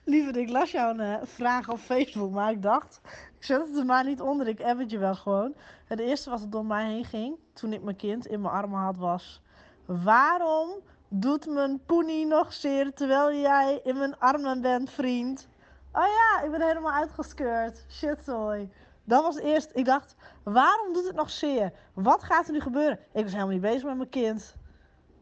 Lieve, 0.04 0.40
ik 0.40 0.50
las 0.50 0.72
jouw 0.72 0.96
uh, 0.96 1.22
vraag 1.24 1.70
op 1.70 1.80
Facebook, 1.80 2.32
maar 2.32 2.52
ik 2.52 2.62
dacht, 2.62 3.02
zet 3.46 3.68
het 3.68 3.78
er 3.78 3.86
maar 3.86 4.06
niet 4.06 4.22
onder, 4.22 4.48
ik 4.48 4.62
app 4.62 4.80
het 4.80 4.92
je 4.92 4.98
wel 4.98 5.16
gewoon. 5.16 5.54
Het 5.86 6.00
eerste 6.00 6.30
wat 6.30 6.42
er 6.42 6.50
door 6.50 6.66
mij 6.66 6.88
heen 6.88 7.06
ging, 7.06 7.36
toen 7.54 7.74
ik 7.74 7.84
mijn 7.84 7.96
kind 7.96 8.28
in 8.28 8.42
mijn 8.42 8.54
armen 8.54 8.80
had, 8.80 8.98
was... 8.98 9.42
Waarom 9.86 10.70
doet 11.08 11.48
mijn 11.48 11.80
poenie 11.86 12.26
nog 12.26 12.54
zeer 12.54 12.94
terwijl 12.94 13.34
jij 13.34 13.80
in 13.84 13.98
mijn 13.98 14.20
armen 14.20 14.62
bent, 14.62 14.90
vriend? 14.90 15.48
Oh 15.92 16.04
ja, 16.04 16.44
ik 16.44 16.52
ben 16.52 16.62
helemaal 16.62 16.92
uitgeskeurd. 16.92 17.86
Shit, 17.90 18.24
sorry. 18.24 18.70
Dat 19.04 19.24
was 19.24 19.38
eerst, 19.38 19.70
ik 19.74 19.86
dacht, 19.86 20.16
waarom 20.44 20.94
doet 20.94 21.06
het 21.06 21.16
nog 21.16 21.30
zeer? 21.30 21.72
Wat 21.94 22.24
gaat 22.24 22.48
er 22.48 22.54
nu 22.54 22.60
gebeuren? 22.60 23.00
Ik 23.12 23.24
was 23.24 23.32
helemaal 23.32 23.54
niet 23.54 23.62
bezig 23.62 23.84
met 23.84 23.98
mijn 23.98 24.10
kind. 24.10 24.56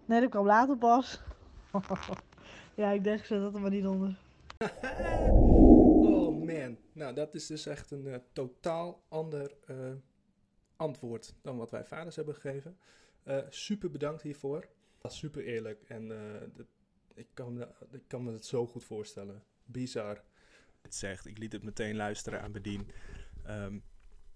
Nee, 0.05 0.21
dat 0.21 0.29
kwam 0.29 0.45
later 0.45 0.77
pas. 0.77 1.21
ja, 2.75 2.89
ik 2.89 3.03
denk, 3.03 3.19
ik 3.19 3.25
zet 3.25 3.41
dat 3.41 3.53
er 3.53 3.61
maar 3.61 3.69
niet 3.69 3.87
onder. 3.87 4.17
nou 6.93 7.13
dat 7.13 7.35
is 7.35 7.47
dus 7.47 7.65
echt 7.65 7.91
een 7.91 8.05
uh, 8.05 8.15
totaal 8.33 9.03
ander 9.09 9.51
uh, 9.69 9.91
antwoord 10.75 11.35
dan 11.41 11.57
wat 11.57 11.71
wij 11.71 11.85
vaders 11.85 12.15
hebben 12.15 12.35
gegeven. 12.35 12.77
Uh, 13.25 13.37
super 13.49 13.91
bedankt 13.91 14.21
hiervoor. 14.21 14.67
Super 15.03 15.43
eerlijk 15.43 15.83
en 15.83 16.11
ik, 17.13 17.27
kan 17.33 17.53
me, 17.53 17.67
ik 17.91 18.03
kan 18.07 18.23
me 18.23 18.31
het 18.31 18.45
zo 18.45 18.67
goed 18.67 18.83
voorstellen. 18.83 19.43
Bizar. 19.65 20.23
Het 20.81 20.95
zegt, 20.95 21.25
ik 21.25 21.37
liet 21.37 21.51
het 21.51 21.63
meteen 21.63 21.95
luisteren 21.95 22.41
aan 22.41 22.51
bedien. 22.51 22.89
Ehm, 23.43 23.79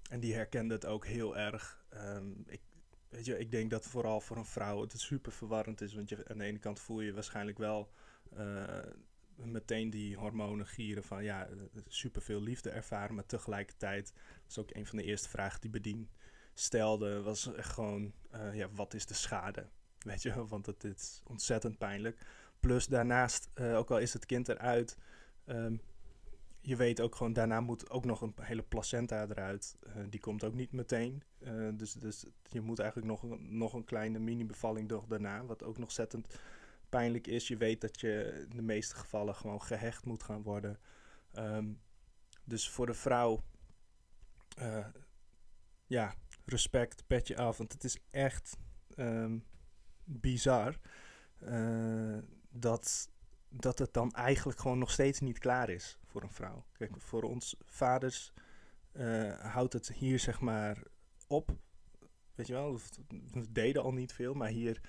en 0.09 0.19
die 0.19 0.33
herkende 0.33 0.73
het 0.73 0.85
ook 0.85 1.05
heel 1.05 1.37
erg. 1.37 1.85
Ehm, 1.89 2.31
ik, 2.45 2.61
weet 3.09 3.25
je, 3.25 3.39
ik 3.39 3.51
denk 3.51 3.71
dat 3.71 3.85
vooral 3.85 4.21
voor 4.21 4.37
een 4.37 4.45
vrouw 4.45 4.81
het 4.81 4.99
super 4.99 5.31
verwarrend 5.31 5.81
is. 5.81 5.93
Want 5.93 6.09
je, 6.09 6.27
aan 6.27 6.37
de 6.37 6.43
ene 6.43 6.59
kant 6.59 6.79
voel 6.79 7.01
je 7.01 7.13
waarschijnlijk 7.13 7.57
wel 7.57 7.91
eh, 8.35 8.79
meteen 9.37 9.89
die 9.89 10.15
hormonen 10.15 10.67
gieren 10.67 11.03
van 11.03 11.23
ja, 11.23 11.47
super 11.87 12.21
veel 12.21 12.41
liefde 12.41 12.69
ervaren. 12.69 13.15
Maar 13.15 13.25
tegelijkertijd 13.25 14.13
was 14.45 14.57
ook 14.57 14.75
een 14.75 14.85
van 14.85 14.97
de 14.97 15.03
eerste 15.03 15.29
vragen 15.29 15.61
die 15.61 15.69
Bedien 15.69 16.09
stelde, 16.53 17.21
was 17.21 17.49
gewoon, 17.55 18.13
uh, 18.35 18.55
ja, 18.55 18.69
wat 18.69 18.93
is 18.93 19.05
de 19.05 19.13
schade? 19.13 19.67
Weet 19.99 20.21
je, 20.21 20.47
want 20.47 20.65
het, 20.65 20.83
is 20.83 21.21
ontzettend 21.23 21.77
pijnlijk. 21.77 22.25
Plus 22.59 22.87
daarnaast, 22.87 23.49
uh, 23.55 23.77
ook 23.77 23.91
al 23.91 23.99
is 23.99 24.13
het 24.13 24.25
kind 24.25 24.49
eruit, 24.49 24.97
um, 25.45 25.81
je 26.61 26.75
weet 26.75 27.01
ook 27.01 27.15
gewoon, 27.15 27.33
daarna 27.33 27.61
moet 27.61 27.89
ook 27.89 28.05
nog 28.05 28.21
een 28.21 28.33
hele 28.41 28.63
placenta 28.63 29.27
eruit. 29.27 29.77
Die 30.09 30.19
komt 30.19 30.43
ook 30.43 30.53
niet 30.53 30.71
meteen. 30.71 31.23
Dus, 31.73 31.93
dus 31.93 32.25
je 32.43 32.61
moet 32.61 32.79
eigenlijk 32.79 33.09
nog, 33.09 33.39
nog 33.39 33.73
een 33.73 33.85
kleine 33.85 34.19
mini-bevalling 34.19 35.07
daarna, 35.07 35.45
wat 35.45 35.63
ook 35.63 35.77
nog 35.77 35.83
ontzettend 35.83 36.39
pijnlijk 36.89 37.27
is. 37.27 37.47
Je 37.47 37.57
weet 37.57 37.81
dat 37.81 37.99
je 37.99 38.45
in 38.49 38.55
de 38.55 38.61
meeste 38.61 38.95
gevallen 38.95 39.35
gewoon 39.35 39.61
gehecht 39.61 40.05
moet 40.05 40.23
gaan 40.23 40.43
worden. 40.43 40.79
Um, 41.33 41.81
dus 42.43 42.69
voor 42.69 42.85
de 42.85 42.93
vrouw, 42.93 43.43
uh, 44.59 44.87
ja, 45.85 46.15
respect, 46.45 47.07
petje 47.07 47.37
af. 47.37 47.57
Want 47.57 47.73
het 47.73 47.83
is 47.83 47.97
echt 48.09 48.57
um, 48.95 49.45
bizar 50.03 50.79
dat 52.49 53.09
dat 53.49 53.79
het 53.79 53.93
dan 53.93 54.11
eigenlijk 54.11 54.59
gewoon 54.59 54.77
nog 54.77 54.91
steeds 54.91 55.19
niet 55.19 55.39
klaar 55.39 55.69
is 55.69 55.97
voor 56.05 56.21
een 56.21 56.31
vrouw. 56.31 56.65
Kijk, 56.73 57.01
voor 57.01 57.23
ons 57.23 57.55
vaders 57.65 58.33
uh, 58.93 59.39
houdt 59.39 59.73
het 59.73 59.87
hier 59.87 60.19
zeg 60.19 60.39
maar 60.39 60.83
op. 61.27 61.57
Weet 62.35 62.47
je 62.47 62.53
wel, 62.53 62.79
we 63.31 63.51
deden 63.51 63.83
al 63.83 63.93
niet 63.93 64.13
veel, 64.13 64.33
maar 64.33 64.49
hier 64.49 64.81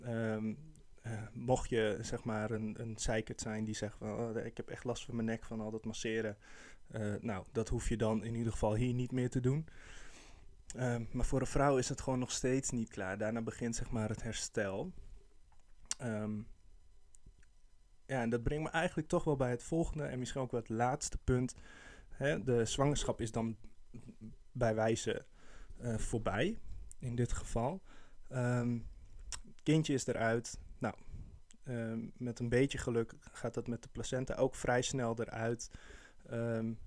um, 0.00 0.72
uh, 1.06 1.12
mocht 1.32 1.70
je 1.70 1.98
zeg 2.00 2.24
maar 2.24 2.50
een, 2.50 2.80
een 2.80 2.98
zeikert 2.98 3.40
zijn 3.40 3.64
die 3.64 3.74
zegt 3.74 3.96
van 3.96 4.12
oh, 4.12 4.44
ik 4.44 4.56
heb 4.56 4.68
echt 4.68 4.84
last 4.84 5.04
van 5.04 5.14
mijn 5.14 5.26
nek 5.26 5.44
van 5.44 5.60
al 5.60 5.70
dat 5.70 5.84
masseren. 5.84 6.36
Uh, 6.90 7.14
nou, 7.20 7.44
dat 7.52 7.68
hoef 7.68 7.88
je 7.88 7.96
dan 7.96 8.24
in 8.24 8.34
ieder 8.34 8.52
geval 8.52 8.74
hier 8.74 8.94
niet 8.94 9.12
meer 9.12 9.30
te 9.30 9.40
doen. 9.40 9.68
Um, 10.76 11.08
maar 11.12 11.24
voor 11.24 11.40
een 11.40 11.46
vrouw 11.46 11.78
is 11.78 11.88
het 11.88 12.00
gewoon 12.00 12.18
nog 12.18 12.30
steeds 12.30 12.70
niet 12.70 12.88
klaar. 12.88 13.18
Daarna 13.18 13.42
begint 13.42 13.76
zeg 13.76 13.90
maar 13.90 14.08
het 14.08 14.22
herstel. 14.22 14.92
Um, 16.02 16.46
ja, 18.06 18.22
en 18.22 18.30
dat 18.30 18.42
brengt 18.42 18.64
me 18.64 18.70
eigenlijk 18.70 19.08
toch 19.08 19.24
wel 19.24 19.36
bij 19.36 19.50
het 19.50 19.62
volgende 19.62 20.04
en 20.04 20.18
misschien 20.18 20.40
ook 20.40 20.50
wel 20.50 20.60
het 20.60 20.68
laatste 20.68 21.18
punt. 21.18 21.54
Hè, 22.08 22.44
de 22.44 22.64
zwangerschap 22.64 23.20
is 23.20 23.32
dan 23.32 23.56
bij 24.52 24.74
wijze 24.74 25.24
uh, 25.80 25.98
voorbij, 25.98 26.58
in 26.98 27.14
dit 27.14 27.32
geval. 27.32 27.82
Um, 28.32 28.86
kindje 29.62 29.94
is 29.94 30.06
eruit. 30.06 30.58
Um, 31.64 32.12
met 32.16 32.38
een 32.38 32.48
beetje 32.48 32.78
geluk 32.78 33.14
gaat 33.20 33.54
dat 33.54 33.66
met 33.66 33.82
de 33.82 33.88
placenta 33.88 34.34
ook 34.34 34.54
vrij 34.54 34.82
snel 34.82 35.20
eruit. 35.20 35.70
Um, 36.30 36.78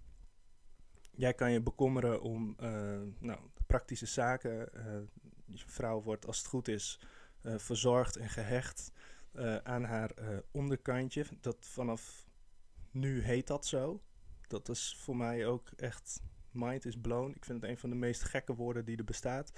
jij 1.11 1.33
kan 1.33 1.51
je 1.51 1.61
bekommeren 1.61 2.21
om 2.21 2.55
uh, 2.59 3.01
nou, 3.19 3.39
praktische 3.67 4.05
zaken. 4.05 4.69
Uh, 4.75 4.99
je 5.45 5.63
vrouw 5.65 6.01
wordt, 6.01 6.25
als 6.25 6.37
het 6.37 6.47
goed 6.47 6.67
is, 6.67 6.99
verzorgd 7.41 8.15
en 8.15 8.29
gehecht 8.29 8.91
aan 9.63 9.83
haar 9.83 10.11
onderkantje. 10.51 11.25
Dat 11.41 11.57
vanaf 11.59 12.27
nu 12.91 13.21
heet 13.21 13.47
dat 13.47 13.65
zo. 13.65 14.01
Dat 14.47 14.69
is 14.69 14.97
voor 14.99 15.17
mij 15.17 15.47
ook 15.47 15.71
echt 15.75 16.21
mind 16.51 16.85
is 16.85 16.97
blown. 16.97 17.33
Ik 17.35 17.45
vind 17.45 17.61
het 17.61 17.69
een 17.69 17.77
van 17.77 17.89
de 17.89 17.95
meest 17.95 18.23
gekke 18.23 18.55
woorden 18.55 18.85
die 18.85 18.97
er 18.97 19.03
bestaat. 19.03 19.51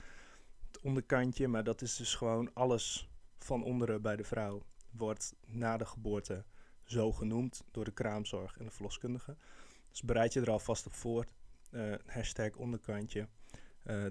Het 0.67 0.79
onderkantje, 0.81 1.47
maar 1.47 1.63
dat 1.63 1.81
is 1.81 1.95
dus 1.95 2.15
gewoon 2.15 2.53
alles 2.53 3.09
van 3.39 3.63
onderen 3.63 4.01
bij 4.01 4.15
de 4.15 4.23
vrouw. 4.23 4.65
Wordt 4.97 5.35
na 5.45 5.77
de 5.77 5.85
geboorte 5.85 6.43
zo 6.83 7.11
genoemd 7.11 7.63
door 7.71 7.85
de 7.85 7.93
kraamzorg 7.93 8.57
en 8.57 8.65
de 8.65 8.71
verloskundige. 8.71 9.37
Dus 9.89 10.01
bereid 10.01 10.33
je 10.33 10.41
er 10.41 10.51
alvast 10.51 10.85
op 10.85 10.93
voor. 10.93 11.25
Uh, 11.71 11.95
hashtag 12.05 12.55
onderkantje. 12.55 13.27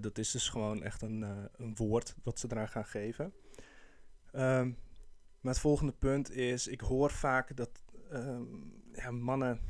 dat 0.01 0.19
is 0.19 0.31
dus 0.31 0.49
gewoon 0.49 0.83
echt 0.83 1.03
een, 1.03 1.23
een 1.57 1.77
woord 1.77 2.15
wat 2.23 2.39
ze 2.39 2.47
eraan 2.51 2.69
gaan 2.69 2.85
geven. 2.85 3.33
Um, 4.33 4.79
maar 5.41 5.53
het 5.53 5.59
volgende 5.59 5.93
punt 5.93 6.31
is, 6.31 6.67
ik 6.67 6.81
hoor 6.81 7.11
vaak 7.11 7.57
dat 7.57 7.71
um, 8.13 8.83
ja, 8.93 9.11
mannen 9.11 9.61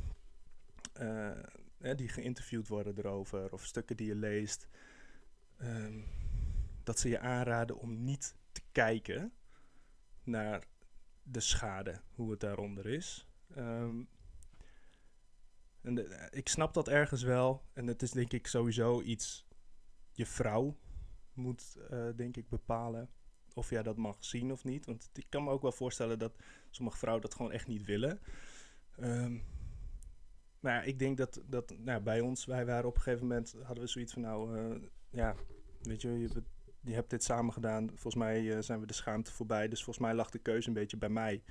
die 1.96 2.08
geïnterviewd 2.08 2.68
worden 2.68 2.98
erover, 2.98 3.52
of 3.52 3.64
stukken 3.64 3.96
die 3.96 4.06
je 4.06 4.14
leest, 4.14 4.68
um, 5.60 6.04
dat 6.82 6.98
ze 6.98 7.08
je 7.08 7.18
aanraden 7.18 7.78
om 7.78 8.04
niet 8.04 8.36
te 8.52 8.60
kijken 8.72 9.32
naar 10.22 10.64
de 11.24 11.40
schade, 11.40 12.00
hoe 12.14 12.30
het 12.30 12.40
daaronder 12.40 12.86
is. 12.86 13.28
Um, 13.56 14.08
en 15.80 16.06
ik 16.30 16.48
snap 16.48 16.74
dat 16.74 16.88
ergens 16.88 17.22
wel. 17.22 17.64
En 17.72 17.86
het 17.86 18.02
is 18.02 18.10
denk 18.10 18.32
ik 18.32 18.46
sowieso 18.46 19.00
iets, 19.00 19.46
je 20.12 20.26
vrouw 20.26 20.76
moet 21.32 21.76
uh, 21.90 22.08
denk 22.16 22.36
ik 22.36 22.48
bepalen 22.48 23.10
of 23.54 23.70
jij 23.70 23.82
dat 23.82 23.96
mag 23.96 24.24
zien 24.24 24.52
of 24.52 24.64
niet. 24.64 24.86
Want 24.86 25.10
ik 25.12 25.26
kan 25.28 25.44
me 25.44 25.50
ook 25.50 25.62
wel 25.62 25.72
voorstellen 25.72 26.18
dat 26.18 26.36
sommige 26.70 26.98
vrouwen 26.98 27.22
dat 27.22 27.34
gewoon 27.34 27.52
echt 27.52 27.66
niet 27.66 27.84
willen. 27.84 28.20
Um, 29.00 29.42
maar 30.60 30.74
ja, 30.74 30.82
ik 30.82 30.98
denk 30.98 31.16
dat, 31.16 31.42
dat 31.46 31.78
nou, 31.78 32.02
bij 32.02 32.20
ons, 32.20 32.44
wij 32.44 32.66
waren 32.66 32.88
op 32.88 32.94
een 32.94 33.02
gegeven 33.02 33.26
moment, 33.26 33.54
hadden 33.62 33.84
we 33.84 33.90
zoiets 33.90 34.12
van 34.12 34.22
nou, 34.22 34.58
uh, 34.58 34.88
ja, 35.10 35.34
weet 35.82 36.02
je, 36.02 36.18
je, 36.18 36.42
je, 36.84 36.94
hebt 36.94 37.10
dit 37.10 37.24
samen 37.24 37.52
gedaan. 37.52 37.88
Volgens 37.88 38.14
mij 38.14 38.42
uh, 38.42 38.58
zijn 38.60 38.80
we 38.80 38.86
de 38.86 38.92
schaamte 38.92 39.32
voorbij. 39.32 39.68
Dus 39.68 39.84
volgens 39.84 40.06
mij 40.06 40.14
lag 40.14 40.30
de 40.30 40.38
keuze 40.38 40.68
een 40.68 40.74
beetje 40.74 40.96
bij 40.96 41.08
mij. 41.08 41.42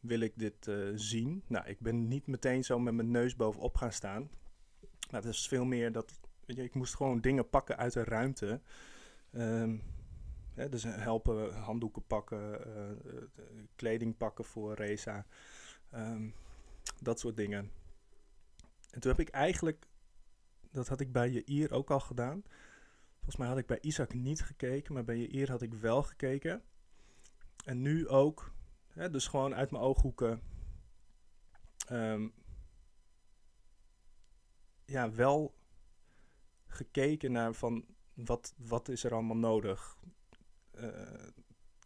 Wil 0.00 0.20
ik 0.20 0.32
dit 0.36 0.66
uh, 0.66 0.92
zien? 0.94 1.42
Nou, 1.46 1.66
ik 1.66 1.80
ben 1.80 2.08
niet 2.08 2.26
meteen 2.26 2.64
zo 2.64 2.78
met 2.78 2.94
mijn 2.94 3.10
neus 3.10 3.36
bovenop 3.36 3.76
gaan 3.76 3.92
staan. 3.92 4.30
Maar 5.10 5.22
het 5.22 5.34
is 5.34 5.48
veel 5.48 5.64
meer 5.64 5.92
dat, 5.92 6.20
weet 6.44 6.56
je, 6.56 6.62
ik 6.62 6.74
moest 6.74 6.94
gewoon 6.94 7.20
dingen 7.20 7.48
pakken 7.48 7.76
uit 7.76 7.92
de 7.92 8.04
ruimte. 8.04 8.60
Hè, 10.54 10.68
dus 10.68 10.82
helpen, 10.82 11.54
handdoeken 11.54 12.06
pakken, 12.06 12.60
uh, 12.66 13.22
kleding 13.76 14.16
pakken 14.16 14.44
voor 14.44 14.74
Reza. 14.74 15.26
Um, 15.94 16.34
dat 17.00 17.20
soort 17.20 17.36
dingen. 17.36 17.70
En 18.90 19.00
toen 19.00 19.10
heb 19.10 19.20
ik 19.20 19.28
eigenlijk, 19.28 19.86
dat 20.70 20.88
had 20.88 21.00
ik 21.00 21.12
bij 21.12 21.30
Jair 21.30 21.72
ook 21.72 21.90
al 21.90 22.00
gedaan. 22.00 22.42
Volgens 23.28 23.46
mij 23.48 23.56
had 23.56 23.64
ik 23.64 23.80
bij 23.80 23.88
Isaac 23.90 24.14
niet 24.14 24.42
gekeken, 24.42 24.94
maar 24.94 25.04
bij 25.04 25.26
Jair 25.26 25.50
had 25.50 25.62
ik 25.62 25.74
wel 25.74 26.02
gekeken. 26.02 26.62
En 27.64 27.82
nu 27.82 28.08
ook, 28.08 28.52
hè, 28.88 29.10
dus 29.10 29.26
gewoon 29.26 29.54
uit 29.54 29.70
mijn 29.70 29.82
ooghoeken. 29.82 30.42
Um, 31.90 32.34
ja, 34.84 35.12
wel 35.12 35.54
gekeken 36.66 37.32
naar 37.32 37.54
van 37.54 37.84
wat, 38.14 38.54
wat 38.56 38.88
is 38.88 39.04
er 39.04 39.12
allemaal 39.12 39.36
nodig. 39.36 39.98
Eh, 40.70 41.28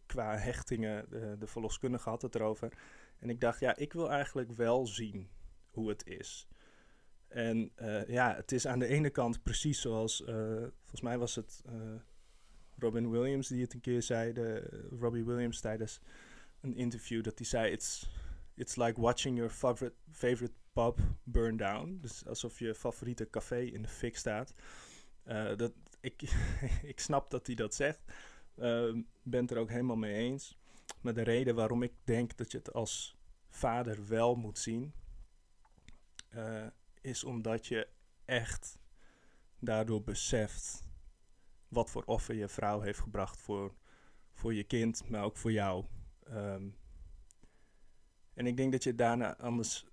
qua 0.05 0.37
hechtingen, 0.37 1.09
de, 1.09 1.35
de 1.39 1.47
verloskundige 1.47 2.09
had 2.09 2.21
het 2.21 2.35
erover. 2.35 2.77
En 3.19 3.29
ik 3.29 3.41
dacht, 3.41 3.59
ja, 3.59 3.75
ik 3.75 3.93
wil 3.93 4.11
eigenlijk 4.11 4.51
wel 4.51 4.87
zien 4.87 5.29
hoe 5.71 5.89
het 5.89 6.05
is. 6.05 6.47
En 7.33 7.71
uh, 7.81 8.07
ja, 8.07 8.35
het 8.35 8.51
is 8.51 8.67
aan 8.67 8.79
de 8.79 8.87
ene 8.87 9.09
kant 9.09 9.43
precies 9.43 9.81
zoals, 9.81 10.21
uh, 10.21 10.27
volgens 10.57 11.01
mij 11.01 11.17
was 11.17 11.35
het 11.35 11.61
uh, 11.65 11.73
Robin 12.77 13.09
Williams 13.09 13.47
die 13.47 13.61
het 13.61 13.73
een 13.73 13.81
keer 13.81 14.01
zei, 14.01 14.33
de, 14.33 14.69
Robbie 14.99 15.23
Williams 15.23 15.59
tijdens 15.59 15.99
een 16.61 16.75
interview, 16.75 17.23
dat 17.23 17.37
hij 17.37 17.47
zei, 17.47 17.71
it's, 17.71 18.09
it's 18.55 18.75
like 18.75 19.01
watching 19.01 19.37
your 19.37 19.51
favorite, 19.51 19.95
favorite 20.11 20.53
pub 20.73 20.99
burn 21.23 21.57
down. 21.57 21.97
Dus 22.01 22.25
alsof 22.25 22.59
je 22.59 22.75
favoriete 22.75 23.29
café 23.29 23.61
in 23.61 23.81
de 23.81 23.87
fik 23.87 24.17
staat. 24.17 24.53
dat, 25.55 25.73
ik, 25.99 26.21
ik 26.93 26.99
snap 26.99 27.31
dat 27.31 27.47
hij 27.47 27.55
dat 27.55 27.75
zegt. 27.75 27.99
Uh, 28.55 28.95
ben 29.23 29.47
er 29.47 29.57
ook 29.57 29.69
helemaal 29.69 29.95
mee 29.95 30.13
eens. 30.13 30.57
Maar 31.01 31.13
de 31.13 31.21
reden 31.21 31.55
waarom 31.55 31.83
ik 31.83 31.93
denk 32.03 32.37
dat 32.37 32.51
je 32.51 32.57
het 32.57 32.73
als 32.73 33.17
vader 33.49 34.07
wel 34.07 34.35
moet 34.35 34.59
zien, 34.59 34.93
is 37.03 37.23
omdat 37.23 37.67
je 37.67 37.87
echt 38.25 38.79
daardoor 39.59 40.03
beseft 40.03 40.83
wat 41.67 41.89
voor 41.89 42.03
offer 42.03 42.35
je 42.35 42.47
vrouw 42.47 42.81
heeft 42.81 42.99
gebracht 42.99 43.41
voor, 43.41 43.73
voor 44.31 44.53
je 44.53 44.63
kind, 44.63 45.09
maar 45.09 45.23
ook 45.23 45.37
voor 45.37 45.51
jou. 45.51 45.85
Um, 46.29 46.75
en 48.33 48.47
ik 48.47 48.57
denk 48.57 48.71
dat 48.71 48.83
je 48.83 48.95
daarna 48.95 49.37
anders 49.37 49.85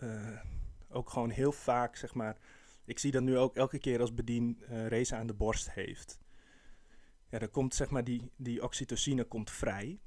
uh, 0.00 0.40
ook 0.88 1.10
gewoon 1.10 1.30
heel 1.30 1.52
vaak, 1.52 1.96
zeg 1.96 2.14
maar, 2.14 2.38
ik 2.84 2.98
zie 2.98 3.10
dat 3.10 3.22
nu 3.22 3.38
ook 3.38 3.56
elke 3.56 3.78
keer 3.78 4.00
als 4.00 4.14
bedien 4.14 4.62
uh, 4.62 4.86
Reza 4.86 5.18
aan 5.18 5.26
de 5.26 5.34
borst 5.34 5.70
heeft 5.70 6.18
ja, 7.28 7.38
dan 7.38 7.50
komt 7.50 7.74
zeg 7.74 7.90
maar 7.90 8.04
die, 8.04 8.30
die 8.36 8.62
oxytocine 8.62 9.24
komt 9.24 9.50
vrij. 9.50 10.00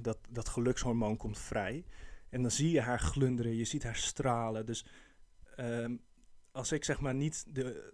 Dat, 0.00 0.18
dat 0.28 0.48
gelukshormoon 0.48 1.16
komt 1.16 1.38
vrij. 1.38 1.84
En 2.28 2.42
dan 2.42 2.50
zie 2.50 2.70
je 2.70 2.80
haar 2.80 3.00
glunderen, 3.00 3.56
je 3.56 3.64
ziet 3.64 3.82
haar 3.82 3.96
stralen. 3.96 4.66
Dus 4.66 4.86
um, 5.56 6.02
als 6.50 6.72
ik 6.72 6.84
zeg 6.84 7.00
maar 7.00 7.14
niet 7.14 7.44
de, 7.54 7.92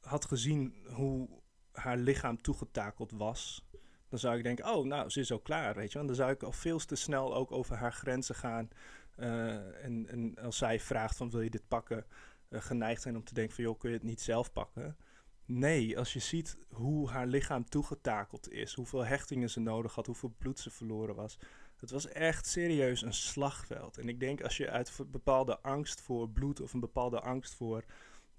had 0.00 0.24
gezien 0.24 0.74
hoe 0.94 1.28
haar 1.72 1.96
lichaam 1.96 2.42
toegetakeld 2.42 3.10
was, 3.10 3.66
dan 4.08 4.18
zou 4.18 4.36
ik 4.36 4.42
denken, 4.42 4.74
oh, 4.74 4.86
nou, 4.86 5.10
ze 5.10 5.20
is 5.20 5.32
ook 5.32 5.44
klaar, 5.44 5.74
weet 5.74 5.92
je 5.92 5.98
wel. 5.98 6.06
Dan 6.06 6.16
zou 6.16 6.30
ik 6.30 6.42
al 6.42 6.52
veel 6.52 6.78
te 6.78 6.96
snel 6.96 7.34
ook 7.34 7.52
over 7.52 7.76
haar 7.76 7.92
grenzen 7.92 8.34
gaan. 8.34 8.68
Eh, 9.16 9.84
en, 9.84 10.06
en, 10.08 10.34
als 10.38 10.56
zij 10.56 10.80
vraagt 10.80 11.16
van, 11.16 11.30
wil 11.30 11.40
je 11.40 11.50
dit 11.50 11.68
pakken? 11.68 12.06
Uh, 12.48 12.60
geneigd 12.60 13.02
zijn 13.02 13.16
om 13.16 13.24
te 13.24 13.34
denken 13.34 13.54
van, 13.54 13.64
joh, 13.64 13.78
kun 13.78 13.90
je 13.90 13.96
het 13.96 14.04
niet 14.04 14.20
zelf 14.20 14.52
pakken? 14.52 14.96
Nee, 15.44 15.98
als 15.98 16.12
je 16.12 16.18
ziet 16.18 16.56
hoe 16.68 17.10
haar 17.10 17.26
lichaam 17.26 17.68
toegetakeld 17.68 18.50
is, 18.50 18.74
hoeveel 18.74 19.04
hechtingen 19.04 19.50
ze 19.50 19.60
nodig 19.60 19.94
had, 19.94 20.06
hoeveel 20.06 20.34
bloed 20.38 20.58
ze 20.58 20.70
verloren 20.70 21.14
was. 21.14 21.38
Het 21.82 21.90
was 21.90 22.08
echt 22.08 22.46
serieus 22.46 23.02
een 23.02 23.14
slagveld. 23.14 23.98
En 23.98 24.08
ik 24.08 24.20
denk 24.20 24.42
als 24.42 24.56
je 24.56 24.70
uit 24.70 24.98
bepaalde 25.06 25.60
angst 25.60 26.00
voor 26.00 26.30
bloed 26.30 26.60
of 26.60 26.72
een 26.72 26.80
bepaalde 26.80 27.20
angst 27.20 27.54
voor. 27.54 27.84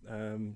Ehm, 0.04 0.52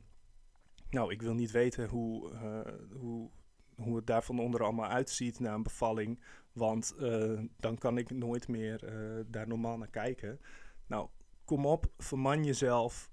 nou, 0.89 1.11
ik 1.11 1.21
wil 1.21 1.33
niet 1.33 1.51
weten 1.51 1.89
hoe, 1.89 2.31
uh, 2.31 2.59
hoe, 2.91 3.29
hoe 3.75 3.95
het 3.95 4.07
daar 4.07 4.23
van 4.23 4.39
onder 4.39 4.63
allemaal 4.63 4.89
uitziet 4.89 5.39
na 5.39 5.53
een 5.53 5.63
bevalling. 5.63 6.23
Want 6.51 6.95
uh, 6.99 7.39
dan 7.57 7.77
kan 7.77 7.97
ik 7.97 8.11
nooit 8.11 8.47
meer 8.47 8.83
uh, 8.83 9.25
daar 9.27 9.47
normaal 9.47 9.77
naar 9.77 9.89
kijken. 9.89 10.39
Nou, 10.85 11.09
kom 11.45 11.65
op, 11.65 11.91
verman 11.97 12.43
jezelf. 12.43 13.11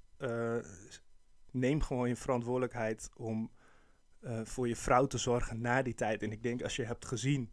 neem 1.51 1.81
gewoon 1.81 2.09
je 2.09 2.17
verantwoordelijkheid 2.17 3.11
om 3.17 3.51
voor 4.43 4.69
je 4.69 4.77
vrouw 4.77 5.07
te 5.07 5.19
zorgen 5.19 5.61
na 5.61 5.83
die 5.83 5.95
tijd. 5.95 6.23
En 6.23 6.33
ik 6.33 6.43
denk 6.43 6.63
als 6.63 6.77
je 6.77 6.85
hebt 6.85 7.07
gezien 7.07 7.53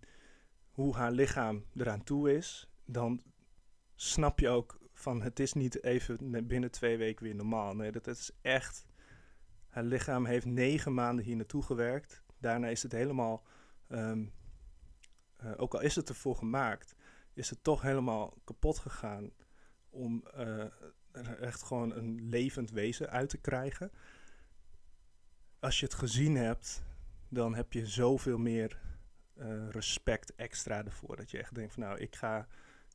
hoe 0.72 0.95
haar 0.95 1.11
lichaam 1.11 1.65
eraan 1.76 2.03
toe 2.03 2.36
is, 2.36 2.69
dan 2.86 3.22
snap 3.95 4.39
je 4.39 4.49
ook 4.49 4.80
van 4.93 5.22
het 5.22 5.39
is 5.39 5.53
niet 5.53 5.84
even 5.84 6.47
binnen 6.47 6.72
twee 6.72 6.97
weken 6.97 7.24
weer 7.24 7.36
normaal. 7.36 7.76
Nee, 7.76 7.91
dat, 7.91 8.07
is 8.07 8.32
echt. 8.41 8.86
Haar 9.67 9.84
lichaam 9.84 10.26
heeft 10.26 10.45
negen 10.45 10.93
maanden 10.93 11.26
hier 11.26 11.36
naartoe 11.36 11.63
gewerkt. 11.63 12.24
Daarna 12.38 12.67
is 12.67 12.84
het 12.84 12.91
helemaal, 12.91 13.43
ehm, 13.88 14.26
eh, 15.38 15.51
ook 15.57 15.74
al 15.74 15.82
is 15.82 15.95
het 15.95 16.09
ervoor 16.09 16.36
gemaakt, 16.36 16.95
is 17.34 17.49
het 17.49 17.63
toch 17.63 17.82
helemaal 17.82 18.38
kapot 18.43 18.80
gegaan 18.80 19.32
om 19.89 20.24
uh, 20.38 20.65
echt 21.41 21.63
gewoon 21.63 21.95
een 21.95 22.30
levend 22.30 22.72
wezen 22.72 23.09
uit 23.09 23.30
te 23.30 23.38
krijgen. 23.38 23.91
Als 25.59 25.80
je 25.80 25.86
het 25.86 25.95
gezien 25.95 26.36
hebt, 26.36 26.84
dan 27.30 27.55
heb 27.55 27.74
je 27.74 27.88
zoveel 27.88 28.38
meer 28.38 28.80
uh, 29.41 29.69
respect 29.69 30.35
extra 30.35 30.85
ervoor. 30.85 31.15
Dat 31.15 31.31
je 31.31 31.37
echt 31.37 31.55
denkt 31.55 31.73
van 31.73 31.83
nou, 31.83 31.99
ik 31.99 32.15
ga 32.15 32.47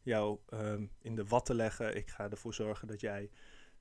jou 0.03 0.38
um, 0.53 0.90
in 1.01 1.14
de 1.14 1.24
watten 1.24 1.57
leggen. 1.57 1.97
Ik 1.97 2.09
ga 2.09 2.30
ervoor 2.30 2.55
zorgen 2.55 2.88
dat 2.88 3.01
jij 3.01 3.30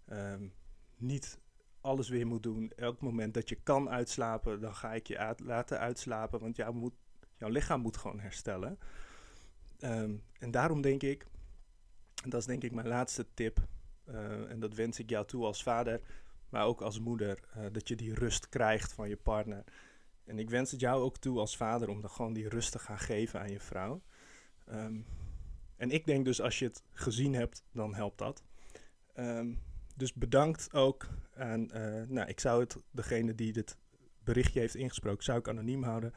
um, 0.09 0.53
niet 0.97 1.39
alles 1.81 2.09
weer 2.09 2.27
moet 2.27 2.43
doen. 2.43 2.71
Elk 2.75 3.01
moment 3.01 3.33
dat 3.33 3.49
je 3.49 3.55
kan 3.55 3.89
uitslapen, 3.89 4.59
dan 4.59 4.75
ga 4.75 4.93
ik 4.93 5.07
je 5.07 5.35
laten 5.43 5.79
uitslapen. 5.79 6.39
Want 6.39 6.73
moet, 6.73 6.93
jouw 7.37 7.49
lichaam 7.49 7.81
moet 7.81 7.97
gewoon 7.97 8.19
herstellen. 8.19 8.79
Um, 9.79 10.23
en 10.39 10.51
daarom 10.51 10.81
denk 10.81 11.03
ik, 11.03 11.25
dat 12.27 12.39
is 12.39 12.45
denk 12.45 12.63
ik 12.63 12.71
mijn 12.71 12.87
laatste 12.87 13.25
tip. 13.33 13.67
Uh, 14.09 14.51
en 14.51 14.59
dat 14.59 14.73
wens 14.73 14.99
ik 14.99 15.09
jou 15.09 15.25
toe 15.25 15.45
als 15.45 15.63
vader, 15.63 16.01
maar 16.49 16.65
ook 16.65 16.81
als 16.81 16.99
moeder. 16.99 17.39
Uh, 17.57 17.65
dat 17.71 17.87
je 17.87 17.95
die 17.95 18.13
rust 18.13 18.49
krijgt 18.49 18.93
van 18.93 19.09
je 19.09 19.17
partner. 19.17 19.63
En 20.25 20.39
ik 20.39 20.49
wens 20.49 20.71
het 20.71 20.79
jou 20.79 21.01
ook 21.01 21.17
toe 21.17 21.39
als 21.39 21.57
vader 21.57 21.89
om 21.89 22.01
dan 22.01 22.09
gewoon 22.09 22.33
die 22.33 22.49
rust 22.49 22.71
te 22.71 22.79
gaan 22.79 22.99
geven 22.99 23.39
aan 23.39 23.51
je 23.51 23.59
vrouw. 23.59 24.01
Um, 24.71 25.05
en 25.77 25.91
ik 25.91 26.05
denk 26.05 26.25
dus 26.25 26.41
als 26.41 26.59
je 26.59 26.65
het 26.65 26.83
gezien 26.91 27.33
hebt, 27.33 27.63
dan 27.71 27.95
helpt 27.95 28.17
dat. 28.17 28.43
Um, 29.15 29.61
dus 29.95 30.13
bedankt 30.13 30.73
ook 30.73 31.07
aan, 31.35 31.61
uh, 31.61 32.03
nou 32.07 32.27
ik 32.27 32.39
zou 32.39 32.59
het, 32.59 32.77
degene 32.91 33.35
die 33.35 33.53
dit 33.53 33.77
berichtje 34.23 34.59
heeft 34.59 34.75
ingesproken, 34.75 35.23
zou 35.23 35.39
ik 35.39 35.47
anoniem 35.47 35.83
houden. 35.83 36.13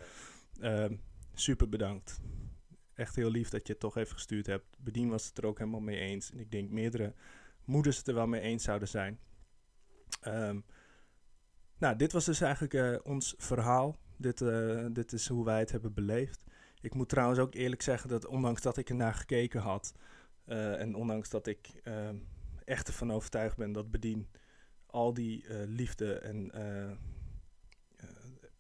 Um, 0.61 1.01
super 1.35 1.69
bedankt. 1.69 2.21
Echt 2.95 3.17
heel 3.17 3.31
lief 3.31 3.49
dat 3.49 3.67
je 3.67 3.73
het 3.73 3.83
toch 3.83 3.97
even 3.97 4.15
gestuurd 4.15 4.47
hebt. 4.47 4.77
Bedien 4.79 5.09
was 5.09 5.27
het 5.27 5.39
er 5.39 5.47
ook 5.47 5.59
helemaal 5.59 5.81
mee 5.81 5.99
eens. 5.99 6.31
En 6.31 6.39
ik 6.39 6.51
denk 6.51 6.71
meerdere 6.71 7.15
moeders 7.65 7.97
het 7.97 8.09
er 8.09 8.15
wel 8.15 8.27
mee 8.27 8.41
eens 8.41 8.65
zouden 8.65 8.89
zijn. 8.89 9.19
Nou, 11.79 11.97
dit 11.97 12.13
was 12.13 12.25
dus 12.25 12.41
eigenlijk 12.41 12.75
uh, 12.75 12.99
ons 13.03 13.35
verhaal. 13.39 13.99
Dit, 14.17 14.41
uh, 14.41 14.87
dit 14.91 15.13
is 15.13 15.29
hoe 15.29 15.45
wij 15.45 15.59
het 15.59 15.71
hebben 15.71 15.95
beleefd. 15.95 16.45
Ik 16.81 16.95
moet 16.95 17.09
trouwens 17.09 17.39
ook 17.39 17.55
eerlijk 17.55 17.83
zeggen 17.83 18.09
dat 18.09 18.27
ondanks 18.27 18.63
dat 18.63 18.77
ik 18.77 18.89
ernaar 18.89 19.15
gekeken 19.15 19.61
had... 19.61 19.95
Uh, 20.47 20.81
en 20.81 20.95
ondanks 20.95 21.31
dat 21.31 21.47
ik 21.47 21.83
echt 22.65 22.89
ervan 22.89 23.13
overtuigd 23.13 23.57
ben 23.57 23.73
dat 23.73 23.91
Bedien 23.91 24.29
al 24.87 25.15
die 25.15 25.45
liefde 25.67 26.19
en 26.19 26.53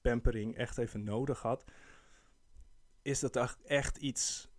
pampering 0.00 0.56
echt 0.56 0.78
even 0.78 1.04
nodig 1.04 1.42
had... 1.42 1.64
is 3.02 3.20
dat 3.20 3.56
echt 3.66 3.96
iets 3.96 4.50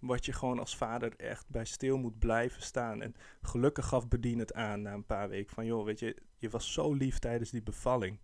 wat 0.00 0.24
je 0.24 0.32
gewoon 0.32 0.58
als 0.58 0.76
vader 0.76 1.16
echt 1.16 1.48
bij 1.48 1.64
stil 1.64 1.98
moet 1.98 2.18
blijven 2.18 2.62
staan. 2.62 3.02
En 3.02 3.14
gelukkig 3.42 3.86
gaf 3.86 4.08
Bedien 4.08 4.38
het 4.38 4.54
aan 4.54 4.82
na 4.82 4.92
een 4.92 5.06
paar 5.06 5.28
weken 5.28 5.54
van... 5.54 5.66
joh, 5.66 5.84
weet 5.84 5.98
je, 5.98 6.16
je 6.36 6.50
was 6.50 6.72
zo 6.72 6.92
lief 6.92 7.18
tijdens 7.18 7.50
die 7.50 7.62
bevalling. 7.62 8.18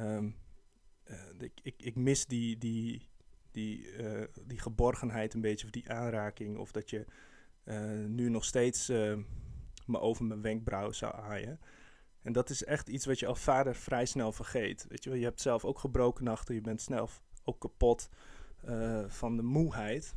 Um, 0.00 0.36
uh, 1.10 1.48
ik, 1.62 1.82
ik, 1.82 1.94
mis 1.94 2.26
die, 2.26 2.58
die, 2.58 3.08
die, 3.50 3.96
uh, 3.96 4.24
die 4.46 4.58
geborgenheid 4.58 5.34
een 5.34 5.40
beetje, 5.40 5.64
of 5.66 5.72
die 5.72 5.90
aanraking. 5.90 6.58
Of 6.58 6.72
dat 6.72 6.90
je 6.90 7.04
uh, 7.64 8.06
nu 8.06 8.28
nog 8.28 8.44
steeds 8.44 8.88
me 9.86 9.98
over 10.00 10.24
mijn 10.24 10.42
wenkbrauw 10.42 10.92
zou 10.92 11.14
aaien. 11.14 11.60
En 12.22 12.32
dat 12.32 12.50
is 12.50 12.64
echt 12.64 12.88
iets 12.88 13.06
wat 13.06 13.18
je 13.18 13.26
als 13.26 13.40
vader 13.40 13.74
vrij 13.74 14.06
snel 14.06 14.32
vergeet. 14.32 14.86
Weet 14.88 15.04
je, 15.04 15.10
wel? 15.10 15.18
je 15.18 15.24
hebt 15.24 15.40
zelf 15.40 15.64
ook 15.64 15.78
gebroken 15.78 16.24
nachten, 16.24 16.54
je 16.54 16.60
bent 16.60 16.80
snel 16.80 17.08
ook 17.44 17.60
kapot 17.60 18.08
van 19.06 19.36
de 19.36 19.42
moeheid. 19.42 20.14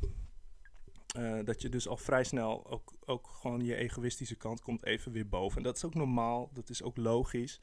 Uh, 1.18 1.44
dat 1.44 1.62
je 1.62 1.68
dus 1.68 1.88
al 1.88 1.96
vrij 1.96 2.24
snel 2.24 2.70
ook, 2.70 2.92
ook 3.04 3.26
gewoon 3.26 3.64
je 3.64 3.74
egoïstische 3.74 4.36
kant 4.36 4.60
komt 4.60 4.84
even 4.84 5.12
weer 5.12 5.28
boven. 5.28 5.56
En 5.56 5.62
dat 5.62 5.76
is 5.76 5.84
ook 5.84 5.94
normaal, 5.94 6.50
dat 6.52 6.70
is 6.70 6.82
ook 6.82 6.96
logisch. 6.96 7.60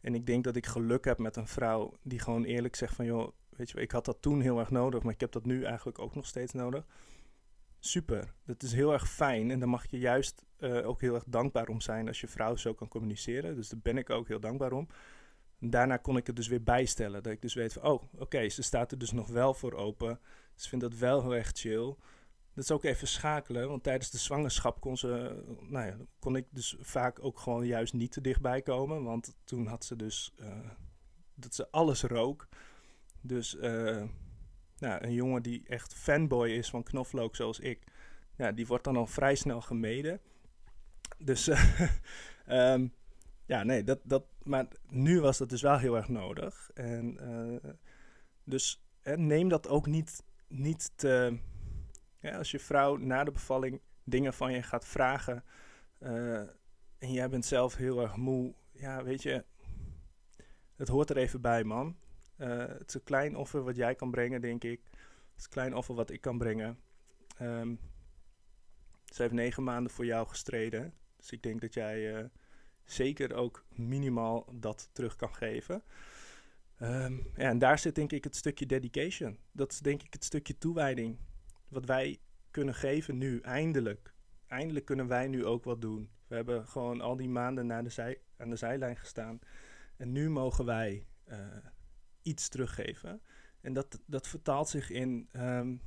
En 0.00 0.14
ik 0.14 0.26
denk 0.26 0.44
dat 0.44 0.56
ik 0.56 0.66
geluk 0.66 1.04
heb 1.04 1.18
met 1.18 1.36
een 1.36 1.46
vrouw 1.46 1.92
die 2.02 2.18
gewoon 2.18 2.44
eerlijk 2.44 2.76
zegt 2.76 2.94
van... 2.94 3.04
joh, 3.04 3.32
weet 3.48 3.70
je, 3.70 3.80
ik 3.80 3.90
had 3.90 4.04
dat 4.04 4.22
toen 4.22 4.40
heel 4.40 4.58
erg 4.58 4.70
nodig, 4.70 5.02
maar 5.02 5.12
ik 5.12 5.20
heb 5.20 5.32
dat 5.32 5.44
nu 5.44 5.64
eigenlijk 5.64 5.98
ook 5.98 6.14
nog 6.14 6.26
steeds 6.26 6.52
nodig. 6.52 6.86
Super, 7.78 8.34
dat 8.44 8.62
is 8.62 8.72
heel 8.72 8.92
erg 8.92 9.10
fijn 9.10 9.50
en 9.50 9.58
daar 9.58 9.68
mag 9.68 9.90
je 9.90 9.98
juist 9.98 10.44
uh, 10.58 10.88
ook 10.88 11.00
heel 11.00 11.14
erg 11.14 11.24
dankbaar 11.26 11.68
om 11.68 11.80
zijn 11.80 12.08
als 12.08 12.20
je 12.20 12.28
vrouw 12.28 12.56
zo 12.56 12.74
kan 12.74 12.88
communiceren. 12.88 13.54
Dus 13.54 13.68
daar 13.68 13.80
ben 13.82 13.98
ik 13.98 14.10
ook 14.10 14.28
heel 14.28 14.40
dankbaar 14.40 14.72
om. 14.72 14.88
Daarna 15.58 15.96
kon 15.96 16.16
ik 16.16 16.26
het 16.26 16.36
dus 16.36 16.48
weer 16.48 16.62
bijstellen. 16.62 17.22
Dat 17.22 17.32
ik 17.32 17.42
dus 17.42 17.54
weet 17.54 17.72
van, 17.72 17.82
oh, 17.82 18.02
oké, 18.18 18.48
ze 18.48 18.62
staat 18.62 18.92
er 18.92 18.98
dus 18.98 19.12
nog 19.12 19.28
wel 19.28 19.54
voor 19.54 19.72
open. 19.72 20.20
Ze 20.54 20.68
vindt 20.68 20.84
dat 20.84 20.98
wel 20.98 21.22
heel 21.22 21.34
erg 21.34 21.50
chill. 21.52 21.94
Dat 22.60 22.68
is 22.68 22.74
ook 22.74 22.84
even 22.84 23.08
schakelen, 23.08 23.68
want 23.68 23.82
tijdens 23.82 24.10
de 24.10 24.18
zwangerschap 24.18 24.80
kon, 24.80 24.96
ze, 24.96 25.42
nou 25.60 25.86
ja, 25.86 25.96
kon 26.18 26.36
ik 26.36 26.46
dus 26.50 26.76
vaak 26.80 27.24
ook 27.24 27.38
gewoon 27.38 27.66
juist 27.66 27.92
niet 27.92 28.12
te 28.12 28.20
dichtbij 28.20 28.62
komen. 28.62 29.02
Want 29.02 29.36
toen 29.44 29.66
had 29.66 29.84
ze 29.84 29.96
dus 29.96 30.34
uh, 30.40 30.46
dat 31.34 31.54
ze 31.54 31.70
alles 31.70 32.02
rook. 32.02 32.48
Dus 33.20 33.54
uh, 33.54 34.02
nou, 34.78 35.04
een 35.04 35.12
jongen 35.12 35.42
die 35.42 35.62
echt 35.66 35.94
fanboy 35.94 36.48
is 36.48 36.70
van 36.70 36.82
knoflook 36.82 37.36
zoals 37.36 37.60
ik, 37.60 37.84
ja, 38.36 38.52
die 38.52 38.66
wordt 38.66 38.84
dan 38.84 38.96
al 38.96 39.06
vrij 39.06 39.34
snel 39.34 39.60
gemeden. 39.60 40.20
Dus 41.18 41.46
um, 42.46 42.92
ja, 43.52 43.62
nee, 43.62 43.84
dat, 43.84 43.98
dat, 44.02 44.24
maar 44.42 44.66
nu 44.88 45.20
was 45.20 45.38
dat 45.38 45.48
dus 45.48 45.62
wel 45.62 45.78
heel 45.78 45.96
erg 45.96 46.08
nodig. 46.08 46.70
En 46.74 47.18
dus 48.44 48.82
neem 49.02 49.48
dat 49.48 49.68
ook 49.68 49.86
niet, 49.86 50.22
niet 50.48 50.92
te 50.94 51.38
ja, 52.20 52.36
als 52.36 52.50
je 52.50 52.58
vrouw 52.58 52.96
na 52.96 53.24
de 53.24 53.30
bevalling 53.30 53.80
dingen 54.04 54.34
van 54.34 54.52
je 54.52 54.62
gaat 54.62 54.86
vragen 54.86 55.44
uh, 56.00 56.38
en 56.98 57.12
jij 57.12 57.28
bent 57.28 57.44
zelf 57.44 57.76
heel 57.76 58.00
erg 58.00 58.16
moe, 58.16 58.54
ja, 58.72 59.04
weet 59.04 59.22
je, 59.22 59.44
het 60.76 60.88
hoort 60.88 61.10
er 61.10 61.16
even 61.16 61.40
bij, 61.40 61.64
man. 61.64 61.96
Uh, 62.36 62.66
het 62.66 62.88
is 62.88 62.94
een 62.94 63.02
klein 63.02 63.36
offer 63.36 63.62
wat 63.62 63.76
jij 63.76 63.94
kan 63.94 64.10
brengen, 64.10 64.40
denk 64.40 64.64
ik. 64.64 64.80
Het 64.92 65.38
is 65.38 65.44
een 65.44 65.50
klein 65.50 65.74
offer 65.74 65.94
wat 65.94 66.10
ik 66.10 66.20
kan 66.20 66.38
brengen. 66.38 66.78
Um, 67.40 67.78
ze 69.04 69.22
heeft 69.22 69.34
negen 69.34 69.62
maanden 69.62 69.92
voor 69.92 70.04
jou 70.04 70.28
gestreden. 70.28 70.94
Dus 71.16 71.30
ik 71.30 71.42
denk 71.42 71.60
dat 71.60 71.74
jij 71.74 72.20
uh, 72.20 72.24
zeker 72.84 73.34
ook 73.34 73.64
minimaal 73.68 74.46
dat 74.52 74.88
terug 74.92 75.16
kan 75.16 75.34
geven. 75.34 75.82
Um, 76.82 77.26
ja, 77.36 77.48
en 77.48 77.58
daar 77.58 77.78
zit 77.78 77.94
denk 77.94 78.12
ik 78.12 78.24
het 78.24 78.36
stukje 78.36 78.66
dedication. 78.66 79.38
Dat 79.52 79.72
is 79.72 79.78
denk 79.78 80.02
ik 80.02 80.12
het 80.12 80.24
stukje 80.24 80.58
toewijding 80.58 81.18
wat 81.70 81.84
wij 81.84 82.18
kunnen 82.50 82.74
geven 82.74 83.18
nu, 83.18 83.40
eindelijk. 83.40 84.14
Eindelijk 84.46 84.84
kunnen 84.84 85.06
wij 85.06 85.28
nu 85.28 85.46
ook 85.46 85.64
wat 85.64 85.80
doen. 85.80 86.10
We 86.26 86.34
hebben 86.34 86.68
gewoon 86.68 87.00
al 87.00 87.16
die 87.16 87.28
maanden 87.28 87.66
naar 87.66 87.84
de 87.84 87.90
zij, 87.90 88.20
aan 88.36 88.50
de 88.50 88.56
zijlijn 88.56 88.96
gestaan. 88.96 89.38
En 89.96 90.12
nu 90.12 90.30
mogen 90.30 90.64
wij 90.64 91.06
uh, 91.28 91.36
iets 92.22 92.48
teruggeven. 92.48 93.20
En 93.60 93.72
dat, 93.72 94.00
dat 94.06 94.26
vertaalt 94.26 94.68
zich 94.68 94.90
in, 94.90 95.28
um, 95.36 95.80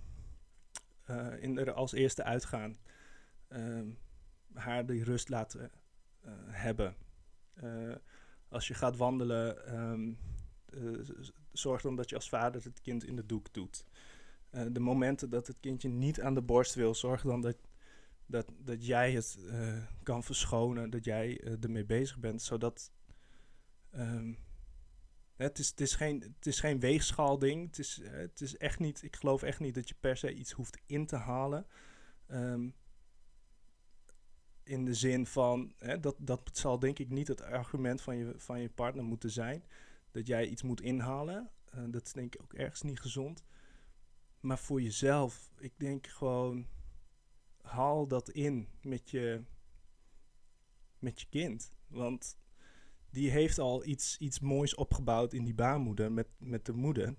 uh, 1.10 1.44
in 1.44 1.58
er 1.58 1.74
als 1.74 1.94
eerste 1.94 2.24
uitgaan. 2.24 2.78
Um, 3.50 3.98
haar 4.54 4.86
die 4.86 5.04
rust 5.04 5.30
laten 5.30 5.72
uh, 6.26 6.32
hebben. 6.48 6.96
Eh, 7.54 7.96
als 8.48 8.68
je 8.68 8.74
gaat 8.74 8.98
wandelen, 8.98 9.66
ehm, 9.66 10.14
eh, 10.66 11.16
zorg 11.52 11.82
dan 11.82 11.96
dat 11.96 12.10
je 12.10 12.16
als 12.16 12.30
vader 12.30 12.64
het 12.64 12.82
kind 12.82 13.04
in 13.04 13.16
de 13.16 13.26
doek 13.26 13.54
doet. 13.54 13.86
Eh, 14.54 14.66
de 14.72 14.80
momenten 14.80 15.30
dat 15.30 15.48
het 15.48 15.60
kindje 15.60 15.90
niet 15.90 16.22
aan 16.22 16.34
de 16.34 16.42
borst 16.42 16.76
wil, 16.76 16.96
zorg 16.96 17.22
dan 17.22 17.42
dat, 17.42 17.58
dat, 18.26 18.52
dat 18.58 18.86
jij 18.86 19.12
het 19.12 19.40
kan 20.04 20.24
verschonen, 20.24 20.90
dat 20.90 21.06
jij 21.06 21.42
ermee 21.62 21.86
bezig 21.86 22.20
bent, 22.20 22.42
zodat. 22.42 22.92
Ehm, 23.92 24.34
het 25.36 25.60
is, 25.60 25.70
het, 25.70 25.82
is 25.82 25.96
geen, 25.96 26.22
het 26.22 26.46
is 26.46 26.60
geen 26.60 26.80
weegschalding. 26.80 27.66
Het 27.66 27.80
is, 27.80 28.02
het 28.04 28.42
is 28.42 28.58
echt 28.58 28.80
niet. 28.80 29.04
Ik 29.04 29.16
geloof 29.16 29.44
echt 29.44 29.60
niet 29.60 29.76
dat 29.76 29.90
je 29.90 29.96
per 30.00 30.18
se 30.18 30.34
iets 30.34 30.52
hoeft 30.52 30.82
in 30.86 31.06
te 31.06 31.16
halen. 31.16 31.66
Ehm, 32.28 32.70
in 34.64 34.86
de 34.86 34.94
zin 34.94 35.26
van, 35.26 35.74
hè, 35.78 36.00
dat, 36.00 36.16
dat 36.20 36.50
zal 36.54 36.80
denk 36.80 37.00
ik 37.00 37.10
niet 37.10 37.28
het 37.28 37.42
argument 37.42 38.02
van 38.02 38.18
je, 38.18 38.34
van 38.38 38.62
je 38.62 38.70
partner 38.70 39.04
moeten 39.04 39.32
zijn. 39.32 39.64
Dat 40.12 40.28
jij 40.28 40.48
iets 40.48 40.62
moet 40.62 40.82
inhalen. 40.82 41.50
Uh, 41.76 41.84
dat 41.88 42.06
is 42.06 42.14
denk 42.14 42.36
ik 42.36 42.42
ook 42.42 42.54
ergens 42.54 42.82
niet 42.82 43.00
gezond. 43.00 43.44
Maar 44.44 44.60
voor 44.60 44.82
jezelf, 44.82 45.52
ik 45.58 45.74
denk 45.78 46.08
gewoon, 46.08 46.68
haal 47.62 48.08
dat 48.08 48.30
in 48.30 48.68
met 48.82 49.10
je, 49.10 49.44
met 51.00 51.22
je 51.22 51.28
kind. 51.30 51.76
Want 51.88 52.38
die 53.10 53.30
heeft 53.30 53.60
al 53.60 53.86
iets, 53.86 54.18
iets 54.18 54.40
moois 54.40 54.76
opgebouwd 54.76 55.34
in 55.34 55.44
die 55.44 55.54
baarmoeder 55.54 56.12
met, 56.12 56.28
met 56.38 56.66
de 56.66 56.74
moeder. 56.74 57.16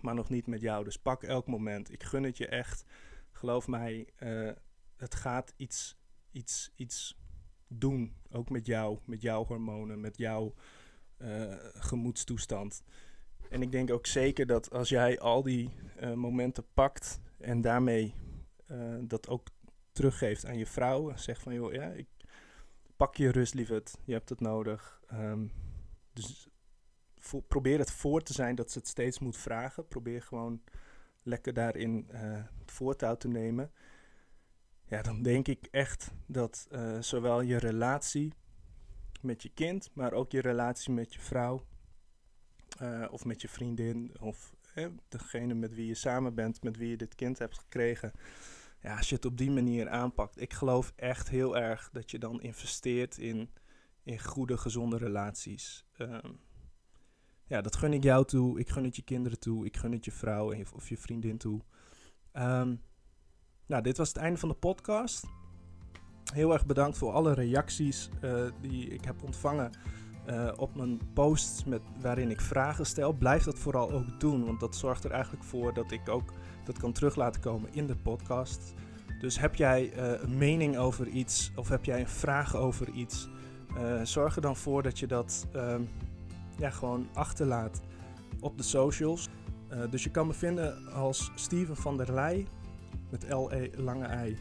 Maar 0.00 0.14
nog 0.14 0.28
niet 0.28 0.46
met 0.46 0.60
jou. 0.60 0.84
Dus 0.84 0.96
pak 0.96 1.22
elk 1.22 1.46
moment. 1.46 1.92
Ik 1.92 2.02
gun 2.02 2.22
het 2.22 2.36
je 2.36 2.46
echt. 2.46 2.84
Geloof 3.30 3.66
mij, 3.66 4.08
uh, 4.18 4.52
het 4.96 5.14
gaat 5.14 5.54
iets 5.56 5.98
iets, 6.38 6.72
iets 6.76 7.18
doen. 7.68 8.16
Ook 8.30 8.50
met 8.50 8.66
jou, 8.66 8.98
met 9.04 9.22
jouw 9.22 9.44
hormonen, 9.44 10.00
met 10.00 10.16
jouw 10.16 10.54
uh, 11.18 11.54
gemoedstoestand. 11.74 12.82
En 13.50 13.62
ik 13.62 13.70
denk 13.72 13.90
ook 13.90 14.06
zeker 14.06 14.46
dat 14.46 14.70
als 14.70 14.88
jij 14.88 15.20
al 15.20 15.42
die 15.42 15.70
uh, 16.00 16.12
momenten 16.12 16.64
pakt 16.74 17.20
en 17.38 17.60
daarmee 17.60 18.14
uh, 18.70 18.94
dat 19.00 19.28
ook 19.28 19.46
teruggeeft 19.92 20.46
aan 20.46 20.58
je 20.58 20.66
vrouw. 20.66 21.16
Zeg 21.16 21.40
van 21.40 21.54
joh, 21.54 21.72
ja, 21.72 21.86
ik 21.86 22.08
pak 22.96 23.16
je 23.16 23.30
rust, 23.30 23.54
lieverd. 23.54 23.98
Je 24.04 24.12
hebt 24.12 24.28
het 24.28 24.40
nodig. 24.40 25.00
Um, 25.12 25.52
dus 26.12 26.48
probeer 27.48 27.78
het 27.78 27.90
voor 27.90 28.22
te 28.22 28.32
zijn 28.32 28.54
dat 28.54 28.70
ze 28.70 28.78
het 28.78 28.88
steeds 28.88 29.18
moet 29.18 29.36
vragen. 29.36 29.88
Probeer 29.88 30.22
gewoon 30.22 30.62
lekker 31.22 31.52
daarin 31.52 32.06
het 32.10 32.72
voortouw 32.72 33.16
te 33.16 33.28
nemen 33.28 33.72
ja, 34.88 35.02
dan 35.02 35.22
denk 35.22 35.48
ik 35.48 35.68
echt 35.70 36.10
dat 36.26 36.68
zowel 37.00 37.40
je 37.40 37.56
relatie 37.56 38.32
met 39.20 39.42
je 39.42 39.48
kind, 39.48 39.90
maar 39.92 40.12
ook 40.12 40.32
je 40.32 40.40
relatie 40.40 40.92
met 40.92 41.14
je 41.14 41.20
vrouw 41.20 41.66
uh, 42.82 43.04
of 43.10 43.24
met 43.24 43.40
je 43.40 43.48
vriendin 43.48 44.12
of 44.20 44.54
eh, 44.74 44.86
degene 45.08 45.54
met 45.54 45.74
wie 45.74 45.86
je 45.86 45.94
samen 45.94 46.34
bent, 46.34 46.62
met 46.62 46.76
wie 46.76 46.88
je 46.88 46.96
dit 46.96 47.14
kind 47.14 47.38
hebt 47.38 47.58
gekregen. 47.58 48.12
Ja, 48.82 48.96
als 48.96 49.08
je 49.08 49.14
het 49.14 49.24
op 49.24 49.36
die 49.36 49.50
manier 49.50 49.88
aanpakt, 49.88 50.40
ik 50.40 50.52
geloof 50.52 50.92
echt 50.96 51.28
heel 51.28 51.56
erg 51.56 51.90
dat 51.92 52.10
je 52.10 52.18
dan 52.18 52.42
investeert 52.42 53.18
in, 53.18 53.50
in 54.02 54.20
goede, 54.20 54.56
gezonde 54.56 54.96
relaties. 54.96 55.84
Um, 55.98 56.40
ja, 57.46 57.60
dat 57.60 57.76
gun 57.76 57.92
ik 57.92 58.02
jou 58.02 58.24
toe, 58.24 58.58
ik 58.58 58.68
gun 58.68 58.84
het 58.84 58.96
je 58.96 59.02
kinderen 59.02 59.38
toe, 59.38 59.66
ik 59.66 59.76
gun 59.76 59.92
het 59.92 60.04
je 60.04 60.12
vrouw 60.12 60.54
of 60.74 60.88
je 60.88 60.96
vriendin 60.96 61.38
toe. 61.38 61.60
Um, 62.32 62.82
nou, 63.66 63.82
dit 63.82 63.96
was 63.96 64.08
het 64.08 64.16
einde 64.16 64.38
van 64.38 64.48
de 64.48 64.54
podcast. 64.54 65.26
Heel 66.32 66.52
erg 66.52 66.66
bedankt 66.66 66.98
voor 66.98 67.12
alle 67.12 67.34
reacties 67.34 68.08
uh, 68.24 68.46
die 68.60 68.88
ik 68.88 69.04
heb 69.04 69.22
ontvangen 69.22 69.70
uh, 70.30 70.52
op 70.56 70.74
mijn 70.74 71.00
posts 71.12 71.64
met, 71.64 71.80
waarin 72.00 72.30
ik 72.30 72.40
vragen 72.40 72.86
stel. 72.86 73.12
Blijf 73.12 73.44
dat 73.44 73.58
vooral 73.58 73.90
ook 73.90 74.20
doen, 74.20 74.44
want 74.44 74.60
dat 74.60 74.76
zorgt 74.76 75.04
er 75.04 75.10
eigenlijk 75.10 75.44
voor 75.44 75.74
dat 75.74 75.90
ik 75.90 76.08
ook 76.08 76.32
dat 76.64 76.78
kan 76.78 76.92
terug 76.92 77.16
laten 77.16 77.40
komen 77.40 77.70
in 77.72 77.86
de 77.86 77.96
podcast. 77.96 78.74
Dus 79.20 79.38
heb 79.38 79.54
jij 79.54 79.92
uh, 79.96 80.22
een 80.22 80.38
mening 80.38 80.76
over 80.76 81.06
iets 81.06 81.52
of 81.56 81.68
heb 81.68 81.84
jij 81.84 82.00
een 82.00 82.08
vraag 82.08 82.56
over 82.56 82.90
iets, 82.90 83.28
zorg 84.02 84.36
er 84.36 84.42
dan 84.42 84.56
voor 84.56 84.82
dat 84.82 84.98
je 84.98 85.06
dat 85.06 85.46
ehm, 85.52 85.82
ja, 86.58 86.70
gewoon 86.70 87.08
achterlaat 87.12 87.80
op 88.40 88.56
de 88.56 88.62
socials. 88.62 89.28
dus 89.90 90.04
je 90.04 90.10
kan 90.10 90.26
me 90.26 90.32
vinden 90.32 90.92
als 90.92 91.30
Steven 91.34 91.76
van 91.76 91.96
der 91.96 92.14
Leij 92.14 92.46
met 93.10 93.24
L-E 93.30 93.70
lange 93.76 94.28
I 94.28 94.36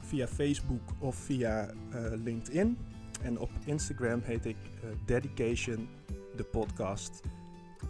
via 0.00 0.26
Facebook 0.26 0.82
of 0.98 1.16
via 1.16 1.70
LinkedIn. 2.24 2.78
En 3.22 3.38
op 3.38 3.50
Instagram 3.64 4.20
heet 4.22 4.44
ik 4.44 4.56
uh, 4.56 4.90
Dedication, 5.04 5.88
de 6.36 6.42
podcast. 6.44 7.20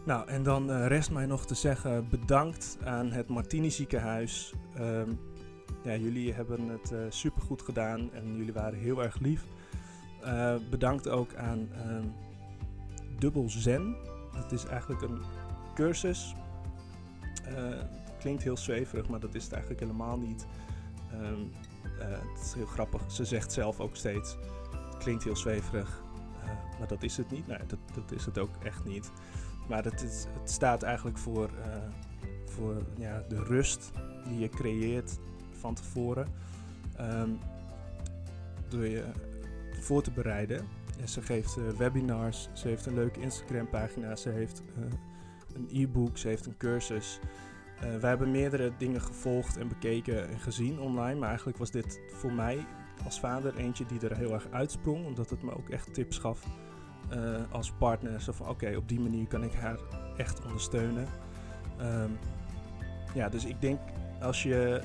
Nou, 0.05 0.29
en 0.29 0.43
dan 0.43 0.71
uh, 0.71 0.87
rest 0.87 1.11
mij 1.11 1.27
nog 1.27 1.47
te 1.47 1.55
zeggen 1.55 2.09
bedankt 2.09 2.79
aan 2.85 3.13
het 3.13 3.29
Martini 3.29 3.71
ziekenhuis. 3.71 4.53
Um, 4.81 5.19
ja, 5.85 5.97
jullie 5.97 6.33
hebben 6.33 6.69
het 6.69 6.93
uh, 6.93 6.99
super 7.09 7.43
goed 7.43 7.63
gedaan 7.63 8.13
en 8.13 8.37
jullie 8.37 8.53
waren 8.53 8.79
heel 8.79 9.03
erg 9.03 9.19
lief. 9.19 9.45
bedankt 10.71 11.09
ook 11.09 11.35
aan 11.35 11.69
um, 11.89 12.13
Dubbel 13.19 13.51
Zen. 13.51 13.97
Dat 14.33 14.53
is 14.53 14.65
eigenlijk 14.65 15.03
een 15.03 15.23
cursus 15.75 16.35
klinkt 18.27 18.45
heel 18.45 18.57
zweverig, 18.57 19.09
maar 19.09 19.21
dat 19.21 19.35
is 19.35 19.43
het 19.45 19.53
eigenlijk 19.53 19.83
helemaal 19.83 20.19
niet. 20.19 20.47
Um, 21.15 21.53
het 21.99 22.45
is 22.45 22.55
heel 22.55 22.67
grappig. 22.67 23.11
Ze 23.11 23.25
zegt 23.25 23.53
zelf 23.53 23.81
ook 23.81 23.97
steeds: 23.97 24.37
klinkt 25.07 25.25
heel 25.25 25.37
zweverig, 25.37 26.03
uh, 26.43 26.79
maar 26.79 26.89
dat 26.89 27.03
is 27.03 27.17
het 27.17 27.31
niet. 27.31 27.47
Nee, 27.47 27.59
dat, 27.67 27.79
dat 27.95 28.13
is 28.13 28.25
het 28.25 28.39
ook 28.39 28.51
echt 28.63 28.85
niet. 28.85 29.13
Maar 29.69 29.85
het, 29.85 30.01
het 30.01 30.51
staat 30.51 30.83
eigenlijk 30.83 31.19
voor, 31.19 31.51
uh, 31.59 31.77
voor 32.45 32.83
ja, 32.99 33.25
de 33.29 33.43
rust 33.43 33.91
die 34.29 34.39
je 34.39 34.49
creëert 34.49 35.19
van 35.51 35.75
tevoren. 35.75 36.27
Um, 37.01 37.39
door 38.69 38.87
je 38.87 39.05
voor 39.81 40.03
te 40.03 40.11
bereiden. 40.11 40.67
En 41.01 41.09
ze 41.09 41.23
geeft 41.23 41.77
webinars, 41.77 42.49
ze 42.53 42.69
heeft 42.69 42.87
een 42.87 42.95
leuke 42.95 43.21
Instagram 43.21 43.69
pagina, 43.69 44.17
ze 44.17 44.29
heeft 44.29 44.63
een 45.55 45.69
e-book, 45.73 46.19
ze 46.19 46.29
heeft 46.29 46.47
een 46.47 46.57
cursus. 46.57 47.21
Wij 47.81 48.09
hebben 48.09 48.31
meerdere 48.31 48.73
dingen 48.79 49.01
gevolgd 49.01 49.57
en 49.57 49.69
bekeken 49.69 50.29
en 50.29 50.41
gezien 50.41 50.81
online. 50.81 51.19
Maar 51.19 51.29
eigenlijk 51.29 51.59
was 51.59 51.71
dit 51.71 52.01
voor 52.13 52.33
mij 52.33 52.67
als 53.05 53.21
vader 53.21 53.57
eentje 53.57 53.87
die 53.87 54.01
er 54.01 54.17
heel 54.17 54.33
erg 54.33 54.47
uitsprong. 54.51 55.07
Omdat 55.07 55.31
het 55.31 55.43
me 55.43 55.57
ook 55.57 55.69
echt 55.69 55.95
tips 55.95 56.19
gaf 56.19 56.45
uh, 57.13 57.37
als 57.51 57.71
partner. 57.71 58.21
Zo 58.21 58.33
van 58.33 58.49
oké, 58.49 58.77
op 58.77 58.89
die 58.89 59.01
manier 59.01 59.27
kan 59.27 59.43
ik 59.43 59.53
haar 59.53 59.79
echt 60.17 60.45
ondersteunen. 60.45 61.07
Um, 61.81 62.19
ja, 63.15 63.29
dus 63.29 63.45
ik 63.45 63.61
denk 63.61 63.81
als 64.21 64.43
je 64.43 64.83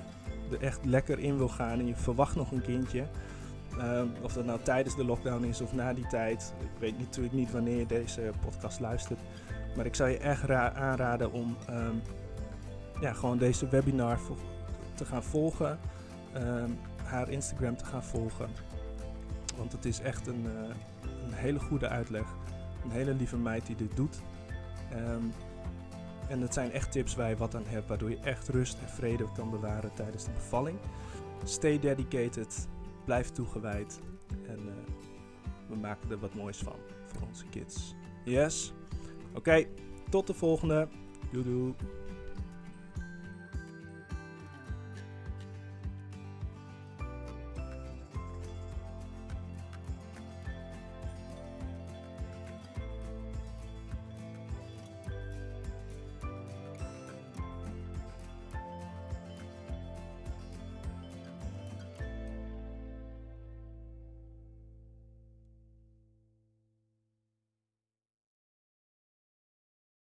er 0.51 0.61
echt 0.61 0.85
lekker 0.85 1.19
in 1.19 1.37
wil 1.37 1.49
gaan 1.49 1.79
en 1.79 1.87
je 1.87 1.95
verwacht 1.95 2.35
nog 2.35 2.51
een 2.51 2.61
kindje. 2.61 3.05
Um, 3.79 4.11
of 4.21 4.33
dat 4.33 4.45
nou 4.45 4.59
tijdens 4.63 4.95
de 4.95 5.05
lockdown 5.05 5.43
is 5.43 5.61
of 5.61 5.73
na 5.73 5.93
die 5.93 6.07
tijd. 6.07 6.53
Ik 6.59 6.79
weet 6.79 6.99
natuurlijk 6.99 7.33
niet 7.33 7.51
wanneer 7.51 7.77
je 7.77 7.85
deze 7.85 8.31
podcast 8.41 8.79
luistert. 8.79 9.19
Maar 9.75 9.85
ik 9.85 9.95
zou 9.95 10.09
je 10.09 10.17
echt 10.17 10.49
aanraden 10.49 11.31
om 11.31 11.57
um, 11.69 12.01
ja, 13.01 13.13
gewoon 13.13 13.37
deze 13.37 13.67
webinar 13.67 14.19
te 14.93 15.05
gaan 15.05 15.23
volgen. 15.23 15.79
Um, 16.35 16.79
haar 17.11 17.29
Instagram 17.29 17.77
te 17.77 17.85
gaan 17.85 18.03
volgen. 18.03 18.49
Want 19.57 19.71
het 19.71 19.85
is 19.85 19.99
echt 19.99 20.27
een, 20.27 20.45
uh, 20.45 20.51
een 21.25 21.33
hele 21.33 21.59
goede 21.59 21.87
uitleg. 21.87 22.25
Een 22.83 22.91
hele 22.91 23.13
lieve 23.13 23.37
meid 23.37 23.65
die 23.65 23.75
dit 23.75 23.95
doet. 23.95 24.21
Um, 24.93 25.31
en 26.29 26.41
het 26.41 26.53
zijn 26.53 26.71
echt 26.71 26.91
tips 26.91 27.15
waar 27.15 27.29
je 27.29 27.37
wat 27.37 27.55
aan 27.55 27.65
hebt, 27.65 27.87
waardoor 27.87 28.09
je 28.09 28.19
echt 28.19 28.47
rust 28.47 28.77
en 28.81 28.89
vrede 28.89 29.31
kan 29.35 29.49
bewaren 29.49 29.93
tijdens 29.93 30.23
de 30.23 30.31
bevalling. 30.31 30.77
Stay 31.43 31.79
dedicated, 31.79 32.67
blijf 33.05 33.29
toegewijd 33.29 33.99
en 34.47 34.59
uh, 34.59 34.73
we 35.67 35.75
maken 35.75 36.11
er 36.11 36.19
wat 36.19 36.35
moois 36.35 36.57
van 36.57 36.75
voor 37.05 37.27
onze 37.27 37.45
kids. 37.45 37.95
Yes? 38.25 38.73
Oké, 39.33 39.65
tot 40.09 40.27
de 40.27 40.33
volgende. 40.33 40.87
Doei 41.31 41.43
doei. 41.43 41.73